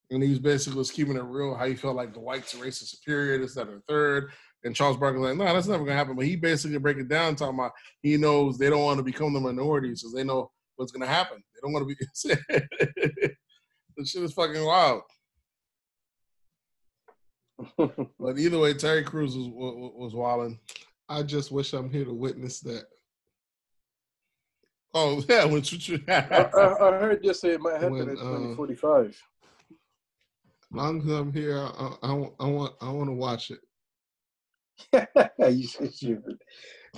[0.09, 1.55] and he was basically was keeping it real.
[1.55, 4.31] How he felt like the whites are racist superior, this, that, and third.
[4.63, 6.15] And Charles Barkley was like, no, that's never gonna happen.
[6.15, 7.71] But he basically break it down, talking about
[8.01, 11.37] he knows they don't want to become the minority, because they know what's gonna happen.
[11.37, 12.39] They don't want to be.
[13.97, 15.01] the shit is fucking wild.
[18.19, 20.59] But either way, Terry Crews was was, was wilding.
[21.09, 22.85] I just wish I'm here to witness that.
[24.93, 28.17] Oh yeah, which, which I, I, I heard this say it might happen When, in
[28.17, 29.21] uh, 2045.
[30.71, 33.59] long as I'm here, I, I, I want I want to watch it.
[35.53, 36.41] you so stupid.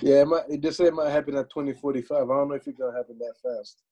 [0.00, 2.16] Yeah, it, might, it just said it might happen at 2045.
[2.16, 3.82] I don't know if it's gonna happen that fast.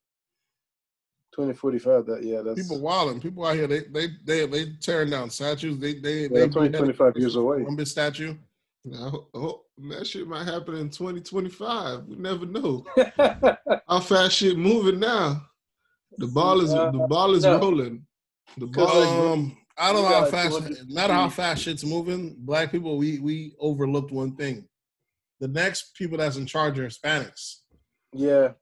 [1.34, 2.06] 2045.
[2.06, 3.20] That yeah, that's people wilding.
[3.20, 5.78] People out here, they they they they tearing down statues.
[5.78, 7.58] They they yeah, they 20, 25 years away.
[7.58, 8.34] Columbus statue.
[8.84, 12.04] Now, oh, that shit might happen in 2025.
[12.06, 12.84] We never know
[13.88, 15.42] how fast shit moving now.
[16.18, 17.58] The ball is Uh, the ball is no.
[17.58, 18.04] rolling.
[18.58, 20.56] The ball is like, Um, I don't know how fast.
[20.56, 24.68] 200 No matter how fast shit's moving, black people we we overlooked one thing.
[25.40, 27.60] The next people that's in charge are Hispanics,
[28.12, 28.52] yeah,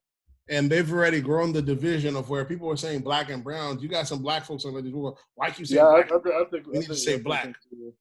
[0.50, 3.82] and they've already grown the division of where people are saying black and browns.
[3.82, 5.16] You got some black folks on people.
[5.36, 6.22] Why keep saying Yeah, I, I, black?
[6.22, 7.54] think- I think We I need to say I black.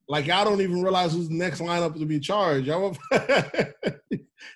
[0.08, 2.66] Like y'all don't even realize who's the next lineup to be charged.
[2.68, 2.98] Y'all,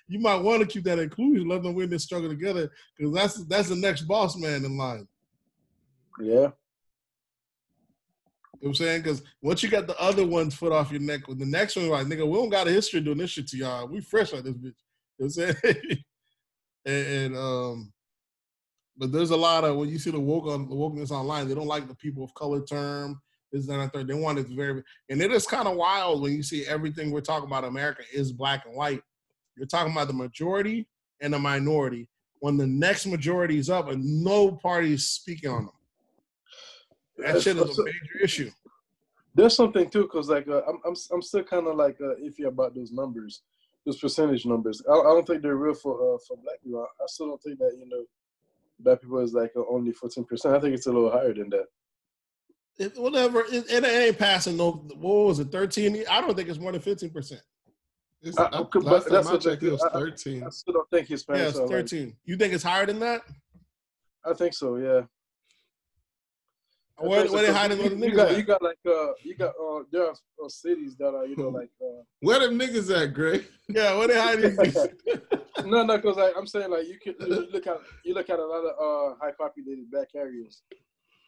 [0.08, 1.48] you might want to keep that inclusion.
[1.48, 5.06] Let them win this struggle together because that's that's the next boss man in line.
[6.20, 6.52] Yeah, You know
[8.60, 9.02] what I'm saying?
[9.02, 11.88] Because once you got the other one's foot off your neck, with the next one,
[11.88, 13.86] like, nigga, we don't got a history doing this shit to y'all.
[13.88, 14.62] We fresh like this bitch.
[14.64, 14.72] You
[15.18, 15.84] know what I'm saying?
[16.86, 17.92] and, and um,
[18.96, 21.54] but there's a lot of when you see the woke on the wokeness online, they
[21.54, 23.20] don't like the people of color term.
[23.52, 24.08] This, that, and third.
[24.08, 27.20] They want it very, and it is kind of wild when you see everything we're
[27.20, 27.64] talking about.
[27.64, 29.00] America is black and white.
[29.56, 30.88] You're talking about the majority
[31.20, 32.08] and the minority.
[32.40, 35.74] When the next majority is up, and no party is speaking on them.
[37.18, 38.50] That shit is a major issue.
[39.34, 42.46] there's something too, cause like uh, I'm I'm I'm still kind of like uh, iffy
[42.46, 43.42] about those numbers,
[43.84, 44.82] those percentage numbers.
[44.88, 46.80] I, I don't think they're real for uh, for black people.
[46.80, 48.04] I, I still don't think that you know,
[48.80, 50.54] black people is like only 14 percent.
[50.54, 51.66] I think it's a little higher than that.
[52.76, 53.40] It, whatever.
[53.52, 54.72] It, it ain't passing no.
[54.96, 55.52] What was it?
[55.52, 56.04] Thirteen?
[56.10, 57.42] I don't think it's more than fifteen percent.
[58.22, 60.00] It's, I- I, I last but time that's I what checked, it was I- I-
[60.00, 60.44] 13.
[60.44, 61.70] I still don't think Yeah, it's are like.
[61.70, 62.16] thirteen.
[62.24, 63.22] You think it's higher than that?
[64.24, 64.76] I think so.
[64.76, 65.02] Yeah.
[66.96, 68.36] I Where, think so, where they hiding you, those you niggas got at?
[68.38, 71.48] you got like uh you got uh there are uh, cities that are you know
[71.48, 73.44] like uh Where them niggas at, Greg?
[73.68, 74.56] Yeah, where they hiding?
[75.70, 78.38] no no because like I'm saying like you can you look at you look at
[78.38, 80.62] a lot of uh high populated black areas.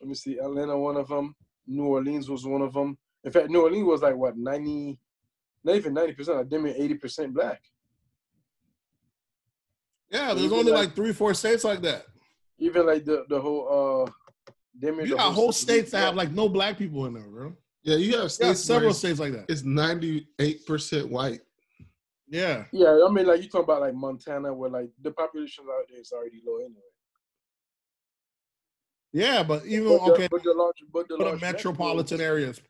[0.01, 1.35] Let me see, Atlanta one of them.
[1.67, 2.97] New Orleans was one of them.
[3.25, 5.01] In fact, New Orleans was like what ninety,
[5.65, 7.61] not even ninety percent, like damn near eighty percent black.
[10.11, 12.05] yeah, there's only like- like three, four states like that.
[12.59, 14.11] Even like the the whole uh,
[14.81, 17.55] damn You got whole city states that have like no black people in there, bro.
[17.83, 19.47] Yeah, you have You got states several states like that.
[19.49, 21.41] it's 98% white.
[22.29, 25.85] Yeah, Yeah, I mean, like you talking about like Montana, where like the population out
[25.89, 26.81] there is already low anyway.
[29.13, 32.19] yeah, but even But the, okay, but the large, but the for the large metropolitan
[32.19, 32.61] metros- areas,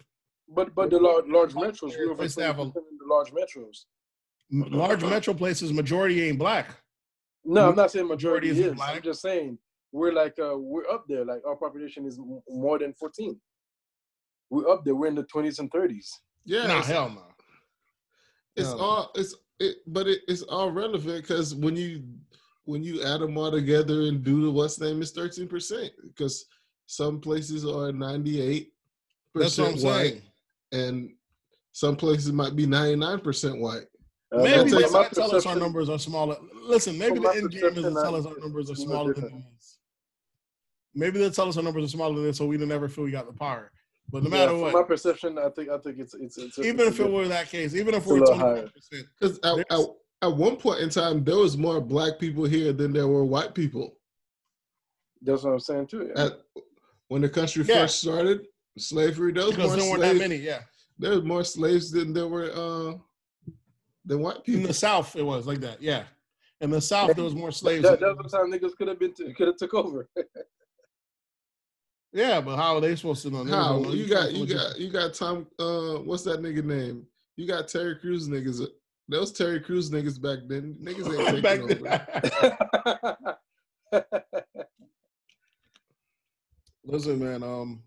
[0.49, 3.85] But but the large, large metros, we over to have a- in the large metros.
[4.51, 6.77] large metro places, majority ain't black.
[7.45, 8.59] No, I'm not saying majority Majority is.
[8.67, 8.97] isn't black.
[8.97, 9.59] I'm just saying
[9.97, 11.25] we're like uh we're up there.
[11.25, 13.41] Like our population is m- more than fourteen.
[14.51, 14.95] We're up there.
[14.95, 16.21] We're in the twenties and thirties.
[16.45, 17.23] Yeah, nah, it's, hell no.
[18.55, 18.85] it's Hell no.
[18.85, 22.05] all it's it, but it, it's all relevant because when you
[22.65, 26.47] when you add them all together and do the what's name is 13% because
[26.87, 28.73] some places are 98
[29.37, 30.23] That's what I'm percent white
[30.73, 31.11] and
[31.71, 33.87] some places might be 99% white.
[34.35, 36.37] Uh, Maybe that's they might tell us our numbers are smaller.
[36.65, 39.15] Listen, maybe the my end game is perception, to tell us our numbers are smaller
[39.15, 39.76] little than this.
[40.97, 43.05] Maybe they'll tell us our numbers are smaller than this, so we don't never feel
[43.05, 43.71] we got the power.
[44.11, 46.81] But no matter From what, my perception, I think I think it's it's, it's even
[46.89, 48.69] it's if it were that case, even if we're little twenty higher.
[48.69, 49.81] percent, Because at, at,
[50.23, 53.55] at one point in time, there was more black people here than there were white
[53.55, 53.97] people.
[55.23, 56.11] that's what I'm saying too.
[56.17, 56.25] Yeah.
[56.27, 56.33] At,
[57.09, 57.81] when the country Yeah.
[57.83, 58.47] first started,
[58.79, 60.21] slavery, there was because more there weren't that slaves.
[60.21, 60.37] many.
[60.37, 60.61] Yeah,
[60.99, 62.95] There was more slaves than there were uh,
[64.05, 64.61] than white people.
[64.63, 65.83] in the South it was like that.
[65.83, 66.05] Yeah,
[66.61, 67.83] in the South there was more slaves.
[67.83, 70.09] that, than- that's the time niggas could have been could have took over.
[72.13, 73.45] yeah, but how are they supposed to know?
[73.45, 75.47] They How you got you got you got Tom?
[75.59, 77.07] Uh, what's that nigga name?
[77.37, 78.67] You got Terry Crews niggas.
[79.09, 80.77] Those Terry Crews niggas back then.
[80.83, 81.87] Niggas ain't Back taking
[83.13, 83.37] over.
[86.85, 87.43] Listen, man.
[87.43, 87.83] Um,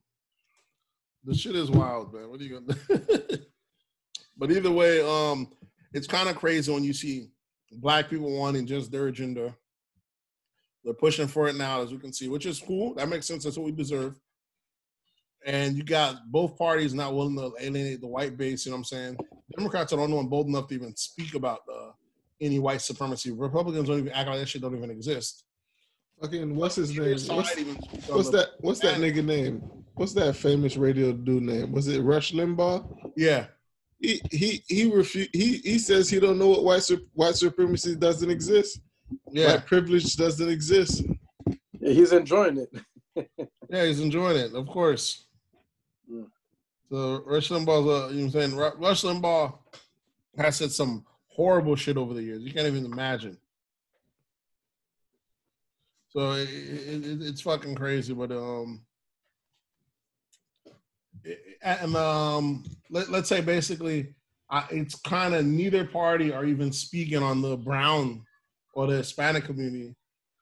[1.24, 2.30] the shit is wild, man.
[2.30, 2.78] What are you gonna?
[2.88, 3.38] Do?
[4.40, 5.50] But either way, um,
[5.91, 7.28] it's kind of crazy when you see
[7.74, 9.54] black people wanting just their agenda.
[10.84, 12.94] They're pushing for it now, as we can see, which is cool.
[12.96, 13.44] That makes sense.
[13.44, 14.20] That's what we deserve.
[15.46, 18.66] And you got both parties not willing to alienate the white base.
[18.66, 19.18] You know what I'm saying?
[19.58, 21.92] Democrats are the only one bold enough to even speak about uh,
[22.42, 23.32] any white supremacy.
[23.32, 25.46] Republicans don't even act like that shit don't even exist.
[26.22, 27.12] Fucking what's his name?
[27.36, 28.50] What's, even speaks on what's that?
[28.60, 29.62] What's that nigga name?
[29.96, 31.72] What's that famous radio dude name?
[31.72, 33.12] Was it Rush Limbaugh?
[33.16, 33.48] Yeah,
[34.00, 37.96] He he he refu- he he says he don't know what white sup- white supremacy
[37.96, 38.82] doesn't exist.
[39.31, 41.03] Yeah, White privilege doesn't exist.
[41.80, 43.40] Yeah, he's enjoying it.
[43.69, 43.86] yeah.
[43.86, 45.26] He's enjoying it, of course.
[46.07, 46.23] Yeah.
[46.91, 48.56] So Rush Limbaugh's, uh, you know what I'm saying?
[48.56, 49.57] Ru- Rush Limbaugh
[50.38, 52.44] has said some horrible shit over the years.
[52.44, 53.38] You can't even imagine.
[56.10, 58.81] So it, it, it- it's fucking crazy, but um,
[61.23, 64.15] it- and um, let, let's say basically,
[64.49, 68.23] uh, it's kind of neither party are even speaking on the brown
[68.80, 69.94] or the Hispanic community.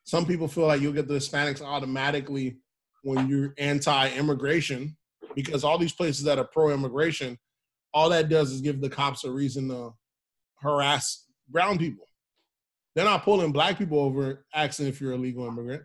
[0.04, 2.58] Some people feel like you'll get the Hispanics automatically
[3.02, 4.96] when you're anti-immigration
[5.34, 7.40] because all these places that are pro-immigration,
[7.96, 9.90] all that does is give the cops a reason to
[10.62, 12.08] harass brown people.
[12.94, 15.82] They're not pulling black people over asking if you're a legal immigrant.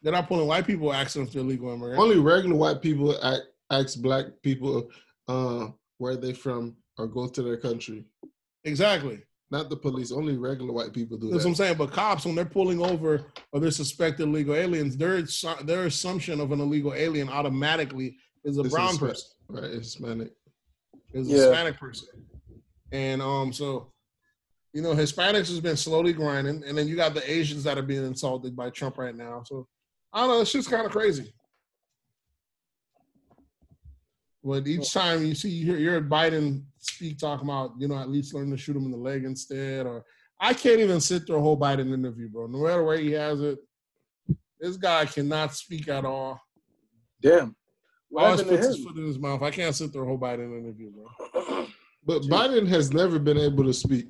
[0.00, 2.00] They're not pulling white people asking if they're legal immigrant.
[2.00, 3.14] Only regular white people
[3.70, 4.88] ask black people
[5.28, 5.68] uh,
[5.98, 8.06] where they're from or go to their country.
[8.64, 9.22] Exactly.
[9.50, 10.12] Not the police.
[10.12, 11.76] Only regular white people do That's what I'm saying.
[11.76, 15.22] But cops, when they're pulling over or they're suspected illegal aliens, their
[15.64, 20.30] their assumption of an illegal alien automatically is a It's brown Hispa- person, Right, Hispanic.
[21.12, 22.08] is a Hispanic person,
[22.92, 23.92] and um, so
[24.72, 27.82] you know, Hispanics has been slowly grinding, and then you got the Asians that are
[27.82, 29.42] being insulted by Trump right now.
[29.44, 29.66] So
[30.12, 31.32] I don't know, it's just kind of crazy.
[34.42, 37.98] But each time you see you hear, you hear Biden speak talking about, you know,
[37.98, 40.04] at least learn to shoot him in the leg instead, or
[40.40, 42.46] I can't even sit through a whole Biden interview, bro.
[42.46, 43.58] No matter where he has it,
[44.58, 46.40] this guy cannot speak at all.
[47.20, 47.54] Damn.
[48.08, 49.42] What Always puts his foot in his mouth.
[49.42, 51.66] I can't sit through a whole Biden interview, bro.
[52.02, 54.06] But Biden has never been able to speak.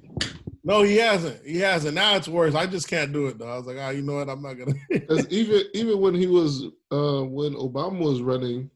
[0.62, 1.44] No, he hasn't.
[1.44, 1.96] He hasn't.
[1.96, 2.54] Now it's worse.
[2.54, 3.52] I just can't do it though.
[3.52, 4.28] I was like, ah, you know what?
[4.28, 4.74] I'm not gonna.
[5.08, 8.70] 'Cause even even when he was uh, when Obama was running,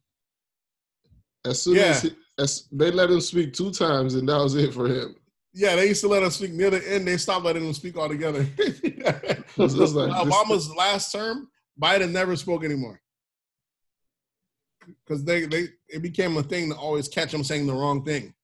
[1.47, 4.73] as soon as, he, as they let him speak two times, and that was it
[4.75, 5.15] for him.
[5.53, 7.07] yeah, they used to let him speak near the end.
[7.07, 8.47] They stopped letting him speak altogether.
[9.57, 11.49] It's just like, this- Obama's last term,
[11.81, 13.01] Biden never spoke anymore
[15.07, 18.35] because they they it became a thing to always catch him saying the wrong thing.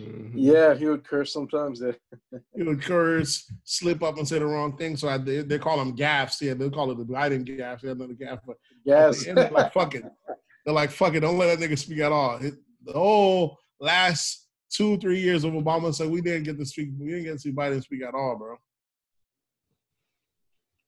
[0.00, 0.32] Mhm.
[0.34, 1.82] Yeah, he would curse sometimes.
[2.56, 4.96] He would curse, slip up, and say the wrong thing.
[4.96, 6.40] So I, they, they call them gaffes.
[6.40, 7.80] Yeah, they call it the Biden gaffes.
[7.82, 9.18] They had another gaff, but Yes.
[9.18, 10.04] At the end, they're like, fuck it.
[10.64, 11.20] They're like, fuck it.
[11.20, 12.36] Don't let that nigga speak at all.
[12.36, 12.54] It,
[12.84, 16.90] the whole last two, three years of Obama said we didn't get to speak.
[16.98, 18.56] We didn't get to see Biden speak at all, bro.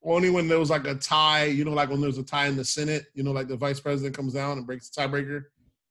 [0.05, 2.57] Only when there was like a tie, you know, like when there's a tie in
[2.57, 5.45] the Senate, you know, like the vice president comes down and breaks the tiebreaker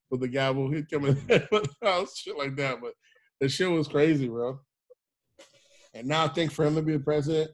[0.09, 0.71] with the gavel.
[0.71, 2.77] He'd come in, shit like that.
[2.81, 2.93] But
[3.39, 4.59] the shit was crazy, bro.
[5.93, 7.51] And now I think for him to be the president,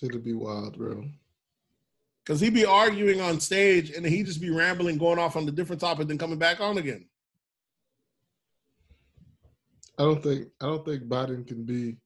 [0.00, 1.04] Should be wild, bro.
[2.28, 5.52] Because he'd be arguing on stage and he'd just be rambling, going off on the
[5.52, 7.06] different topic, then coming back on again.
[9.98, 11.96] I don't think I don't think Biden can be.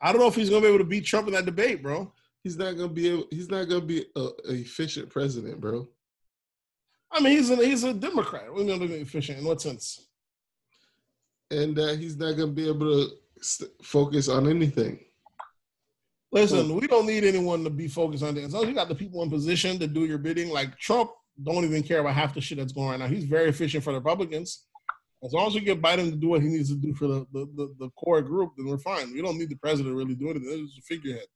[0.00, 2.10] I don't know if he's gonna be able to beat Trump in that debate, bro.
[2.42, 3.10] He's not gonna be.
[3.10, 5.86] Able, he's not gonna be a, a efficient president, bro.
[7.12, 8.46] I mean, he's a he's a Democrat.
[8.50, 10.08] We're gonna be efficient in what sense?
[11.50, 13.10] And that he's not gonna be able to
[13.42, 15.00] st- focus on anything.
[16.30, 18.44] Listen, we don't need anyone to be focused on that.
[18.44, 21.10] As long as you got the people in position to do your bidding, like Trump,
[21.42, 23.06] don't even care about half the shit that's going right now.
[23.06, 24.64] He's very efficient for the Republicans.
[25.24, 27.26] As long as we get Biden to do what he needs to do for the
[27.32, 29.12] the, the, the core group, then we're fine.
[29.12, 30.48] We don't need the president really do anything.
[30.50, 31.26] It's just a figurehead.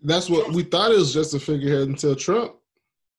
[0.00, 2.54] That's what we thought it was just a figurehead until Trump.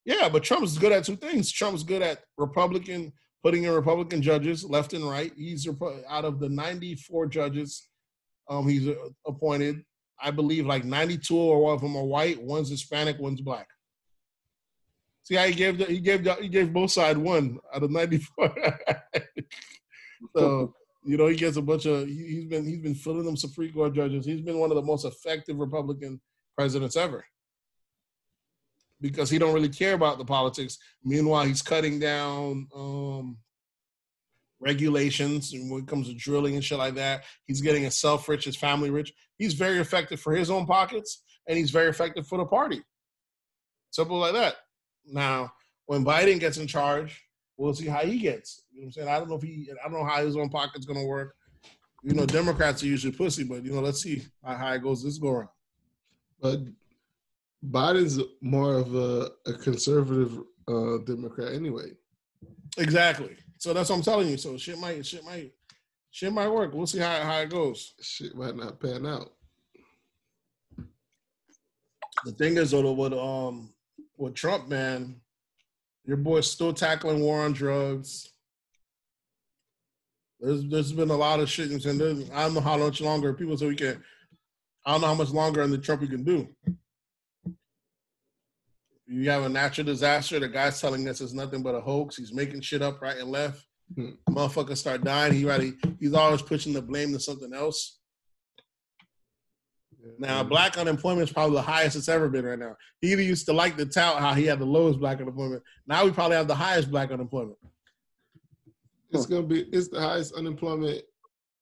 [0.05, 1.49] Yeah, but Trump's good at two things.
[1.51, 5.31] Trump's good at Republican putting in Republican judges left and right.
[5.37, 5.67] He's
[6.09, 7.87] out of the 94 judges
[8.49, 8.89] um, he's
[9.25, 9.83] appointed.
[10.23, 12.41] I believe like 92 or of them are white.
[12.41, 13.67] One's Hispanic, one's black.
[15.23, 17.91] See how he gave the, he gave the, he gave both sides one out of
[17.91, 18.55] 94.
[20.35, 20.73] so
[21.05, 23.73] you know he gets a bunch of he, he's been he's been filling them Supreme
[23.73, 24.25] Court judges.
[24.25, 26.19] He's been one of the most effective Republican
[26.55, 27.25] presidents ever
[29.01, 30.77] because he don't really care about the politics.
[31.03, 33.37] Meanwhile, he's cutting down um,
[34.63, 37.23] regulations and when it comes to drilling and shit like that.
[37.45, 39.13] He's getting himself rich, his family rich.
[39.37, 42.81] He's very effective for his own pockets, and he's very effective for the party.
[43.91, 44.55] Simple like that.
[45.05, 45.51] Now,
[45.85, 47.21] when Biden gets in charge,
[47.57, 48.63] we'll see how he gets.
[48.71, 49.07] You know what I'm saying?
[49.09, 51.35] I don't know if he, I don't know how his own pocket's gonna work.
[52.03, 55.03] You know, Democrats are usually pussy, but you know, let's see how, how it goes
[55.03, 55.49] this go around.
[56.41, 56.59] But
[57.69, 61.91] Biden's more of a, a conservative uh, Democrat anyway.
[62.77, 63.35] Exactly.
[63.63, 64.35] So that's what I'm telling you.
[64.35, 65.53] So shit might, shit might,
[66.11, 66.73] shit might work.
[66.73, 67.93] We'll see how, how it goes.
[68.01, 69.31] Shit might not pan out.
[72.25, 73.73] The thing is, though, with um,
[74.17, 75.15] with Trump, man,
[76.03, 78.33] your boy's still tackling war on drugs.
[80.41, 81.71] There's there's been a lot of shit.
[81.71, 84.03] And I don't know how much longer people say we can.
[84.85, 86.49] I don't know how much longer in the Trump we can do.
[89.05, 90.39] You have a natural disaster.
[90.39, 92.15] The guy's telling us it's nothing but a hoax.
[92.15, 93.65] He's making shit up right and left.
[93.95, 94.11] Hmm.
[94.29, 95.33] Motherfuckers start dying.
[95.33, 95.73] He ready.
[95.99, 97.99] He's always pushing the blame to something else.
[100.19, 102.75] Now, black unemployment is probably the highest it's ever been right now.
[102.99, 105.63] He even used to like to tout how he had the lowest black unemployment.
[105.87, 107.57] Now we probably have the highest black unemployment.
[109.11, 111.03] It's gonna be it's the highest unemployment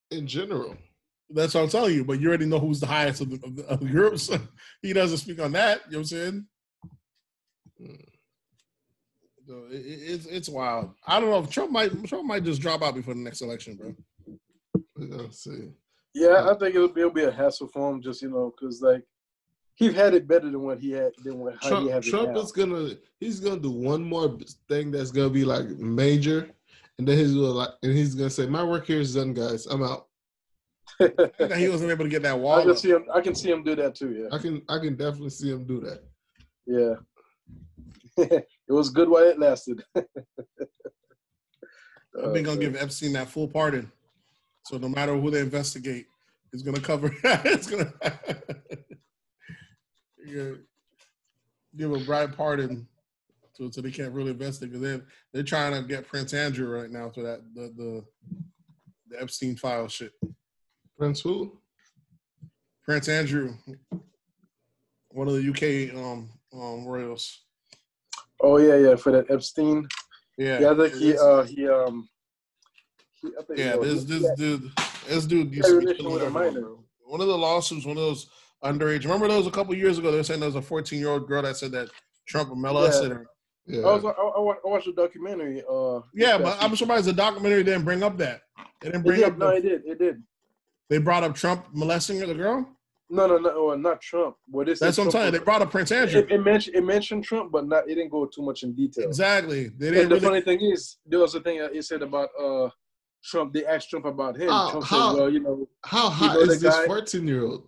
[0.09, 0.76] in general.
[1.30, 2.03] That's what I'm telling you.
[2.03, 4.30] But you already know who's the highest of the, of the, of the groups.
[4.81, 5.81] he doesn't speak on that.
[5.85, 6.45] You know what I'm saying?
[9.48, 10.91] So it, it- it's it's wild.
[11.06, 13.76] I don't know if Trump might Trump might just drop out before the next election,
[13.76, 13.95] bro.
[14.95, 15.70] We're gonna see.
[16.14, 18.82] Yeah, I think it'll be, it'll be a hassle for him, just you know, because
[18.82, 19.03] like
[19.76, 22.10] he's had it better than what he had than what how he Trump, has it
[22.10, 22.40] Trump now.
[22.41, 22.90] is gonna
[23.20, 24.38] he's gonna do one more
[24.68, 26.52] thing that's gonna be like major,
[26.99, 29.66] and then he's gonna like and he's gonna say, "My work here is done, guys.
[29.66, 30.08] I'm out."
[30.99, 32.56] He wasn't able to get that wall.
[32.60, 32.78] I can up.
[32.78, 33.06] see him.
[33.14, 34.12] I can see him do that too.
[34.12, 36.03] Yeah, I can I can definitely see him do that.
[36.68, 36.94] yeah.
[38.18, 39.82] it was good while it lasted.
[39.95, 40.06] I've
[42.34, 43.90] been gonna give Epstein that full pardon.
[44.65, 46.07] So no matter who they investigate,
[46.52, 47.15] he's gonna cover.
[47.23, 47.94] it's gonna
[50.26, 50.52] Yeah.
[51.76, 52.88] give a bright pardon,
[53.53, 54.72] so so they can't really investigate.
[54.73, 58.03] Because they're they're trying to get Prince Andrew right now for that the the,
[59.10, 60.11] the Epstein file shit.
[60.98, 61.57] Prince who?
[62.84, 63.53] Prince Andrew,
[65.11, 67.40] one of the UK um um royals.
[68.41, 68.95] Oh yeah, yeah.
[68.95, 69.88] For that Epstein.
[70.38, 72.07] Yeah, Yeah, I think he uh he um.
[73.22, 74.72] He, Yeah, this he- this dude,
[75.07, 76.69] this dude he used to be killing with a minor.
[77.05, 78.27] One of the lawsuits, one of those
[78.63, 79.03] underage.
[79.03, 80.11] Remember those a couple years ago?
[80.11, 81.89] They were saying there was a 14 year old girl that said that
[82.27, 83.27] Trump molested her.
[83.68, 83.81] Yeah.
[83.81, 85.61] I was I, I, watched a documentary.
[85.69, 88.41] Uh, Yeah, but I'm surprised the documentary didn't bring up that.
[88.81, 89.27] They didn't It bring did.
[89.34, 89.38] up.
[89.38, 89.81] No, The, it did.
[89.85, 90.23] It did.
[90.89, 92.68] they brought up Trump molesting the girl.
[93.14, 94.38] No, no, no, well, not Trump.
[94.48, 95.40] What is That's what I'm telling you.
[95.40, 96.22] They brought up Prince Andrew.
[96.22, 97.84] It, it mentioned it mentioned Trump, but not.
[97.90, 99.06] It didn't go too much in detail.
[99.06, 99.68] Exactly.
[99.68, 100.28] They And didn't the really.
[100.28, 102.70] funny thing is, there was a thing that it said about uh
[103.22, 103.52] Trump.
[103.54, 104.48] They asked Trump about him.
[104.50, 107.68] How- Trump how- said, "Well, you know, How hot know is this 14 year old?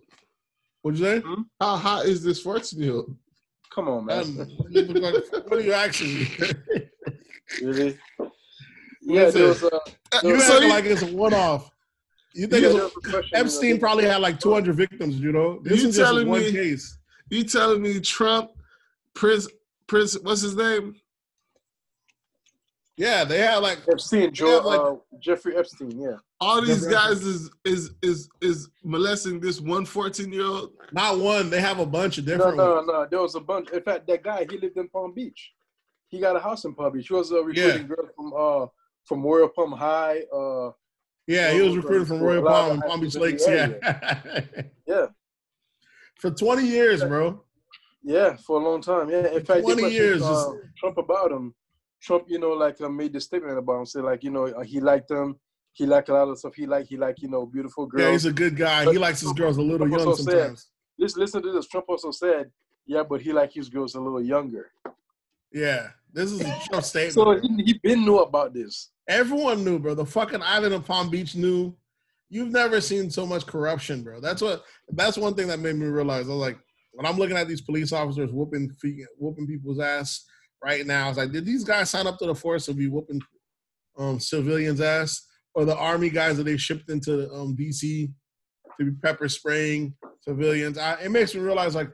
[0.80, 1.22] What'd you say?
[1.60, 3.14] How hot is this 14 year old?
[3.74, 6.28] come on, man, you look like- what are you asking me?
[7.62, 7.98] really."
[9.02, 9.78] Yeah, there was uh,
[10.22, 11.70] you so acting you, like it's a one off.
[12.34, 14.40] You think yeah, it's there a, was a question, you know, Epstein probably had like
[14.40, 15.60] 200 victims, you know?
[15.62, 16.98] This You is just telling one me- case.
[17.30, 18.50] you telling me Trump,
[19.14, 19.48] Prince,
[19.86, 20.96] Prince, what's his name?
[22.96, 25.98] Yeah, they had like Epstein, Joe, Yeah, like- uh, Jeffrey Epstein.
[26.00, 30.72] Yeah, All these Jeffrey guys is is is is molesting this one 14 year old.
[30.92, 32.86] not one, they have a bunch of different no, ones.
[32.86, 33.06] no.
[33.10, 33.70] There was a bunch.
[33.70, 35.52] In fact, that guy he lived in Palm Beach.
[36.08, 37.08] He got a house in Palm Beach.
[37.08, 38.66] He was a recruiting girl from uh
[39.04, 40.20] from Royal Palm High.
[40.32, 40.70] Uh,
[41.26, 43.44] Yeah, he was recruited from Royal Palm and Palm Beach Lakes.
[43.46, 43.78] the
[44.46, 44.62] Yeah.
[44.86, 45.06] yeah,
[46.18, 47.42] For 20 years, bro.
[48.02, 49.08] yeah, for a long time.
[49.10, 51.54] Yeah, in fact, they 20 questioned, years, uh, Trump about him.
[52.02, 54.62] Trump, you know, like uh, made this statement about him, say like, you know, uh,
[54.62, 55.40] he liked them.
[55.72, 56.54] He liked a lot of stuff.
[56.54, 58.02] He liked, he liked, you know, beautiful girls.
[58.04, 58.84] Yeah, he's a good guy.
[58.92, 60.68] He likes his girls a little Trump young also said- sometimes.
[60.98, 61.66] listen, listen to this.
[61.66, 62.50] Trump also said,
[62.86, 64.70] yeah, but he liked his girls a little younger.
[65.50, 67.12] Yeah, this is a Trump statement.
[67.14, 68.90] So he, he been knew about this.
[69.08, 69.94] Everyone knew, bro.
[69.94, 71.76] The fucking island of Palm Beach knew.
[72.30, 74.20] You've never seen so much corruption, bro.
[74.20, 74.64] That's what.
[74.90, 76.26] That's one thing that made me realize.
[76.26, 76.58] I was like,
[76.92, 80.24] when I'm looking at these police officers whooping feet, whooping people's ass
[80.62, 82.88] right now, I was like, did these guys sign up to the force to be
[82.88, 83.20] whooping
[83.98, 88.08] um, civilians' ass, or the army guys that they shipped into um, DC
[88.78, 90.78] to be pepper spraying civilians?
[90.78, 91.90] I, it makes me realize, like,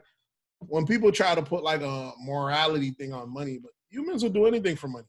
[0.59, 4.45] when people try to put like a morality thing on money, but humans will do
[4.45, 5.07] anything for money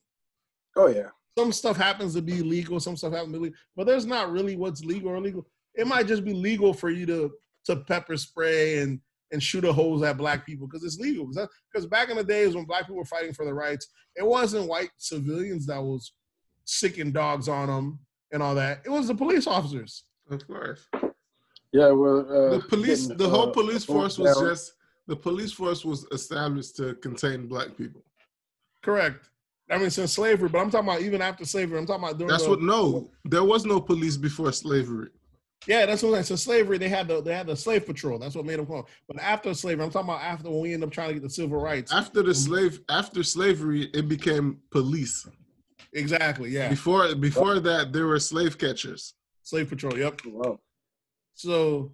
[0.76, 1.08] Oh yeah.
[1.38, 4.30] some stuff happens to be legal, some stuff happens to be legal, but there's not
[4.32, 5.46] really what's legal or illegal.
[5.74, 7.30] It might just be legal for you to
[7.66, 9.00] to pepper spray and
[9.32, 11.26] and shoot a hose at black people because it's legal.
[11.26, 14.68] Because back in the days when black people were fighting for their rights, it wasn't
[14.68, 16.12] white civilians that was
[16.64, 17.98] sicking dogs on them
[18.30, 18.82] and all that.
[18.84, 20.04] It was the police officers.
[20.30, 20.86] Of course.
[21.72, 24.74] Yeah, well, uh, the police, getting, the whole uh, police force was just
[25.06, 28.02] the police force was established to contain black people.
[28.82, 29.28] Correct.
[29.70, 31.78] I mean, since slavery, but I'm talking about even after slavery.
[31.78, 32.60] I'm talking about during That's the, what.
[32.62, 35.08] No, there was no police before slavery.
[35.66, 36.24] Yeah, that's what I'm saying.
[36.24, 38.18] So slavery, they had the they had the slave patrol.
[38.18, 38.88] That's what made them call.
[39.06, 41.30] But after slavery, I'm talking about after when we end up trying to get the
[41.30, 41.92] civil rights.
[41.92, 45.26] After the slave, after slavery, it became police.
[45.92, 46.50] Exactly.
[46.50, 46.68] Yeah.
[46.68, 49.14] Before before that, there were slave catchers.
[49.42, 49.96] Slave patrol.
[49.96, 50.22] Yep.
[50.26, 50.58] Wow.
[51.34, 51.92] So,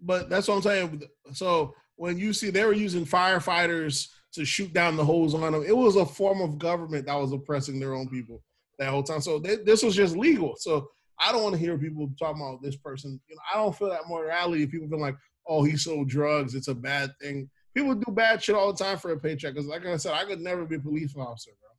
[0.00, 1.02] but that's what I'm saying.
[1.32, 5.64] So when you see they were using firefighters to shoot down the hose on them,
[5.66, 8.42] it was a form of government that was oppressing their own people
[8.78, 9.20] that whole time.
[9.20, 10.54] So this was just legal.
[10.56, 10.88] So
[11.18, 13.20] I don't want to hear people talking about this person.
[13.28, 14.66] You know, I don't feel that morality.
[14.66, 15.16] People feel like,
[15.46, 16.54] oh, he sold drugs.
[16.54, 17.48] It's a bad thing.
[17.74, 19.54] People do bad shit all the time for a paycheck.
[19.54, 21.70] Because like I said, I could never be a police officer, bro.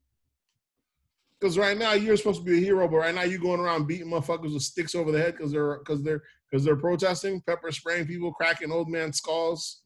[1.39, 3.87] Because right now you're supposed to be a hero, but right now you're going around
[3.87, 7.71] beating motherfuckers with sticks over the head because they're because they're because they're protesting, pepper
[7.71, 9.81] spraying people, cracking old man skulls.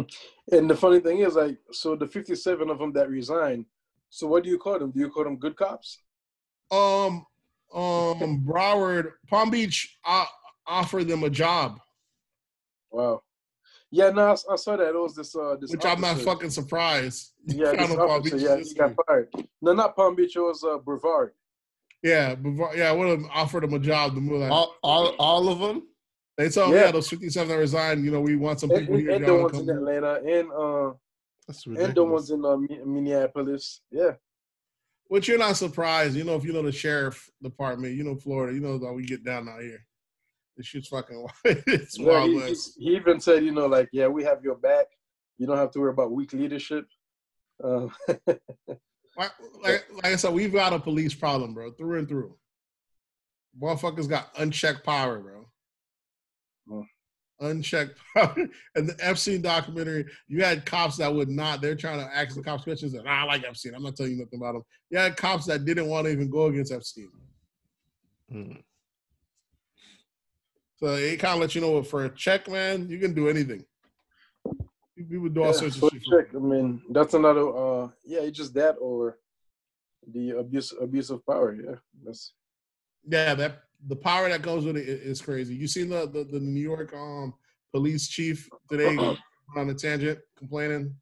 [0.52, 3.64] And the funny thing is, like, so the 57 of them that resigned.
[4.10, 4.90] So what do you call them?
[4.90, 6.00] Do you call them good cops?
[6.70, 7.24] Um,
[7.74, 10.26] um, Broward, Palm Beach uh,
[10.66, 11.80] offered them a job,
[12.90, 13.22] Wow.
[13.90, 14.88] Yeah, no, I, I saw that.
[14.88, 15.34] It was this.
[15.34, 17.32] Uh, this which I'm not fucking surprised.
[17.46, 18.36] Yeah, this Found Palm officer.
[18.36, 19.28] Beach Yeah, he got fired.
[19.60, 20.34] No, not Palm Beach.
[20.34, 21.32] It was uh, Brevard.
[22.02, 24.40] Yeah, before, yeah, I would have offered them a job to move.
[24.40, 25.88] Like, All, all, all of them.
[26.36, 26.86] They told Yeah.
[26.86, 29.10] yeah, those 57 that resigned, you know, we want some people and, here.
[29.12, 30.92] and the wanna ones in Atlanta and uh
[31.46, 33.80] That's and the ones in uh, Minneapolis.
[33.90, 34.12] Yeah.
[35.08, 38.54] Which you're not surprised, you know, if you know the sheriff department, you know Florida,
[38.54, 39.84] you know how we get down out here.
[40.56, 41.32] This shit's fucking wild.
[41.66, 42.74] it's Yeah, wild he, west.
[42.78, 44.86] he, he even said, you know, like, yeah, we have your back.
[45.38, 46.86] You don't have to worry about weak leadership.
[47.62, 47.88] Uh,
[49.16, 49.30] Like,
[49.62, 52.36] like, like I said, we've got a police problem, bro, through and through.
[53.62, 55.43] Motherfuckers got unchecked power, bro.
[57.40, 57.46] Hmm.
[57.46, 58.34] Unchecked power.
[58.74, 62.42] And the Epstein documentary, you had cops that would not, they're trying to ask the
[62.42, 62.94] cops questions.
[62.94, 63.74] And I like Epstein.
[63.74, 64.62] I'm not telling you nothing about him.
[64.90, 67.10] You had cops that didn't want to even go against Epstein.
[68.32, 68.62] Mm.
[70.76, 73.28] So it kind of let you know what for a check, man, you can do
[73.28, 73.64] anything.
[74.96, 76.02] We would do all yeah, sorts of shit.
[76.02, 76.34] check.
[76.34, 77.48] I mean, that's another.
[77.56, 79.18] Uh, yeah, it's just that or
[80.12, 81.54] the abuse abuse of power.
[81.54, 82.34] Yeah, that's
[83.08, 85.54] Yeah, that the power that goes with it is crazy.
[85.54, 87.34] You seen the the, the New York um
[87.72, 88.96] police chief today
[89.56, 90.94] on a tangent complaining.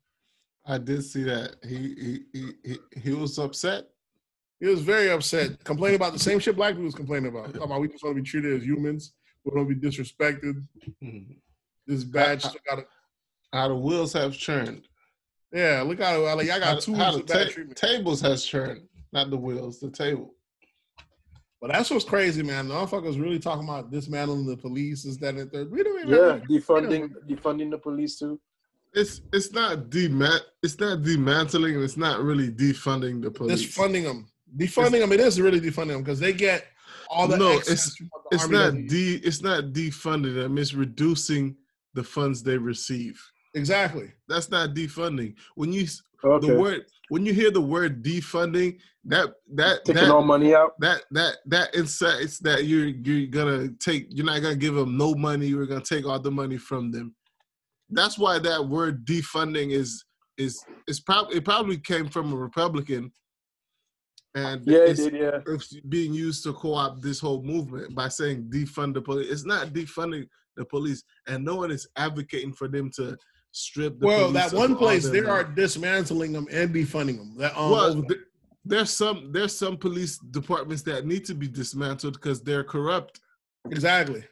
[0.66, 1.56] I did see that.
[1.64, 3.88] He he he he, he was upset.
[4.60, 7.46] He was very upset, complaining about the same shit black people was complaining about.
[7.46, 9.12] Talking about we just want to be treated as humans.
[9.44, 10.62] We don't be disrespected.
[11.02, 11.36] Mm.
[11.86, 12.84] This badge still got
[13.52, 14.86] How the wheels have churned.
[15.52, 17.76] Yeah, look how like I How, got two how the of bad ta- treatment.
[17.76, 18.82] tables has churned,
[19.12, 20.34] not the wheels, the table.
[21.62, 22.66] But that's what's crazy, man.
[22.66, 25.70] The motherfuckers really talking about dismantling the police, is that and the third.
[25.70, 28.40] We don't even yeah, have defunding defunding the police too.
[28.92, 33.62] It's it's not demand it's not demantling and it's not really defunding the police.
[33.62, 34.26] It's funding them.
[34.56, 36.66] Defunding them, it is really defunding them because they get
[37.08, 40.34] all the No, excess from what the it's Army not doesn't de it's not defunding
[40.34, 41.56] them, it's reducing
[41.94, 43.22] the funds they receive.
[43.54, 44.10] Exactly.
[44.28, 45.36] That's not defunding.
[45.54, 45.86] When you
[46.24, 50.54] Okay, the word when you hear the word defunding, that that taking that all money
[50.54, 50.80] out.
[50.80, 55.14] that that that incites that you're you're gonna take you're not gonna give them no
[55.14, 57.14] money you're gonna take all the money from them
[57.90, 60.04] that's why that word defunding is
[60.38, 63.12] is is probably it probably came from a republican
[64.34, 65.14] and Yeah, it it's, did.
[65.14, 69.44] Yeah, it's being used to co-opt this whole movement by saying defund the police it's
[69.44, 70.26] not defunding
[70.56, 73.18] the police and no one is advocating for them to
[73.52, 77.34] strip the well, that one place they are dismantling them and defunding them.
[77.36, 78.20] That um, well, over- th-
[78.64, 83.20] there's some there's some police departments that need to be dismantled because they're corrupt.
[83.70, 84.24] exactly.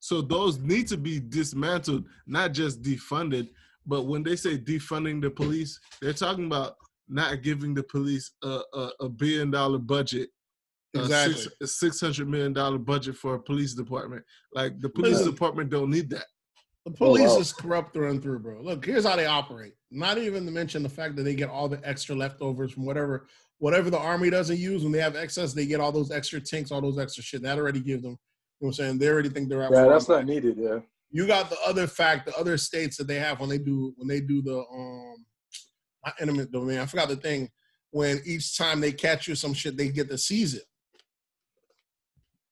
[0.00, 3.48] So those need to be dismantled, not just defunded.
[3.86, 6.74] But when they say defunding the police, they're talking about
[7.08, 10.28] not giving the police a, a, a billion dollar budget,
[10.94, 11.46] Exactly.
[11.60, 14.22] a a six hundred million dollar budget for a police department.
[14.54, 15.32] Like the police Listen.
[15.32, 16.26] department don't need that.
[16.84, 17.38] The police wow.
[17.38, 18.60] is corrupt through and through, bro.
[18.60, 19.72] Look, here's how they operate.
[19.90, 23.26] Not even to mention the fact that they get all the extra leftovers from whatever
[23.58, 24.82] whatever the army doesn't use.
[24.82, 27.42] When they have excess, they get all those extra tanks, all those extra shit.
[27.42, 28.18] That already gives them.
[28.60, 28.98] You know what I'm saying?
[28.98, 29.72] They already think they're out.
[29.72, 30.58] yeah, that's not needed.
[30.58, 30.80] Yeah,
[31.10, 34.06] you got the other fact, the other states that they have when they do when
[34.06, 35.24] they do the um
[36.04, 36.78] not eminent domain.
[36.80, 37.48] I forgot the thing.
[37.92, 40.64] When each time they catch you some shit, they get to seize it.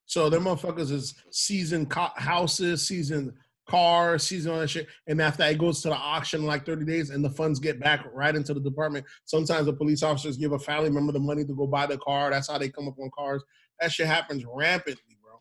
[0.05, 3.33] So them motherfuckers is seizing co- houses, seizing
[3.67, 4.87] cars, season, all that shit.
[5.07, 7.79] And after it goes to the auction in like 30 days and the funds get
[7.79, 9.05] back right into the department.
[9.25, 12.29] Sometimes the police officers give a family member the money to go buy the car.
[12.29, 13.43] That's how they come up on cars.
[13.79, 15.39] That shit happens rampantly, bro.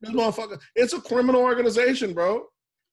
[0.00, 2.46] This motherfucker, it's a criminal organization, bro.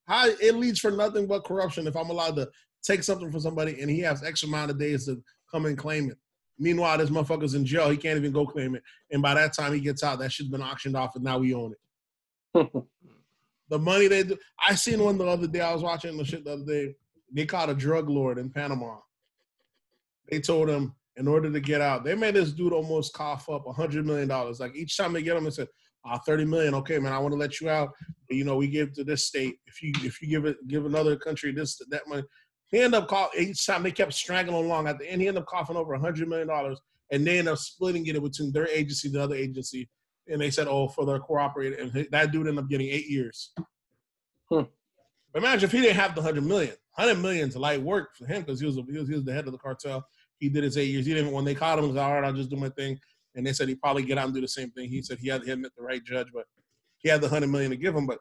[0.06, 2.48] How it leads for nothing but corruption if I'm allowed to
[2.82, 6.10] take something from somebody and he has X amount of days to come and claim
[6.10, 6.18] it.
[6.58, 7.88] Meanwhile, this motherfucker's in jail.
[7.90, 8.82] He can't even go claim it.
[9.10, 11.54] And by that time he gets out, that shit's been auctioned off and now we
[11.54, 11.78] own it.
[13.72, 14.36] The money they do.
[14.62, 15.62] I seen one the other day.
[15.62, 16.94] I was watching the shit the other day.
[17.32, 18.98] They caught a drug lord in Panama.
[20.30, 23.66] They told him in order to get out, they made this dude almost cough up
[23.66, 24.60] a hundred million dollars.
[24.60, 25.68] Like each time they get him, they said,
[26.04, 26.74] uh, 30 million.
[26.74, 27.88] Okay, man, I want to let you out.
[28.28, 29.54] But, you know, we give to this state.
[29.66, 32.24] If you if you give it give another country this that money.
[32.70, 34.86] He ended up coughing each time they kept strangling along.
[34.86, 36.78] At the end, he ended up coughing over a hundred million dollars,
[37.10, 39.88] and they ended up splitting it between their agency, the other agency,
[40.28, 43.52] and they said, "Oh, for their cooperating." And that dude ended up getting eight years.
[44.48, 44.62] Hmm.
[45.34, 46.74] Imagine if he didn't have the hundred million.
[46.92, 49.46] Hundred million's light work for him because he was, he was he was the head
[49.46, 50.06] of the cartel.
[50.38, 51.06] He did his eight years.
[51.06, 51.84] He didn't when they caught him.
[51.84, 52.98] He was like, all right, I'll just do my thing.
[53.34, 54.90] And they said he'd probably get out and do the same thing.
[54.90, 56.44] He said he had he met the right judge, but
[56.98, 58.06] he had the hundred million to give him.
[58.06, 58.18] But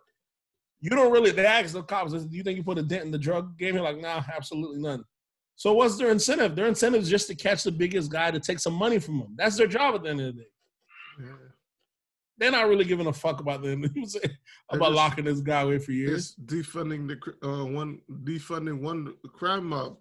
[0.80, 1.32] you don't really.
[1.32, 3.76] They asked the cops, "Do you think you put a dent in the drug game?"
[3.76, 5.03] You're like, "Nah, absolutely none."
[5.57, 6.56] So what's their incentive?
[6.56, 9.36] Their incentive is just to catch the biggest guy to take some money from him.
[9.36, 10.48] That's their job at the end of the day.
[12.41, 13.84] They're not really giving a fuck about them.
[14.72, 16.35] about just- locking this guy away for years.
[16.43, 19.97] Defunding the uh, one defunding one crime mob.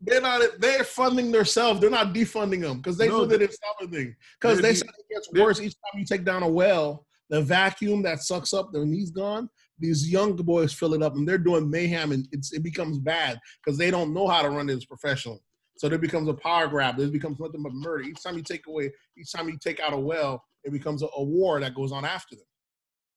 [0.00, 1.78] they're not they're funding themselves.
[1.78, 4.16] They're not defunding them because they No, feel that it's something.
[4.40, 7.04] Because they're de- said it gets worse each time you take down a well.
[7.28, 11.28] The vacuum that sucks up when he's gone, these young boys fill it up and
[11.28, 14.66] they're doing mayhem and it's, it becomes bad because they don't know how to run
[14.68, 15.40] this professionally.
[15.76, 16.96] So there becomes a power grab.
[16.96, 18.04] This becomes nothing but murder.
[18.04, 21.08] Each time you take away, each time you take out a well, it becomes a,
[21.16, 22.44] a war that goes on after them.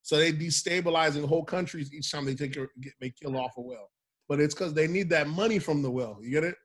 [0.02, 3.90] So they destabilizing whole countries each time they take get, they kill off a well.
[4.28, 6.20] But it's because they need that money from the well.
[6.22, 6.56] You get it?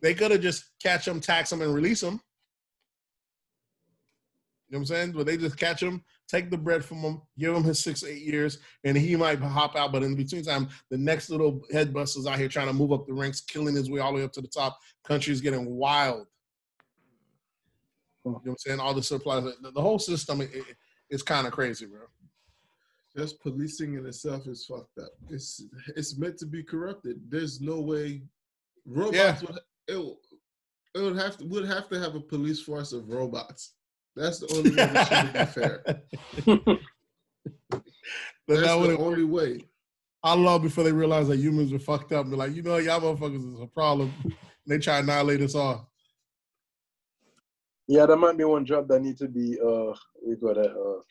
[0.00, 2.20] They could have just catch them, tax them, and release them.
[4.68, 5.12] You know what I'm saying?
[5.12, 8.22] But they just catch him, take the bread from him, give him his six, eight
[8.22, 9.92] years, and he might hop out.
[9.92, 13.06] But in between time, the next little head busters out here trying to move up
[13.06, 14.78] the ranks, killing his way all the way up to the top.
[15.06, 16.26] Country's getting wild.
[18.24, 18.80] You know what I'm saying?
[18.80, 22.00] All the supplies, the, the whole system it, it- kind of crazy, bro.
[23.16, 25.10] Just policing in itself is fucked up.
[25.30, 25.62] It's
[25.94, 27.20] it's meant to be corrupted.
[27.28, 28.22] There's no way
[28.86, 29.38] robots Yeah.
[29.42, 30.16] would it,
[30.96, 33.74] it would have to would have to have a police force of robots.
[34.16, 36.80] That's the only way that shit would be fair.
[38.48, 39.60] That's that the only way.
[40.22, 42.78] I love before they realize that humans are fucked up and be like, you know,
[42.78, 44.12] y'all motherfuckers is a problem.
[44.66, 45.90] They try to annihilate us all.
[47.86, 49.92] Yeah, that might be one job that needs to be uh,
[50.26, 51.02] we got that uh,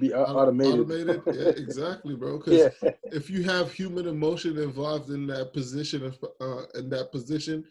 [0.00, 0.80] be au- Auto- automated.
[0.80, 2.38] Automated, yeah, exactly, bro.
[2.38, 7.10] Because yeah, if you have human emotion involved in that position of uh, in that
[7.10, 7.64] position,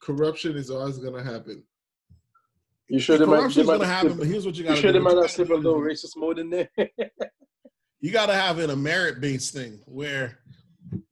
[0.00, 1.64] corruption is always gonna happen.
[2.88, 4.80] you sure they might, they Corruption's might gonna happen, but here's what you you gotta
[4.80, 4.98] sure do.
[4.98, 6.68] they might not slip a little racist mode in there?
[8.00, 10.38] you got to have it a merit based thing where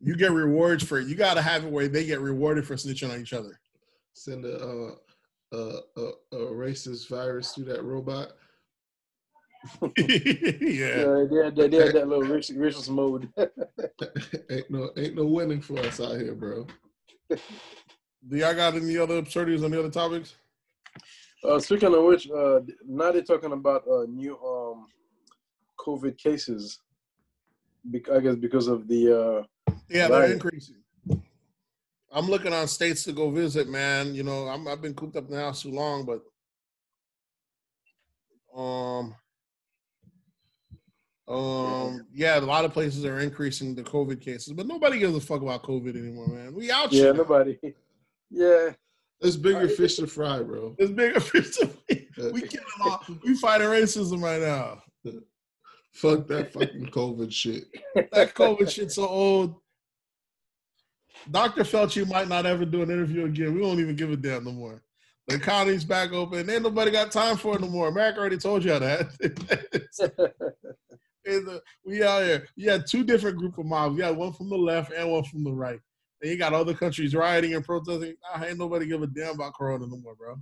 [0.00, 1.08] you get rewards for it.
[1.08, 3.58] You got to have it where they get rewarded for snitching on each other.
[4.12, 4.90] Send a uh,
[5.54, 8.32] a, a, a racist virus through that robot.
[9.96, 10.04] yeah.
[10.58, 13.28] Yeah, they had that, they had that little racist, racist mode.
[14.50, 16.66] ain't no ain't no winning for us out here, bro.
[17.30, 20.34] Do y'all got any other absurdities on the other topics?
[21.42, 24.86] Uh, speaking of which, uh, now they're talking about uh, new um,
[25.78, 26.78] COVID cases.
[27.84, 30.30] Bec- I guess because of the uh, Yeah, they're Right.
[30.30, 30.76] increasing.
[32.14, 34.14] I'm looking on states to go visit, man.
[34.14, 36.20] You know, I'm, I've been cooped up in the house too long, but
[38.56, 39.14] um,
[41.26, 45.20] um, yeah, a lot of places are increasing the COVID cases, but nobody gives a
[45.20, 46.54] fuck about COVID anymore, man.
[46.54, 47.14] We out yeah here.
[47.14, 47.58] nobody.
[48.30, 48.70] Yeah,
[49.20, 50.74] There's bigger Uh, fish to fry, bro.
[50.76, 52.30] There's bigger fish to fry.
[52.32, 53.00] We killing all.
[53.24, 54.82] We fighting racism right now.
[55.92, 57.66] Fuck that fucking COVID shit.
[58.10, 59.54] That COVID shit's so old.
[61.30, 61.62] Dr.
[61.62, 63.54] Fauci might not ever do an interview again.
[63.54, 64.82] We won't even give a damn no more.
[65.26, 66.48] The economy's back open.
[66.50, 67.88] Ain't nobody got time for it no more.
[67.88, 70.34] America already told you that.
[71.86, 72.46] We out here.
[72.54, 73.96] You had two different group of mobs.
[73.96, 75.80] You got one from the left and one from the right.
[76.20, 78.16] And you got other countries rioting and protesting.
[78.36, 80.36] Nah, ain't nobody give a damn about Corona no more, bro.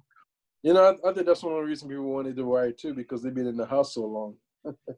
[0.63, 2.95] you know, I, I think that's one of the reasons people wanted to riot too
[2.95, 4.35] because they've been in the house so long.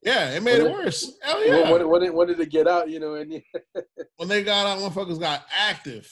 [0.03, 1.13] Yeah, it made it When- worse.
[1.23, 1.71] Hell When- yeah.
[1.73, 2.89] When, when, they- when did it get out?
[2.91, 3.43] You know, and
[4.17, 6.11] when they got out, motherfuckers got active.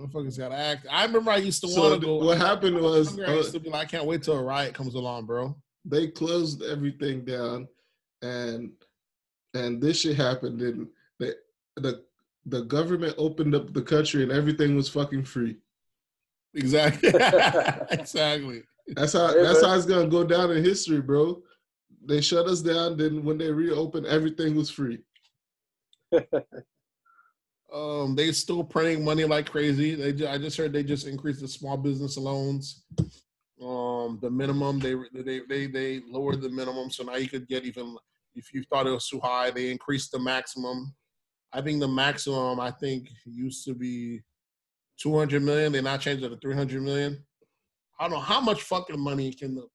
[0.00, 0.90] Motherfuckers got active.
[0.92, 2.16] I remember I used to So want to go.
[2.24, 4.74] what happened was I used uh, to be like, I can't wait till a riot
[4.74, 5.54] comes along, bro.
[5.84, 7.68] they closed everything down,
[8.22, 8.72] and
[9.54, 10.86] and this shit happened, and
[11.18, 11.36] the
[11.76, 12.02] the
[12.46, 15.56] the government opened up the country, and everything was fucking free.
[16.54, 17.08] Exactly.
[17.90, 18.62] exactly.
[18.88, 19.70] That's how Hey, that's man.
[19.70, 21.42] how it's gonna go down in history, bro.
[22.04, 22.96] They shut us down.
[22.96, 25.00] Then when they reopened, everything was free.
[27.72, 29.94] Um, they still printing money like crazy.
[29.94, 32.84] They ju- I just heard they just increased the small business loans.
[33.62, 37.64] Um, the minimum they they they they lowered the minimum, so now you could get
[37.64, 37.96] even
[38.34, 40.94] if you thought it was too high, they increased the maximum.
[41.52, 44.22] I think the maximum I think used to be
[45.00, 45.70] two hundred million.
[45.70, 47.24] They now changed it to three hundred million.
[48.00, 49.68] I don't know how much fucking money can the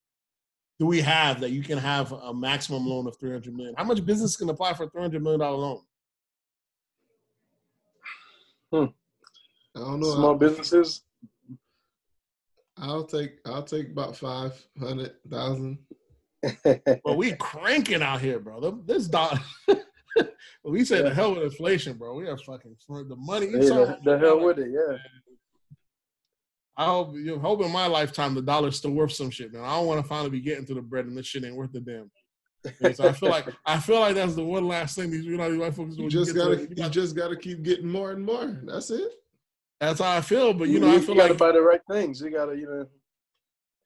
[0.80, 3.76] do we have that you can have a maximum loan of three hundred million?
[3.78, 5.82] How much business can apply for a three hundred million dollar loan?
[8.72, 8.86] Hmm.
[9.76, 10.16] I don't know.
[10.16, 11.02] small businesses.
[12.78, 15.80] I'll take I'll take about five hundred thousand.
[16.64, 18.72] But we cranking out here, brother.
[18.86, 19.40] This dollar.
[20.64, 22.14] we say the hell with inflation, bro.
[22.16, 23.48] We are fucking for the money.
[23.48, 24.98] You Hey, saw- the, the hell with it, yeah.
[26.78, 29.64] I hope you hope in my lifetime the dollar's still worth some shit, man.
[29.64, 31.72] I don't want to finally be getting to the bread and this shit ain't worth
[31.72, 32.12] the damn.
[32.82, 35.38] And so I feel like I feel like that's the one last thing these you
[35.38, 36.04] know these white folks do.
[36.04, 36.78] You just to gotta it.
[36.78, 38.60] you just gotta keep getting more and more.
[38.66, 39.12] That's it.
[39.80, 40.54] That's how I feel.
[40.54, 42.22] But you know, I feel gotta like buy the right things.
[42.22, 42.86] You gotta, you know,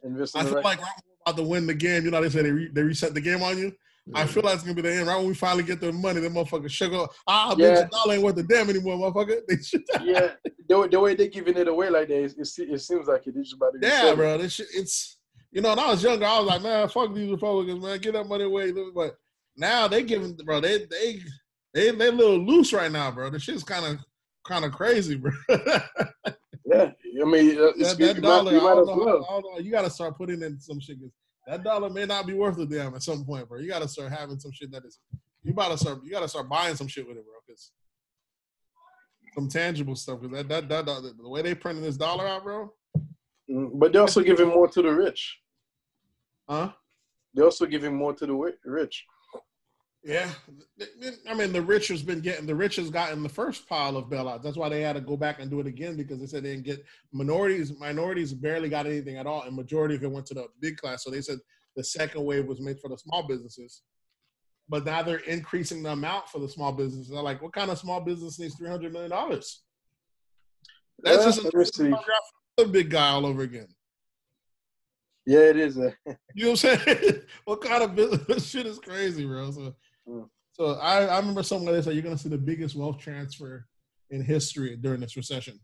[0.04, 0.66] invest in I feel right.
[0.66, 0.88] like I'm
[1.26, 2.06] about to win the game.
[2.06, 3.72] You know, they say they re, they reset the game on you.
[4.16, 5.08] I feel like it's gonna be the end.
[5.08, 7.06] Right when we finally get the money, the motherfucker sugar.
[7.28, 7.84] Ah, Yeah.
[7.84, 9.40] bitch, dollar ain't worth a damn anymore, motherfucker.
[9.48, 10.32] They should- yeah,
[10.68, 13.28] the, way- the way they're giving it away like that, it, it, it seems like
[13.28, 14.38] it is about to be yeah, bro.
[14.38, 15.18] This shit, it's
[15.52, 15.70] you know.
[15.70, 18.00] When I was younger, I was like, man, fuck these Republicans, man.
[18.00, 18.72] Get that money away.
[18.94, 19.16] But
[19.56, 20.60] now they giving, bro.
[20.60, 21.20] They they
[21.74, 23.30] they they a little loose right now, bro.
[23.30, 24.00] The shit's kind of
[24.48, 25.32] kind of crazy, bro.
[26.66, 29.28] Yeah, I mean, uh, it's, that you dollar, might, you might know, well.
[29.28, 29.60] I don't know.
[29.60, 30.98] You got to start putting in some shit.
[31.50, 33.60] 'Cause That dollar may not be worth a damn at some point, bro.
[33.60, 35.00] You got to start having some shit that is.
[35.44, 36.04] You gotta start.
[36.04, 37.34] You gotta start buying some shit with it, bro.
[37.48, 37.72] Because
[39.34, 40.20] some tangible stuff.
[40.22, 42.74] Because that, that that that the way they printing this dollar out, bro.
[43.50, 45.40] Mm, But they're also giving more to the rich.
[46.48, 46.74] Huh?
[47.34, 48.34] They're also giving more to the
[48.66, 49.06] rich.
[50.02, 50.30] Yeah,
[51.30, 54.06] I mean the rich has been getting the rich has gotten the first pile of
[54.06, 54.44] bailouts.
[54.44, 56.52] That's why they had to go back and do it again because they said they
[56.52, 57.78] didn't get minorities.
[57.78, 61.04] Minorities barely got anything at all, and majority of it went to the big class.
[61.04, 61.40] So they said
[61.76, 63.82] the second wave was made for the small businesses,
[64.70, 67.10] but now they're increasing the amount for the small businesses.
[67.10, 69.64] They're like, what kind of small business needs three hundred million dollars?
[71.04, 71.80] That's just
[72.58, 73.68] a big guy all over again.
[75.26, 75.78] Yeah, it is.
[75.78, 75.92] Uh,
[76.34, 77.22] You know what I'm saying?
[77.46, 79.52] what kind of business shit is crazy, bro?
[79.52, 79.76] So,
[80.10, 80.28] Mm.
[80.54, 83.68] so I, I remember somewhere they said you're gonna see the biggest wealth transfer
[84.10, 85.60] in history during this recession.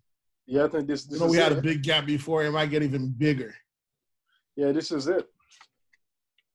[0.46, 1.06] yeah, I think this.
[1.06, 1.58] You this know, is we had it.
[1.58, 3.56] a big gap before; it might get even bigger.
[4.56, 5.28] Yeah, this is it.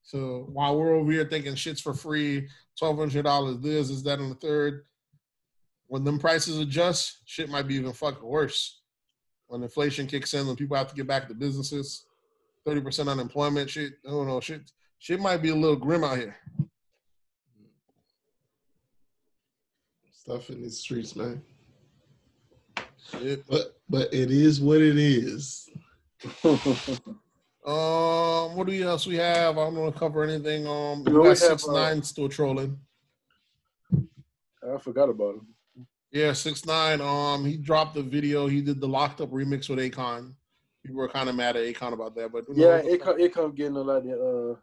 [0.02, 2.48] So while we're over here thinking shit's for free,
[2.78, 4.84] twelve hundred dollars, this is that, and the third,
[5.88, 8.80] when them prices adjust, shit might be even fucking worse.
[9.48, 12.06] When inflation kicks in, when people have to get back to businesses,
[12.64, 13.94] thirty percent unemployment, shit.
[14.06, 14.70] I don't know, shit.
[15.00, 16.36] Shit might be a little grim out here.
[20.30, 21.42] Stuff in these streets, man.
[23.10, 23.44] Shit.
[23.48, 25.68] But but it is what it is.
[27.62, 29.58] Um, what do we else we have?
[29.58, 30.66] I don't want to cover anything.
[30.66, 32.78] Um, we No, we got have, six uh, nine still trolling.
[33.94, 35.86] I forgot about him.
[36.10, 37.02] Yeah, six nine.
[37.02, 38.46] Um, he dropped the video.
[38.46, 40.32] He did the locked up remix with Akon.
[40.82, 43.54] People were kind of mad at Akon about that, but Yeah, it come, it come
[43.54, 44.58] getting a lot of uh,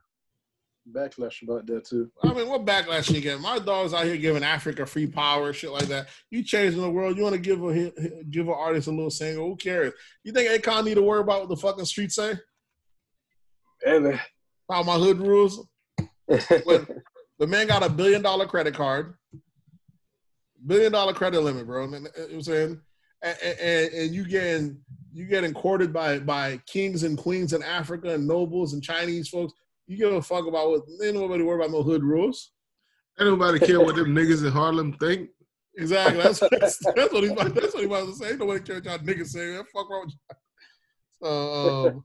[0.91, 2.11] backlash about that too.
[2.23, 3.39] I mean, what backlash you get?
[3.39, 6.07] My dog's out here giving Africa free power, shit like that.
[6.29, 7.17] You changing the world.
[7.17, 7.91] You want to give a
[8.29, 9.47] give an artist a little single?
[9.47, 9.93] Who cares?
[10.23, 12.33] You think Akon need to worry about what the fucking streets say?
[13.83, 14.19] Hey, man.
[14.69, 15.65] How my hood rules?
[17.39, 19.13] The man got a billion dollar credit card,
[20.65, 21.83] billion dollar credit limit, bro.
[21.83, 22.81] And, and, you know I'm saying,
[23.21, 24.79] and, and, and you getting
[25.13, 29.53] you getting courted by by kings and queens in Africa and nobles and Chinese folks.
[29.87, 30.81] You give a fuck about what?
[31.03, 32.51] Ain't nobody worry about no hood rules.
[33.19, 35.29] Ain't nobody care what them niggas in Harlem think.
[35.77, 36.21] Exactly.
[36.21, 38.31] That's that's, that's what he about, that's what he about to say.
[38.31, 39.51] Ain't nobody care what y'all niggas say.
[39.51, 39.63] Man.
[39.73, 40.37] Fuck wrong with y'all.
[41.23, 42.03] So, um,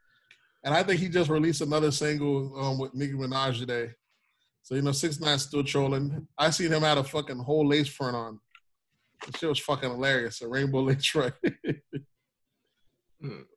[0.64, 3.90] and I think he just released another single um, with Nicki Minaj today.
[4.62, 6.26] So you know, six nine still trolling.
[6.36, 8.40] I seen him had a fucking whole lace front on.
[9.26, 10.42] The shit was fucking hilarious.
[10.42, 11.34] A rainbow lace front.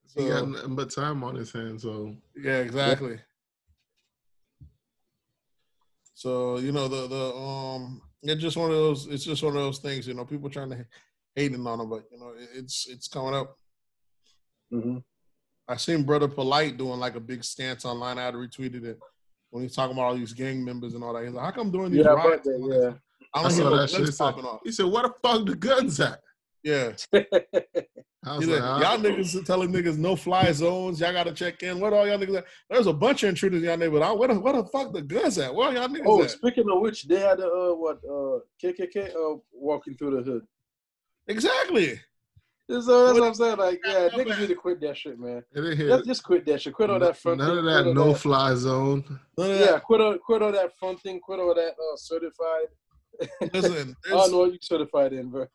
[0.08, 3.20] So, He got nothing but time on his hands, so yeah, exactly.
[6.16, 9.62] So you know the the um it's just one of those it's just one of
[9.62, 10.86] those things you know people trying to hate
[11.36, 13.58] hating on him but you know it- it's it's coming up.
[14.72, 14.98] hmm
[15.68, 18.20] I seen Brother Polight doing like a big stance online.
[18.20, 19.00] I had retweeted it
[19.50, 21.24] when he's talking about all these gang members and all that.
[21.26, 23.00] He's like, "How come doing these Yeah, about riots?" that,
[23.34, 24.00] I I don't hear saw no that shit.
[24.02, 24.62] guns popping off.
[24.64, 26.22] He said, "Where the fuck the guns at?"
[26.66, 27.22] Yeah, yeah.
[28.28, 31.00] I was like, y'all niggas are telling niggas no fly zones.
[31.00, 31.80] Y'all gotta check in.
[31.80, 32.46] What all y'all niggas at?
[32.72, 34.18] There's a bunch of intruders in y'all neighborhood.
[34.18, 35.54] Where the, where the fuck the guns at?
[35.54, 36.32] Where all y'all niggas oh, at?
[36.32, 40.42] speaking of which, they had a uh, what uh, KKK uh, walking through the hood.
[41.28, 42.00] Exactly.
[42.68, 43.58] That's, uh, that's What- what I'm saying.
[43.58, 45.44] Like, yeah, niggas need to quit that shit, man.
[46.04, 46.74] Just, quit that shit.
[46.74, 47.58] Quit all that front None thing.
[47.60, 49.20] of that no that- fly zone.
[49.38, 51.20] Yeah, quit all, quit all that front thing.
[51.20, 52.70] Quit all that uh, certified.
[53.54, 55.48] Listen, I don't there's, know what you certified in, bro.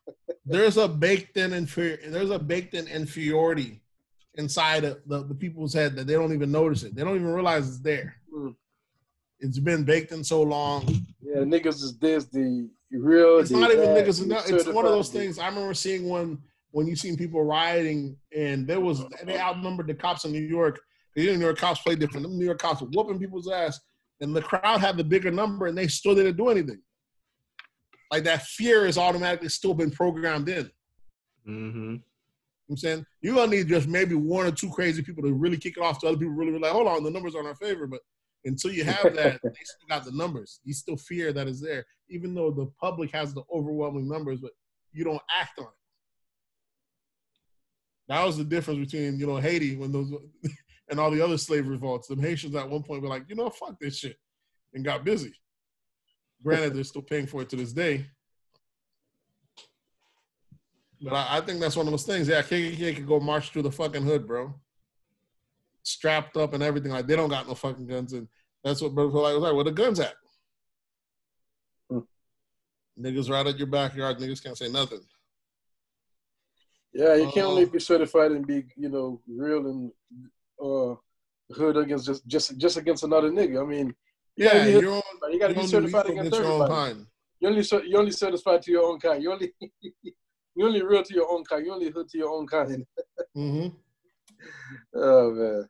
[0.45, 1.99] there's a baked in inferior.
[2.07, 3.81] There's a baked in inferiority
[4.35, 6.95] inside of the, the people's head that they don't even notice it.
[6.95, 8.15] They don't even realize it's there.
[8.33, 8.55] Mm.
[9.39, 10.87] It's been baked in so long.
[11.21, 13.39] Yeah, niggas is this the real.
[13.39, 14.25] It's not even that, niggas.
[14.25, 15.39] not, it's one of those things.
[15.39, 16.39] I remember seeing one
[16.71, 20.79] when you seen people rioting, and there was they outnumbered the cops in New York.
[21.15, 22.27] The New York cops play different.
[22.27, 23.79] The New York cops were whooping people's ass,
[24.21, 26.81] and the crowd had the bigger number, and they still didn't do anything.
[28.11, 30.69] Like that fear is automatically still been programmed in.
[31.47, 31.95] Mm-hmm.
[32.69, 35.77] I'm saying you're gonna need just maybe one or two crazy people to really kick
[35.77, 37.55] it off to other people really, really like, hold on, the numbers are in our
[37.55, 37.87] favor.
[37.87, 38.01] But
[38.45, 40.59] until you have that, they still got the numbers.
[40.63, 44.51] You still fear that is there, even though the public has the overwhelming numbers, but
[44.93, 45.71] you don't act on it.
[48.07, 50.13] That was the difference between you know Haiti when those
[50.89, 52.07] and all the other slave revolts.
[52.07, 54.17] The Haitians at one point were like, you know, fuck this shit.
[54.73, 55.33] and got busy.
[56.43, 58.05] Granted, they're still paying for it to this day.
[61.01, 62.27] But I, I think that's one of those things.
[62.27, 64.53] Yeah, KKK could go march through the fucking hood, bro.
[65.83, 66.91] Strapped up and everything.
[66.91, 68.27] Like they don't got no fucking guns, and
[68.63, 69.55] that's what Brother like was like.
[69.55, 70.13] Where the guns at?
[71.89, 71.99] Hmm.
[72.99, 74.17] Niggas right at your backyard.
[74.17, 75.01] Niggas can't say nothing.
[76.93, 79.91] Yeah, you can only Uh, be certified and be, you know, real and
[80.63, 80.95] uh,
[81.55, 83.63] hood against just just just against another nigga.
[83.63, 83.95] I mean,
[84.37, 86.93] Yeah, gotta be, you're you gotta you're be certified against against your own everybody.
[86.93, 87.07] kind.
[87.39, 89.21] You only you only certified to your own kind.
[89.23, 89.53] You only
[90.01, 91.65] you only real to your own kind.
[91.65, 92.85] You only hood to your own kind.
[93.37, 93.69] Mm-hmm.
[94.95, 95.69] Oh man,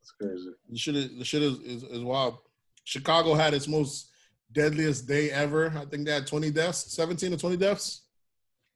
[0.00, 0.50] that's crazy.
[0.68, 2.36] The shit is the shit is, is, is wild.
[2.84, 4.10] Chicago had its most
[4.52, 5.72] deadliest day ever.
[5.74, 8.02] I think they had 20 deaths, 17 or 20 deaths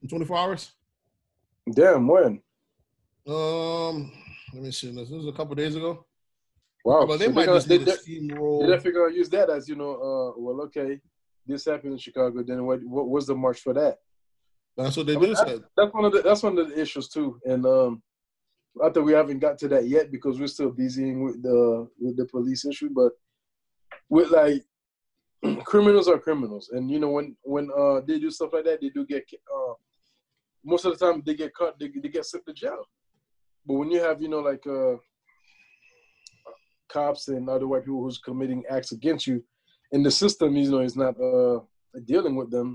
[0.00, 0.72] in 24 hours.
[1.74, 2.40] Damn, when?
[3.26, 4.12] Um,
[4.52, 4.94] let me see.
[4.94, 6.06] This was a couple days ago.
[6.84, 7.06] Wow.
[7.06, 8.60] but they So might gonna- just they, they steamroll.
[8.66, 9.92] definitely gonna use that as you know.
[9.94, 11.00] Uh, well, okay,
[11.46, 12.42] this happened in Chicago.
[12.42, 12.82] Then what?
[12.84, 13.98] What was the march for that?
[14.76, 15.64] That's what they I mean, do that- said.
[15.76, 17.40] that's one of the that's one of the issues too.
[17.44, 18.02] And um,
[18.82, 22.16] I think we haven't got to that yet because we're still busying with the with
[22.16, 22.90] the police issue.
[22.92, 23.12] But
[24.08, 24.62] with like
[25.64, 28.90] criminals are criminals, and you know when when uh they do stuff like that, they
[28.90, 29.74] do get uh
[30.64, 32.84] most of the time they get caught, they, they get sent to jail.
[33.66, 34.96] But when you have you know like uh
[36.94, 39.36] cops and other white people who's committing acts against you,
[39.92, 41.58] and the system you know is not uh
[42.12, 42.68] dealing with them.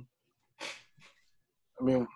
[1.79, 2.07] I mean,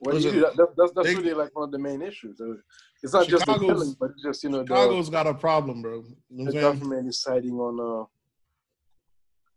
[0.00, 0.40] what do you do?
[0.40, 2.40] That, that- that's that's they- really like one of the main issues.
[2.40, 2.54] Uh,
[3.02, 5.76] It's not just the killing, but it's just you know the, Chicago's got a problem,
[5.84, 5.96] bro.
[6.30, 6.64] You know the saying?
[6.68, 8.04] government is siding on uh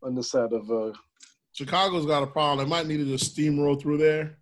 [0.06, 0.92] on the side of uh
[1.60, 2.58] Chicago's got a problem.
[2.60, 4.38] They might need to just steamroll through there,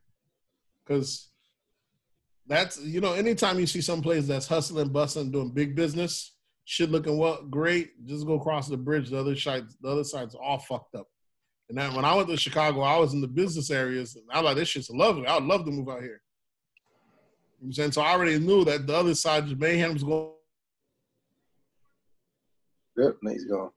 [0.84, 1.30] because
[2.48, 6.35] that's you know anytime you see some place that's hustling, busting, doing big business,
[6.66, 9.10] shit looking well great, just go across the bridge.
[9.10, 11.08] The other side, the other side's all fucked up.
[11.70, 14.42] And then when I went to Chicago, I was in the business areas, and I
[14.42, 15.26] was like, this shit's lovely.
[15.26, 16.22] I would love to move out here.
[17.60, 17.92] You know what I'm saying?
[17.94, 20.32] So I already knew that the other side, the mayhem's going.
[22.98, 23.72] yep, he's gone.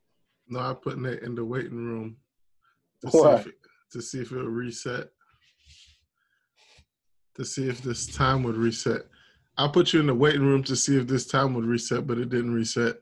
[0.49, 2.17] No, I'm putting it in the waiting room
[3.03, 3.37] to Why?
[3.37, 3.55] see if it,
[3.93, 5.09] to see if it'll reset.
[7.37, 9.03] To see if this time would reset.
[9.59, 12.17] I put you in the waiting room to see if this time would reset, but
[12.19, 12.97] it didn't reset.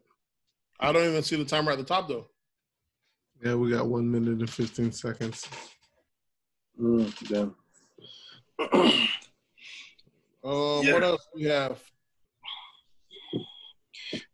[0.80, 2.26] I don't even see the timer at the top though.
[3.44, 5.46] Yeah, we got one minute and fifteen seconds.
[6.80, 7.54] Mm, damn.
[10.44, 10.92] Um, Yeah.
[10.92, 11.82] What else we have?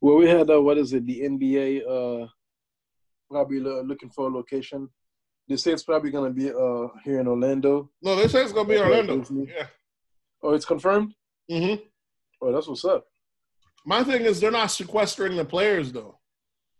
[0.03, 1.07] Well, we had uh, what is it?
[1.07, 2.27] The NBA uh
[3.31, 4.91] probably lo- looking for a location.
[5.49, 7.91] They say it's probably gonna be uh here in Orlando.
[8.03, 9.21] No, they say it's gonna be Orlando.
[9.21, 9.47] Disney.
[9.57, 9.67] Yeah.
[10.43, 11.15] Oh, it's confirmed.
[11.51, 11.75] hmm
[12.43, 13.07] Oh, that's what's up.
[13.87, 16.19] My thing is they're not sequestering the players though,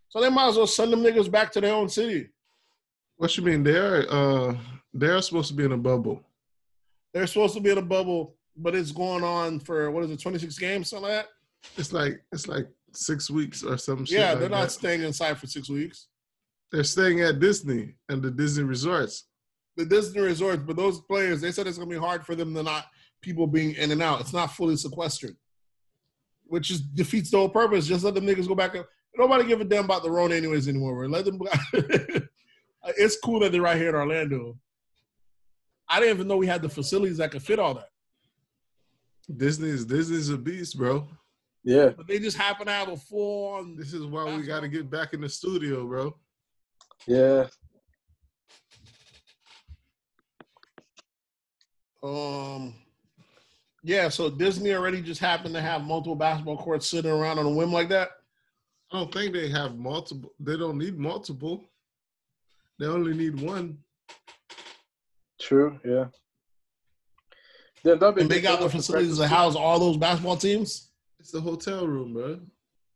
[0.09, 2.29] so they might as well send them niggas back to their own city.
[3.17, 3.63] What you mean?
[3.63, 4.57] They're uh
[4.93, 6.21] they're supposed to be in a bubble.
[7.15, 10.21] They're supposed to be in a bubble, but it's going on for what is it,
[10.21, 11.29] twenty six games, something like that.
[11.77, 14.19] It's like it's like six weeks or some shit.
[14.19, 14.71] yeah, like they're not that.
[14.71, 16.09] staying inside for six weeks.
[16.71, 19.25] They're staying at Disney and the Disney resorts.
[19.77, 22.63] The Disney resorts, but those players, they said it's gonna be hard for them to
[22.63, 22.87] not
[23.23, 24.21] people being in and out.
[24.21, 25.37] It's not fully sequestered,
[26.53, 27.87] which is defeats the whole purpose.
[27.87, 28.77] Just let them niggas go back.
[28.77, 28.87] up.
[29.17, 30.95] Nobody give a damn about the Rona anyways anymore.
[30.95, 31.09] bro.
[31.09, 31.41] Let them.
[32.99, 34.59] it's cool that they're right here in Orlando.
[35.89, 37.89] I didn't even know we had the facilities that could fit all that.
[39.35, 41.09] Disney's Disney's a beast, bro.
[41.65, 41.89] Yeah.
[41.97, 43.75] But they just happen to have a full on.
[43.75, 46.15] This is why we got to get back in the studio, bro.
[47.07, 47.47] Yeah.
[52.03, 52.75] Um,
[53.83, 57.51] yeah, so Disney already just happened to have multiple basketball courts sitting around on a
[57.51, 58.11] whim like that.
[58.93, 60.33] I don't think they have multiple.
[60.39, 61.71] They don't need multiple.
[62.79, 63.79] They only need one.
[65.41, 65.81] True.
[65.85, 66.07] Yeah.
[67.83, 70.91] Then that'd be And they got the facilities to house all those basketball teams.
[71.19, 72.41] It's the hotel room, bro.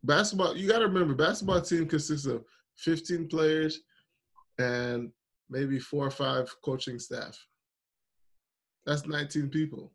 [0.04, 0.56] Basketball.
[0.56, 2.44] You got to remember, basketball team consists of
[2.76, 3.80] 15 players
[4.58, 5.10] and
[5.50, 7.36] maybe four or five coaching staff.
[8.84, 9.92] That's 19 people.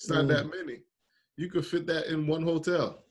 [0.00, 0.28] It's not Mm.
[0.28, 0.78] that many.
[1.36, 3.04] You could fit that in one hotel.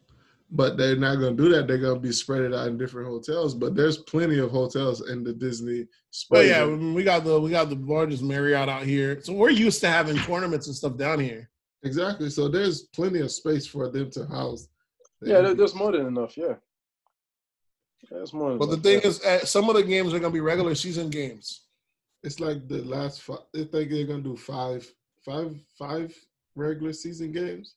[0.51, 1.67] But they're not going to do that.
[1.67, 3.53] They're going to be spread it out in different hotels.
[3.53, 6.49] But there's plenty of hotels in the Disney But space.
[6.49, 9.79] yeah, I we got the we got the largest Marriott out here, so we're used
[9.81, 11.51] to having tournaments and stuff down here.
[11.83, 12.31] Exactly.
[12.31, 14.67] So there's plenty of space for them to house.
[15.21, 15.57] the Yeah, NBA.
[15.57, 16.35] there's more than enough.
[16.35, 16.55] Yeah.
[18.09, 18.49] That's more.
[18.49, 19.07] Than But the thing yeah.
[19.07, 21.65] is, uh, some of the games are gonna be regular season games.
[22.23, 23.39] It's like the last five.
[23.53, 24.91] They think they're gonna do five,
[25.23, 26.15] five, five
[26.59, 27.75] regular season games.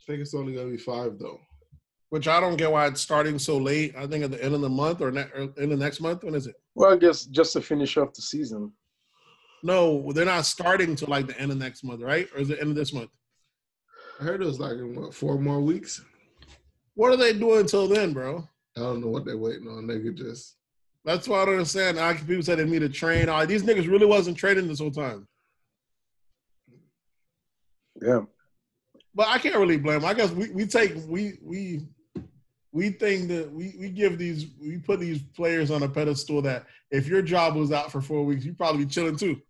[0.00, 1.40] I think it's only gonna be five though.
[2.10, 3.94] which I don't get why it's starting so late.
[3.96, 6.22] I think at the end of the month or, ne- or in the next month.
[6.22, 6.54] When is it?
[6.76, 8.72] Well, I guess just to finish off the season.
[9.64, 12.28] No, they're not starting till like the end of next month, right?
[12.34, 13.10] Or is it end of this month?
[14.20, 16.00] I heard it was like what four more weeks.
[16.94, 18.48] What are they doing until then, bro?
[18.76, 19.86] I don't know what they're waiting on.
[19.86, 20.56] They could just
[21.04, 21.96] That's why I don't understand.
[21.96, 23.28] Now, people said they need to train.
[23.28, 25.26] All these niggas really wasn't training this whole time.
[28.02, 28.22] Yeah.
[29.14, 30.04] But I can't really blame.
[30.04, 31.86] I guess we, we take we we
[32.72, 36.66] we think that we, we give these we put these players on a pedestal that
[36.90, 39.40] if your job was out for four weeks, you'd probably be chilling too.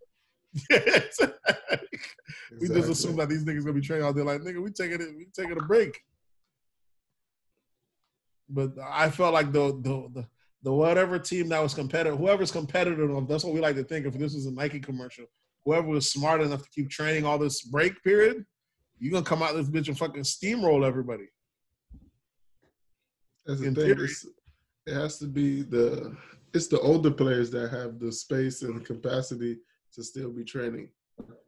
[0.70, 4.23] we just assume that these niggas gonna be training all day.
[4.23, 6.01] Like nigga, we taking it, we taking a break.
[8.48, 10.27] But I felt like the the the,
[10.62, 14.06] the whatever team that was competitive, whoever's competitive enough, that's what we like to think.
[14.06, 15.27] If this was a Nike commercial,
[15.66, 18.47] whoever was smart enough to keep training all this break period,
[18.98, 21.26] you're gonna come out this bitch and fucking steamroll everybody.
[23.44, 23.90] That's the in thing.
[23.98, 24.26] It's,
[24.86, 26.16] it has to be the
[26.55, 29.59] it's the older players that have the space and capacity
[29.93, 30.88] to still be training.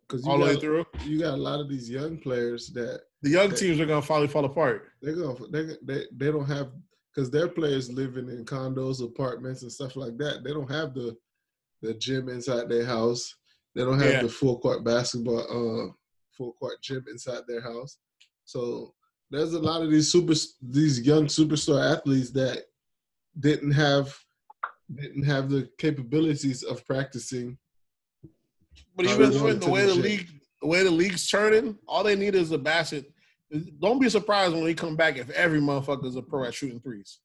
[0.06, 0.84] Because you all the way through.
[1.04, 4.28] you got a lot of these young players that The young teams are gonna finally
[4.28, 4.88] fall apart.
[5.00, 6.72] they're going they they they don't have
[7.14, 10.42] because their players living in condos, apartments, and stuff like that.
[10.44, 11.16] They don't have the
[11.82, 13.34] the gym inside their house.
[13.74, 14.22] They don't have Yeah.
[14.22, 15.92] the full court basketball, uh,
[16.32, 17.98] full court gym inside their house.
[18.44, 18.94] So
[19.30, 22.64] there's a lot of these super these young superstar athletes that
[23.38, 24.16] didn't have
[24.94, 27.58] didn't have the capabilities of practicing.
[28.96, 30.28] But even going the way the the league,
[30.62, 33.12] the way the league's turning, all they need is a basket.
[33.80, 37.18] Don't be surprised when they come back if every motherfucker's a pro at shooting threes.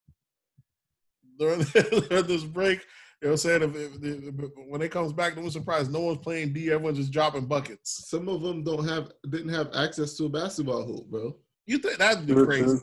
[1.38, 2.80] During this break,
[3.22, 3.62] you know what I'm saying?
[3.62, 5.92] If, if, if- when it comes back, don't be surprised.
[5.92, 6.70] No one's playing D.
[6.70, 8.08] Everyone's just dropping buckets.
[8.08, 11.36] Some of them don't have didn't have access to a basketball hoop, bro.
[11.66, 12.78] You think that'd be crazy?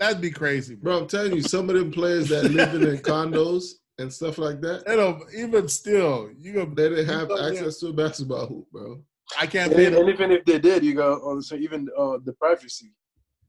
[0.00, 0.92] That'd be crazy, bro.
[0.92, 4.60] Bro, I'm telling you, some of them players that living in condos and stuff like
[4.60, 6.66] that, They don't, even still, you go.
[6.66, 9.02] they didn't have You know, access to a basketball hoop, bro.
[9.38, 12.92] I can't And, and even if they did, you got also even uh, the privacy.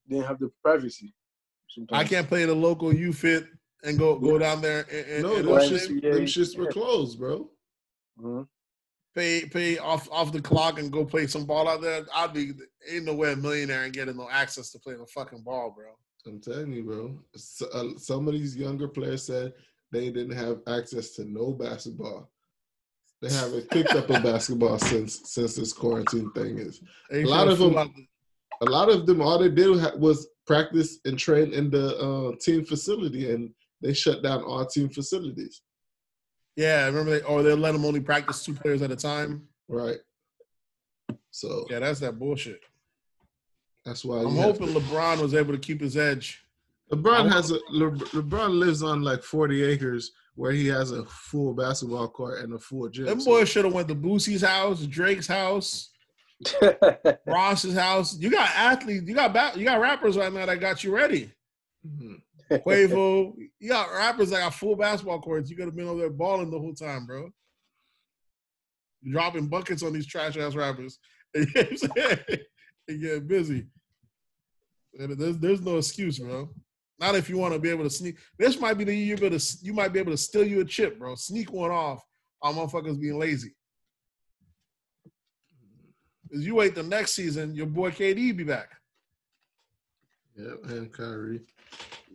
[0.07, 1.13] They didn't have the privacy.
[1.91, 3.45] I can't play the local U fit
[3.83, 5.71] and go go down there and, and, No, and them Right.
[5.71, 6.11] shits, Yeah.
[6.13, 7.49] them shits were closed, bro.
[8.19, 8.47] Mhm.
[9.15, 12.05] pay pay off off the clock and go play some ball out there.
[12.13, 12.51] I'd be
[12.89, 15.87] ain't no way a millionaire and getting no access to playing a fucking ball, bro.
[16.27, 17.17] I'm telling you, bro.
[17.35, 19.53] So, uh, some of these younger players said
[19.91, 22.29] they didn't have access to no basketball.
[23.21, 26.81] They haven't picked up a basketball since since this quarantine thing is.
[27.11, 27.89] Ain't A lot of them- out
[28.61, 29.69] A lot of them, all they did
[29.99, 34.89] was practice and train in the uh, team facility, and they shut down all team
[34.89, 35.61] facilities.
[36.55, 39.47] Yeah, I remember they or they let them only practice two players at a time.
[39.67, 39.97] Right.
[41.31, 42.59] So Yeah, that's that bullshit.
[43.85, 46.43] that's why I'm you have hoping LeBron was able to keep his edge.
[46.91, 51.53] LeBron has a Le, LeBron lives on like 40 acres where he has a full
[51.53, 53.05] basketball court and a full gym.
[53.05, 55.89] Them So- boys should have went to Boosie's house, Drake's house,
[57.27, 58.17] Ross's house.
[58.17, 61.31] You got athletes, you got ba- you got rappers right now that got you ready.
[61.87, 62.21] Mhm.
[62.51, 65.49] Quavo, you got rappers that got full basketball courts.
[65.49, 67.29] You could have been over there balling the whole time, bro.
[69.09, 70.99] Dropping buckets on these trash ass rappers.
[72.87, 73.67] And getting busy.
[74.95, 76.49] There's, there's no excuse, bro.
[76.99, 78.17] Not if you want to be able to sneak.
[78.39, 80.65] This might be the year you, to, you might be able to steal you a
[80.65, 81.13] chip, bro.
[81.13, 82.03] Sneak one off
[82.41, 83.55] on motherfuckers being lazy.
[86.33, 88.71] As you wait the next season, your boy KD be back.
[90.35, 91.41] Yep, and Kyrie.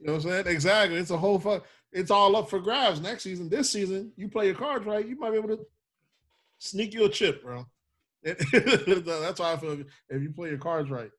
[0.05, 0.47] You know what I'm saying?
[0.49, 0.99] Exactly.
[0.99, 1.65] It's a whole fuck.
[1.91, 3.49] It's all up for grabs next season.
[3.49, 5.67] This season, you play your cards right, you might be able to
[6.59, 7.65] sneak your chip, bro.
[8.23, 9.83] That's how I feel.
[10.11, 11.11] If you play your cards right.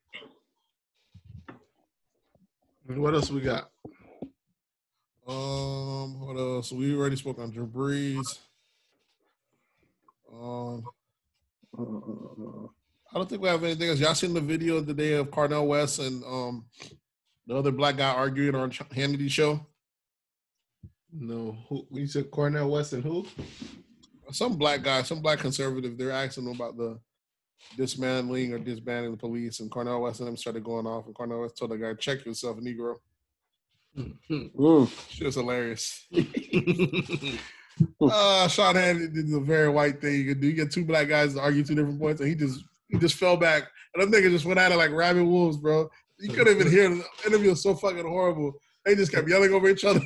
[2.85, 3.71] What else we got?
[5.27, 6.71] Um, what else?
[6.71, 8.37] We already spoke on Drew Brees.
[10.31, 10.83] Um,
[11.75, 13.99] I don't think we have anything else.
[13.99, 16.65] Y'all seen the video the day of Cornel West and um
[17.47, 19.65] the other black guy arguing on Ch- Hannity's show?
[21.11, 23.25] No, who you said Cornel West and who?
[24.31, 26.99] some black guy, some black conservative, they're asking him about the
[27.77, 31.41] dismantling or disbanding the police, and Cornel West and them started going off, and Cornel
[31.41, 32.95] West told the guy, "Check yourself, Negro."
[34.29, 34.89] Mm.
[35.09, 36.05] She was hilarious.
[38.01, 40.47] uh, Sean Hannity did a very white thing you could do.
[40.47, 43.15] You get two black guys to argue two different points, and he just he just
[43.15, 45.89] fell back, and them niggas just went at it like rabid wolves, bro.
[46.19, 48.53] You couldn't even hear the interview was so fucking horrible.
[48.85, 49.99] They just kept yelling over each other.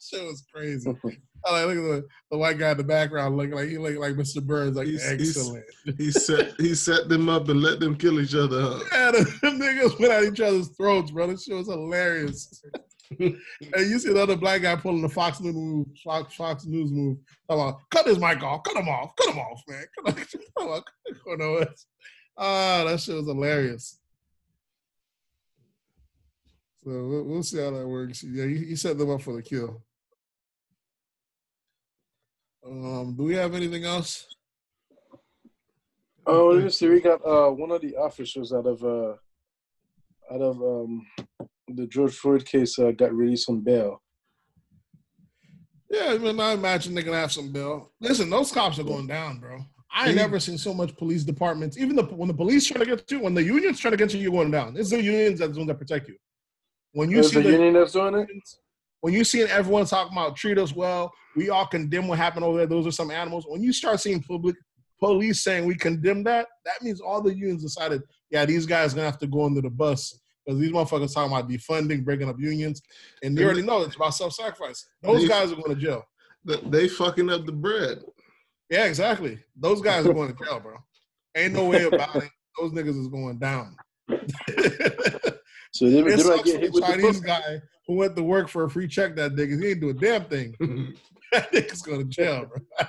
[0.00, 0.94] Shit was crazy.
[1.44, 3.98] I like look at the, the white guy in the background looking like he looked
[3.98, 4.42] like Mr.
[4.44, 5.64] Burns, like He's- he's- excellent.
[5.98, 8.60] He set he set them up and let them kill each other.
[8.60, 8.80] Huh?
[8.92, 11.26] Yeah, the niggas went at each other's throats, bro.
[11.28, 12.62] This shit was hilarious.
[13.18, 13.36] and
[13.74, 17.16] you see the other black guy pulling the Fox News move, Fox, Fox News move.
[17.50, 19.84] Come on, cut his mic off, cut him off, cut him off, man.
[19.96, 20.24] Come on,
[20.58, 20.82] come on,
[21.24, 21.66] come on.
[22.36, 23.98] Ah, that shit was hilarious.
[26.88, 28.22] So we'll, we'll see how that works.
[28.22, 29.82] Yeah, he, he set them up for the kill.
[32.66, 34.26] Um, do we have anything else?
[36.26, 36.88] Oh, let me see.
[36.88, 39.16] We got uh, one of the officers out of uh,
[40.32, 41.06] out of um,
[41.68, 44.00] the George Floyd case uh, got released on bail.
[45.90, 47.92] Yeah, I mean, I imagine they're gonna have some bill.
[48.00, 49.60] Listen, those cops are going down, bro.
[49.92, 51.76] I ain't never seen so much police departments.
[51.76, 54.14] Even the when the police try to get you, when the unions try to get
[54.14, 54.74] you, you're going down.
[54.78, 56.16] It's the unions that's the ones that protect you.
[56.92, 58.28] When you see the union that's doing it.
[59.00, 62.58] when you see everyone talking about treat us well, we all condemn what happened over
[62.58, 62.66] there.
[62.66, 63.44] Those are some animals.
[63.46, 64.56] When you start seeing public
[64.98, 69.06] police saying we condemn that, that means all the unions decided, yeah, these guys gonna
[69.06, 72.80] have to go under the bus because these motherfuckers talking about defunding, breaking up unions,
[73.22, 74.88] and you already know it's about self-sacrifice.
[75.02, 76.04] Those They- guys are going to jail.
[76.44, 78.02] They fucking up the bread.
[78.70, 79.38] Yeah, exactly.
[79.54, 80.76] Those guys are going to jail, bro.
[81.36, 82.30] Ain't no way about it.
[82.58, 83.76] Those niggas is going down.
[85.72, 87.26] So they, It they might sucks get hit the with the Chinese book.
[87.26, 89.90] guy who went to work for a free check that day 'cause he ain't do
[89.90, 90.54] a damn thing.
[91.32, 92.84] that nigga's going to jail, bro.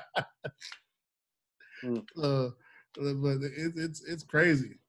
[1.81, 1.97] Hmm.
[2.23, 2.49] uh,
[2.95, 4.80] but it, it's it's crazy.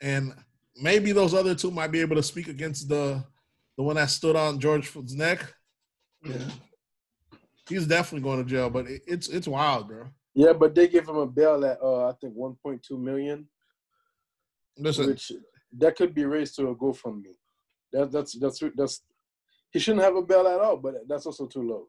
[0.00, 0.32] And
[0.76, 3.24] maybe those other two might be able to speak against the
[3.76, 5.52] the one that stood on George Floyd's neck.
[6.24, 6.36] Yeah.
[7.68, 10.06] He's definitely going to jail, but it, it's it's wild, bro.
[10.34, 13.48] Yeah, but they gave him a bail at uh, I think 1.2 million,
[14.80, 15.32] Listen, which
[15.78, 17.36] that could be raised to a GoFundMe.
[17.92, 19.02] That, that's that's that's
[19.72, 21.88] he shouldn't have a bail at all, but that's also too low.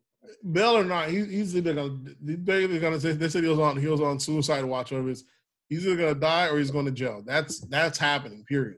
[0.52, 3.60] Bill or not, he, he's either gonna they're either gonna say they said he was
[3.60, 5.26] on he was on suicide watch or his
[5.68, 7.24] he's either gonna die or he's going to jail.
[7.26, 8.44] That's that's happening.
[8.46, 8.78] Period.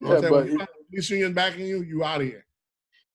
[0.00, 0.34] You know Yeah, but saying?
[0.34, 2.44] When you have police union backing you, you out of here.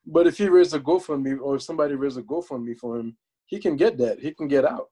[0.05, 3.59] But if he raised a GoFundMe or if somebody raised a GoFundMe for him, he
[3.59, 4.19] can get that.
[4.19, 4.87] He can get out.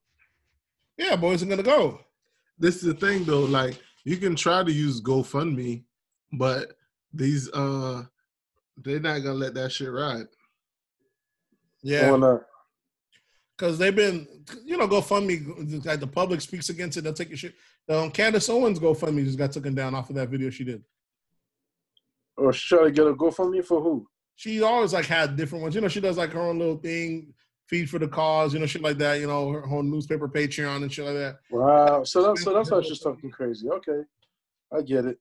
[0.97, 2.01] Yeah, boys are gonna go.
[2.59, 5.84] This is the thing though, like you can try to use GoFundMe,
[6.32, 6.72] but
[7.14, 8.04] these uh
[8.78, 10.28] they're not gonna let that shit ride.
[11.84, 12.42] Yeah, Why not?
[13.58, 14.26] because they've been
[14.64, 17.02] you know GoFundMe like the public speaks against it.
[17.02, 17.56] They'll take your shit.
[17.90, 20.84] Um, Candace Owens GoFundMe just got taken down off of that video she did.
[22.38, 24.08] Or she try to get a GoFundMe for who?
[24.38, 25.76] She always like had different ones.
[25.76, 27.34] You know, she does like her own little thing,
[27.68, 28.53] feed for the cause.
[28.53, 29.19] You know, shit like that.
[29.19, 31.38] You know, her whole newspaper Patreon and shit like that.
[31.52, 32.03] Wow.
[32.03, 33.69] So that's so that's why she's talking crazy.
[33.69, 34.02] Okay,
[34.76, 35.18] I get it.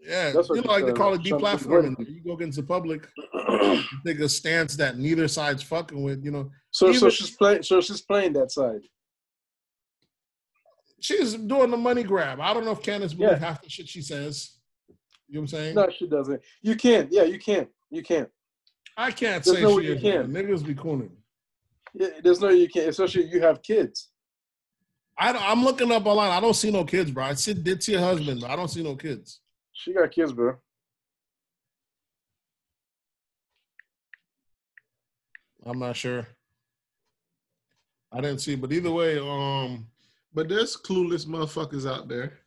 [0.00, 1.96] Yeah, That's you know, like they call it deplatforming.
[2.08, 3.08] You go against the public,
[4.06, 6.24] take a stance that neither side's fucking with.
[6.24, 7.64] You know, So so she's playing.
[7.64, 8.82] So she's playing that side.
[11.00, 12.40] she's doing the money grab.
[12.40, 13.46] I don't know if Candace believes Yeah.
[13.48, 14.52] half the shit she says.
[15.26, 15.74] You know what I'm saying?
[15.74, 16.40] No, she doesn't.
[16.62, 17.10] You can't.
[17.12, 17.68] Yeah, you can't.
[17.90, 18.28] You can't.
[18.96, 20.00] I can't There's say no you is.
[20.00, 20.28] can.
[20.32, 21.10] Niggas be cooning.
[21.94, 22.88] Yeah, there's no you can't.
[22.88, 24.10] Especially you have kids.
[25.18, 26.30] I don't, I'm looking up online.
[26.30, 27.24] I don't see no kids, bro.
[27.24, 29.40] I see, did see a husband, but I don't see no kids.
[29.72, 30.56] She got kids, bro.
[35.66, 36.26] I'm not sure.
[38.12, 39.86] I didn't see, but either way, um,
[40.32, 42.38] But there's clueless motherfuckers out there.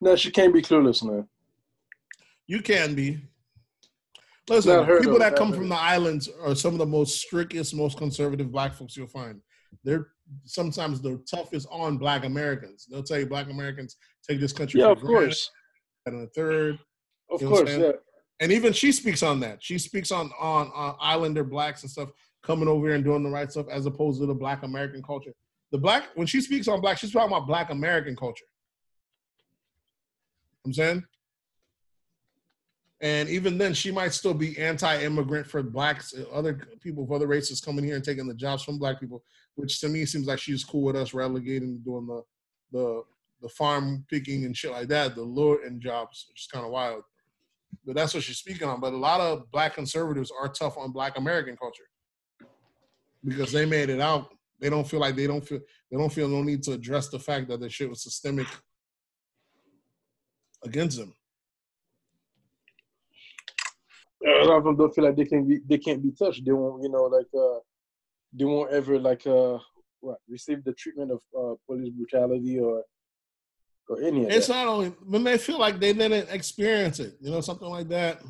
[0.00, 1.28] No, she can't be clueless, man.
[2.46, 3.20] You can be.
[4.48, 8.52] Listen, people that come from the islands are some of the most strictest, most conservative
[8.52, 9.40] black folks you'll find.
[9.82, 10.08] They're
[10.44, 12.86] sometimes the toughest on black Americans.
[12.88, 13.96] They'll tell you black Americans
[14.28, 15.50] take this country Yeah, of granted, course,
[16.06, 16.78] and a third.
[17.30, 17.92] of course, yeah.
[18.40, 19.62] And even she speaks on that.
[19.62, 22.10] She speaks on on uh, Islander blacks and stuff
[22.42, 25.32] coming over here and doing the right stuff as opposed to the black American culture.
[25.72, 28.44] The black when she speaks on black, she's talking about black American culture.
[30.64, 31.04] I'm saying?
[33.00, 37.26] And even then, she might still be anti-immigrant for blacks, uh, other people of other
[37.26, 39.22] races coming here and taking the jobs from black people,
[39.54, 42.22] which to me seems like she's cool with us relegating doing the
[42.72, 43.02] the
[43.42, 46.72] the farm picking and shit like that, the lure and jobs, which is kind of
[46.72, 47.02] wild.
[47.84, 48.80] But that's what she's speaking on.
[48.80, 51.84] But a lot of black conservatives are tough on black American culture
[53.22, 54.28] because they made it out.
[54.58, 55.60] They don't feel like they don't feel
[55.90, 58.46] they don't feel no need to address the fact that the shit was systemic
[60.64, 61.14] against them.
[64.24, 66.44] A lot of them don't feel like they can be, they can't be touched.
[66.44, 67.58] They won't, you know, like uh,
[68.32, 69.58] they won't ever like uh,
[70.00, 72.82] what receive the treatment of uh, police brutality or
[73.88, 74.54] or any of It's that.
[74.54, 78.20] not only when they feel like they didn't experience it, you know, something like that.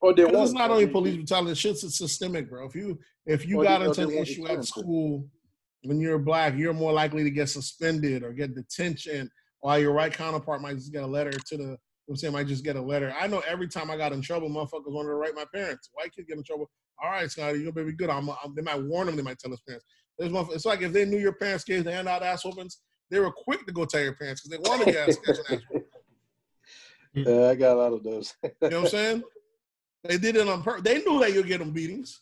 [0.00, 0.44] Or they 'Cause won't.
[0.44, 1.54] it's not only police brutality.
[1.54, 2.66] Shit's systemic, bro.
[2.66, 5.26] If you if you Or got they- into an issue at school
[5.84, 9.30] when you're black, you're more likely to get suspended or get detention.
[9.60, 11.78] While your white counterpart might just get a letter to the.
[12.06, 13.12] You know what I'm saying might just get a letter.
[13.18, 15.90] I know every time I got in trouble, motherfuckers wanted to write my parents.
[15.92, 16.70] White kid get in trouble.
[17.02, 18.10] All right, Scotty, you're gonna be good.
[18.10, 19.16] I'm, I'm, they might warn them.
[19.16, 19.84] They might tell his parents.
[20.16, 20.46] There's one.
[20.52, 22.78] It's like if they knew your parents gave the hand out ass whoopings,
[23.10, 25.62] they were quick to go tell your parents because they wanted to get ass, an.
[27.12, 28.34] Yeah, I got a lot of those.
[28.42, 29.22] You know what I'm saying?
[30.04, 30.82] They did it on purpose.
[30.82, 32.20] They knew that you'll get them beatings.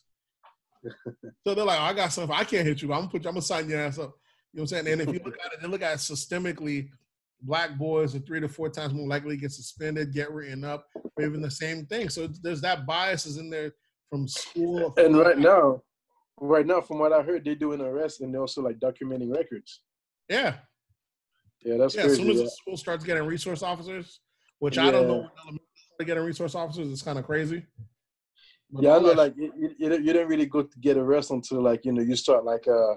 [1.44, 2.34] So they're like, oh, I got something.
[2.34, 2.88] I can't hit you.
[2.88, 4.14] but I'm gonna put you, I'm gonna sign your ass up.
[4.52, 4.88] You know what I'm saying?
[4.88, 6.88] And if you look at it, they look at it systemically,
[7.42, 10.86] black boys are three to four times more likely to get suspended, get written up,
[11.16, 12.08] or even the same thing.
[12.08, 13.72] So there's that bias is in there
[14.10, 14.94] from school.
[14.96, 15.82] and right now,
[16.40, 19.80] right now, from what I heard, they're doing arrests and they're also like documenting records.
[20.28, 20.56] Yeah.
[21.64, 22.04] Yeah, that's Yeah.
[22.04, 22.44] As soon as yeah.
[22.44, 24.20] the school starts getting resource officers,
[24.58, 27.64] which I don't know when elementary started getting resource officers, it's kind of crazy.
[28.70, 29.12] But Yeah, I know.
[29.12, 32.16] Like you, you, you don't really go to get arrested until like you know you
[32.16, 32.94] start like uh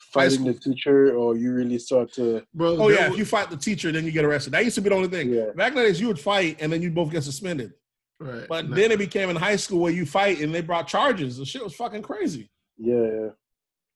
[0.00, 3.50] fighting the teacher or you really start to Bro, Oh yeah, wa- if you fight
[3.50, 4.52] the teacher, then you get arrested.
[4.52, 5.30] That used to be the only thing.
[5.32, 5.50] Yeah.
[5.54, 7.72] Back then, is you would fight and then you both get suspended.
[8.18, 8.46] right.
[8.48, 8.76] But Nah.
[8.76, 11.36] then it became in high school where you fight and they brought charges.
[11.36, 12.50] The shit was fucking crazy.
[12.78, 13.28] yeah yeah.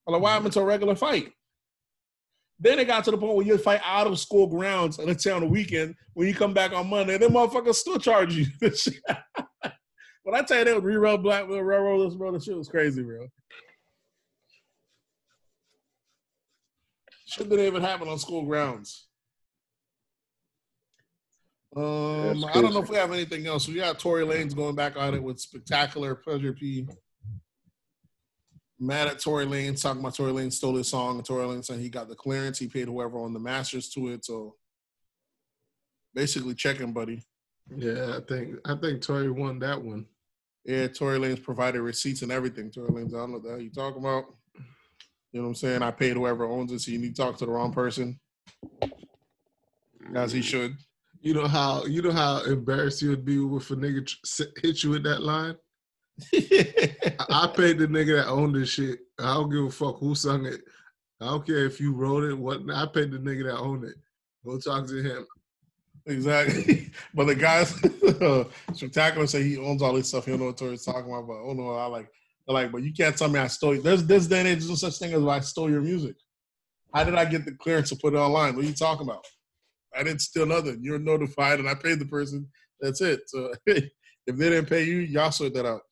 [0.07, 1.33] I'm like, why happened to a regular fight?
[2.61, 5.25] Then it got to the point where you fight out of school grounds and let's
[5.25, 8.47] say on the weekend when you come back on Monday, them motherfuckers still charge you.
[10.23, 13.03] when I tell you they would reroll black railroad this bro, the shit was crazy,
[13.03, 13.27] bro.
[17.35, 19.09] Shit didn't even happen on school grounds.
[21.77, 23.67] Um, I don't know if we have anything else.
[23.67, 26.87] We got Tory Lanez going back on it with spectacular pleasure P.
[28.79, 31.81] Mad at Tory Lanez, talking about Tory Lanez stole his song, and Tory Lanez saying
[31.81, 34.25] he got the clearance, he paid whoever on the masters to it.
[34.25, 34.55] So
[36.15, 37.21] basically checking, buddy.
[37.77, 40.07] yeah, I think I think Tory won that one.
[40.65, 42.71] Yeah, Tory Lanez provided receipts and everything.
[42.71, 44.27] Tory Lanez, I don't know what the hell you talking about.
[45.35, 45.83] You know what I'm saying?
[45.83, 48.21] I paid whoever owns it, so you need to talk to the wrong person.
[50.15, 50.77] As he should.
[51.23, 54.09] You know how you know how embarrassed you would be if a nigga
[54.63, 55.57] hit you with that line.
[56.33, 59.01] I, paid the nigga that owned this shit.
[59.19, 60.61] I don't give a fuck who sung it.
[61.21, 62.39] I don't care if you wrote it.
[62.39, 63.97] What I paid the nigga that owned it.
[64.47, 65.27] Go talk to him.
[66.07, 66.93] exactly.
[67.15, 67.71] but the guys,
[68.73, 70.27] spectacular, say he owns all this stuff.
[70.27, 71.27] He don't know what Tory's talking about.
[71.27, 72.09] But oh no, I like,
[72.49, 73.75] I like, but you can't tell me I stole.
[73.75, 73.83] You.
[73.83, 76.17] There's this day and age, there's no such thing as I stole your music.
[76.95, 78.55] How did I get the clearance to put it online?
[78.55, 79.25] What are you talking about?
[79.97, 80.81] I didn't steal nothing.
[80.83, 82.49] You're notified, and I paid the person.
[82.81, 83.23] That's it.
[83.29, 83.91] So if
[84.27, 85.83] they didn't pay you, y'all sort that out.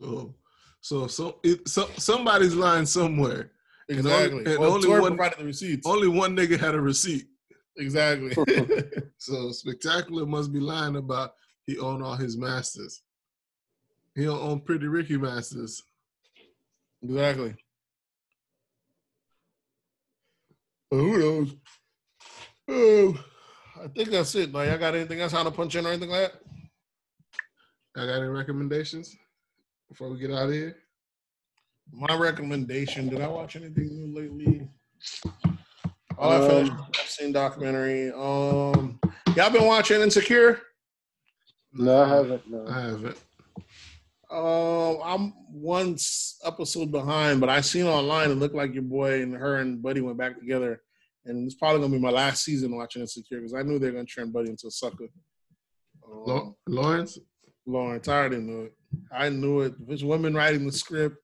[0.00, 0.34] So,
[0.80, 3.52] so, so, it, so somebody's lying somewhere.
[3.88, 4.52] And only- Exactly.
[4.52, 5.86] and well, only one- provided the receipts.
[5.86, 7.26] Only one nigga had a receipt.
[7.78, 8.32] Exactly.
[9.18, 11.32] So spectacular must be lying about
[11.66, 13.02] he owned all his masters.
[14.16, 15.82] He don't own Pretty Ricky masters.
[17.02, 17.54] exactly.
[20.90, 21.54] But who knows?
[22.68, 23.24] Oh,
[23.84, 24.52] I think that's it.
[24.52, 25.32] Like, I got anything else?
[25.32, 26.40] How to punch in or anything like that?
[28.02, 29.14] I got any recommendations
[29.88, 30.76] before we get out of here?
[31.92, 33.08] My recommendation.
[33.08, 34.68] Did I watch anything new lately?
[36.18, 38.10] Oh, I finished Um, the Epstein documentary.
[38.12, 38.98] Um,
[39.36, 40.60] y'all been watching Insecure?
[41.74, 42.50] No, I haven't.
[42.50, 42.66] No.
[42.66, 43.18] I haven't.
[44.28, 45.96] Um, I'm one
[46.44, 50.00] episode behind, but I seen online it looked like your boy and her and Buddy
[50.00, 50.82] went back together,
[51.24, 54.04] and it's probably gonna be my last season watching Insecure because I knew they're gonna
[54.04, 55.06] turn Buddy into a sucker.
[56.04, 57.18] Um, Lawrence?
[57.66, 58.74] Lawrence, I already knew it.
[59.12, 59.74] I knew it.
[59.80, 61.18] If it's women writing the script,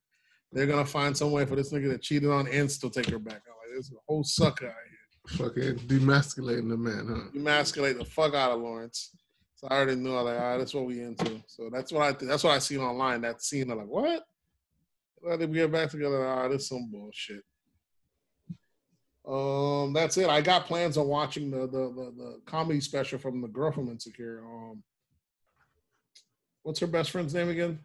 [0.53, 3.19] they're gonna find some way for this nigga that cheated on and still take her
[3.19, 3.43] back.
[3.47, 5.39] I'm like, there's a whole sucker out here.
[5.39, 7.31] Fucking demasculating the man, huh?
[7.35, 9.11] Emasculate the fuck out of Lawrence.
[9.62, 10.10] So I already knew.
[10.12, 11.40] I was like, all right, that's what we into.
[11.47, 13.20] So that's what I th- that's what I seen online.
[13.20, 14.24] That scene, I'm like, what?
[15.22, 16.26] Well, they get back together.
[16.26, 17.44] Ah, this some bullshit.
[19.24, 20.28] Um, that's it.
[20.28, 23.89] I got plans on watching the the the, the comedy special from the girl from
[23.89, 24.43] Insecure.
[24.44, 24.82] Um,
[26.64, 27.78] what's her best friend's name again?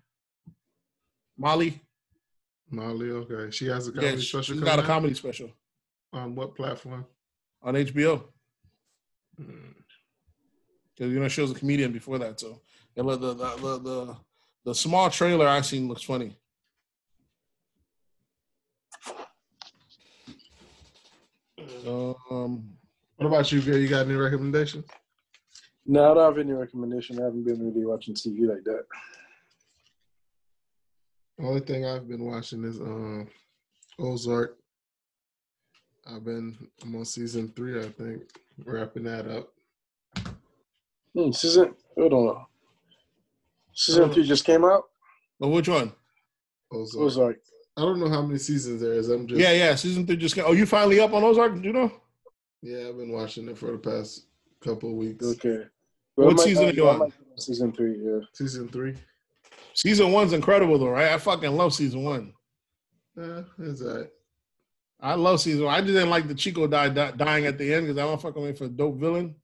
[1.37, 1.79] Molly.
[2.71, 3.51] Molly, okay.
[3.51, 4.87] She has a comedy she- special coming got a out?
[4.87, 5.51] comedy special
[6.11, 7.05] On what platform?
[7.61, 8.23] on HBO.
[9.39, 9.73] Mm.
[10.97, 12.59] Because you know she was a comedian before that, so
[12.95, 14.15] the the the the,
[14.65, 16.35] the, small trailer I seen looks funny.
[21.85, 22.67] Um,
[23.17, 23.77] What about you, girl?
[23.77, 24.85] You got any recommendations?
[25.85, 27.19] No, I don't have any recommendation.
[27.19, 28.85] I haven't been really watching TV like that.
[31.37, 33.27] The only thing I've been watching is um
[33.99, 34.57] Ozark.
[36.07, 38.23] I've been I'm on season three, I think.
[38.65, 39.53] Wrapping that up.
[41.17, 42.45] Hmm, season, hold on.
[43.73, 44.83] Season three just came out.
[45.39, 45.91] But which one?
[46.71, 47.03] Ozark.
[47.05, 47.37] Ozark.
[47.75, 49.09] I don't know how many seasons there is.
[49.09, 49.75] I'm just Yeah, yeah.
[49.75, 50.43] Season three just came.
[50.43, 50.49] Out.
[50.51, 51.55] Oh, you finally up on Ozark?
[51.55, 51.91] Do You know?
[52.61, 52.87] yeah.
[52.89, 54.25] I've been watching it for the past
[54.61, 55.23] couple of weeks.
[55.25, 55.63] Okay.
[56.15, 56.99] What might- season I- are you on?
[56.99, 57.97] might go to Season three.
[58.03, 58.19] Yeah.
[58.33, 58.95] Season three.
[59.73, 61.11] Season one's incredible though, right?
[61.11, 62.33] I fucking love season one.
[63.19, 64.09] Uh, it's alright.
[64.99, 65.73] I love season one.
[65.75, 68.21] I just didn't like the Chico die, die, dying at the end because I don't
[68.21, 69.35] fucking wait for a dope villain.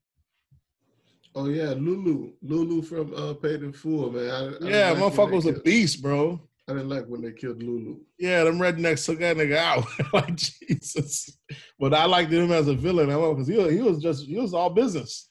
[1.34, 4.30] Oh yeah, Lulu, Lulu from uh, Paid in Full, man.
[4.30, 6.40] I, I Yeah, like motherfucker was a beast, bro.
[6.68, 7.98] I didn't like when they killed Lulu.
[8.18, 9.84] Yeah, them rednecks took that nigga out.
[10.12, 11.36] like Jesus.
[11.78, 13.10] But I liked him as a villain.
[13.10, 15.28] I because he, was- he was just he was all business.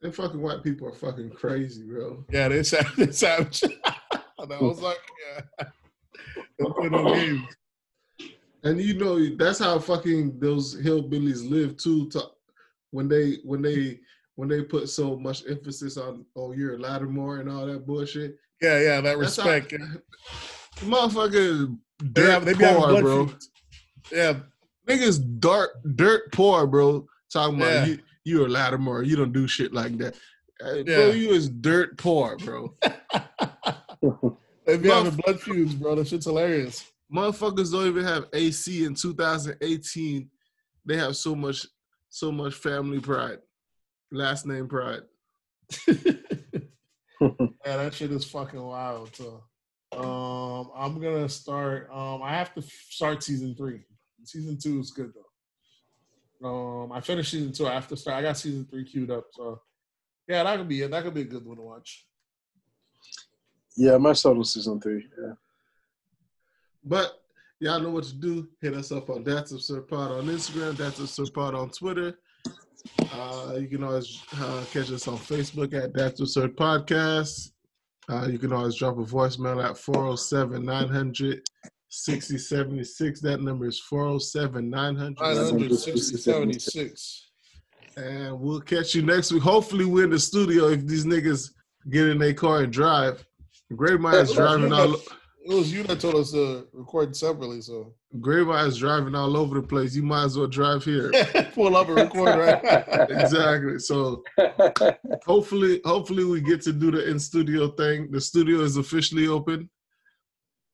[0.00, 2.24] Them fucking white people are fucking crazy, bro.
[2.30, 2.92] Yeah, they savage.
[2.96, 3.62] They savage.
[3.64, 4.98] and I was like,
[5.58, 5.66] yeah.
[6.90, 7.42] No games.
[8.62, 12.08] And you know that's how fucking those hillbillies live too.
[12.10, 12.22] To,
[12.90, 13.98] when they when they
[14.38, 18.36] when they put so much emphasis on oh you're Langmore and all that bullshit.
[18.62, 19.72] Yeah, yeah, that That's respect.
[19.72, 23.30] How, motherfucker, They dirt they be having poor, bro.
[24.12, 24.34] Yeah,
[24.86, 27.08] Niggas dirt dirt poor, bro.
[27.32, 27.66] Talking Yeah.
[27.66, 30.14] about you you a Langmore, you don't do shit like that.
[30.60, 30.82] Yeah.
[30.84, 32.76] Bro, you is dirt poor, bro.
[34.66, 35.96] they be having blood feuds, bro.
[35.96, 36.86] That shit's hilarious.
[37.12, 40.30] Motherfuckers don't even have AC in 2018.
[40.84, 41.66] They have so much
[42.08, 43.38] so much family pride,
[44.10, 45.02] last name pride.
[47.20, 49.14] Yeah, that shit is fucking wild.
[49.14, 49.42] So,
[49.92, 51.90] um, I'm gonna start.
[51.92, 53.82] Um, I have to start season three.
[54.24, 56.48] Season two is good though.
[56.48, 57.66] Um, I finished season two.
[57.66, 58.16] I have to start.
[58.16, 59.26] I got season three queued up.
[59.32, 59.60] So,
[60.26, 60.90] yeah, that could be it.
[60.90, 62.06] That could be a good one to watch.
[63.76, 65.06] Yeah, my might start on season three.
[65.22, 65.32] Yeah.
[66.84, 67.20] But
[67.60, 68.48] y'all know what to do.
[68.62, 72.18] Hit us up on That's Absurd Pod on Instagram, That's Absurd Pod on Twitter.
[73.12, 77.50] Uh, you can always uh, catch us on Facebook at That's Absurd Podcast.
[78.08, 81.42] Uh, you can always drop a voicemail at 407 900
[81.90, 83.20] 6076.
[83.20, 87.30] That number is 407 900 960, 76.
[87.96, 89.42] And we'll catch you next week.
[89.42, 91.50] Hopefully, we're in the studio if these niggas
[91.90, 93.24] get in their car and drive.
[93.74, 94.96] Great Mind's driving all.
[95.48, 99.54] It was you that told us to record separately, so Great Mind's driving all over
[99.54, 99.96] the place.
[99.96, 101.10] You might as well drive here.
[101.54, 102.60] pull up and record, right?
[103.10, 103.78] exactly.
[103.78, 104.22] So
[105.24, 108.10] hopefully, hopefully we get to do the in studio thing.
[108.10, 109.70] The studio is officially open.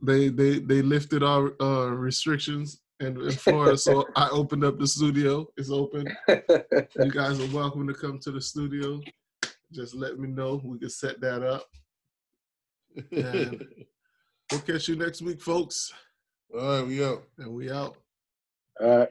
[0.02, 4.88] They they they lifted our uh, restrictions in, in Florida, so I opened up the
[4.88, 5.46] studio.
[5.56, 6.08] It's open.
[6.28, 9.00] You guys are welcome to come to the studio.
[9.70, 10.60] Just let me know.
[10.64, 11.68] We can set that up.
[13.12, 13.64] And
[14.50, 15.92] we'll catch you next week, folks.
[16.54, 17.24] All right, we out.
[17.38, 17.96] And we out.
[18.80, 19.08] All right.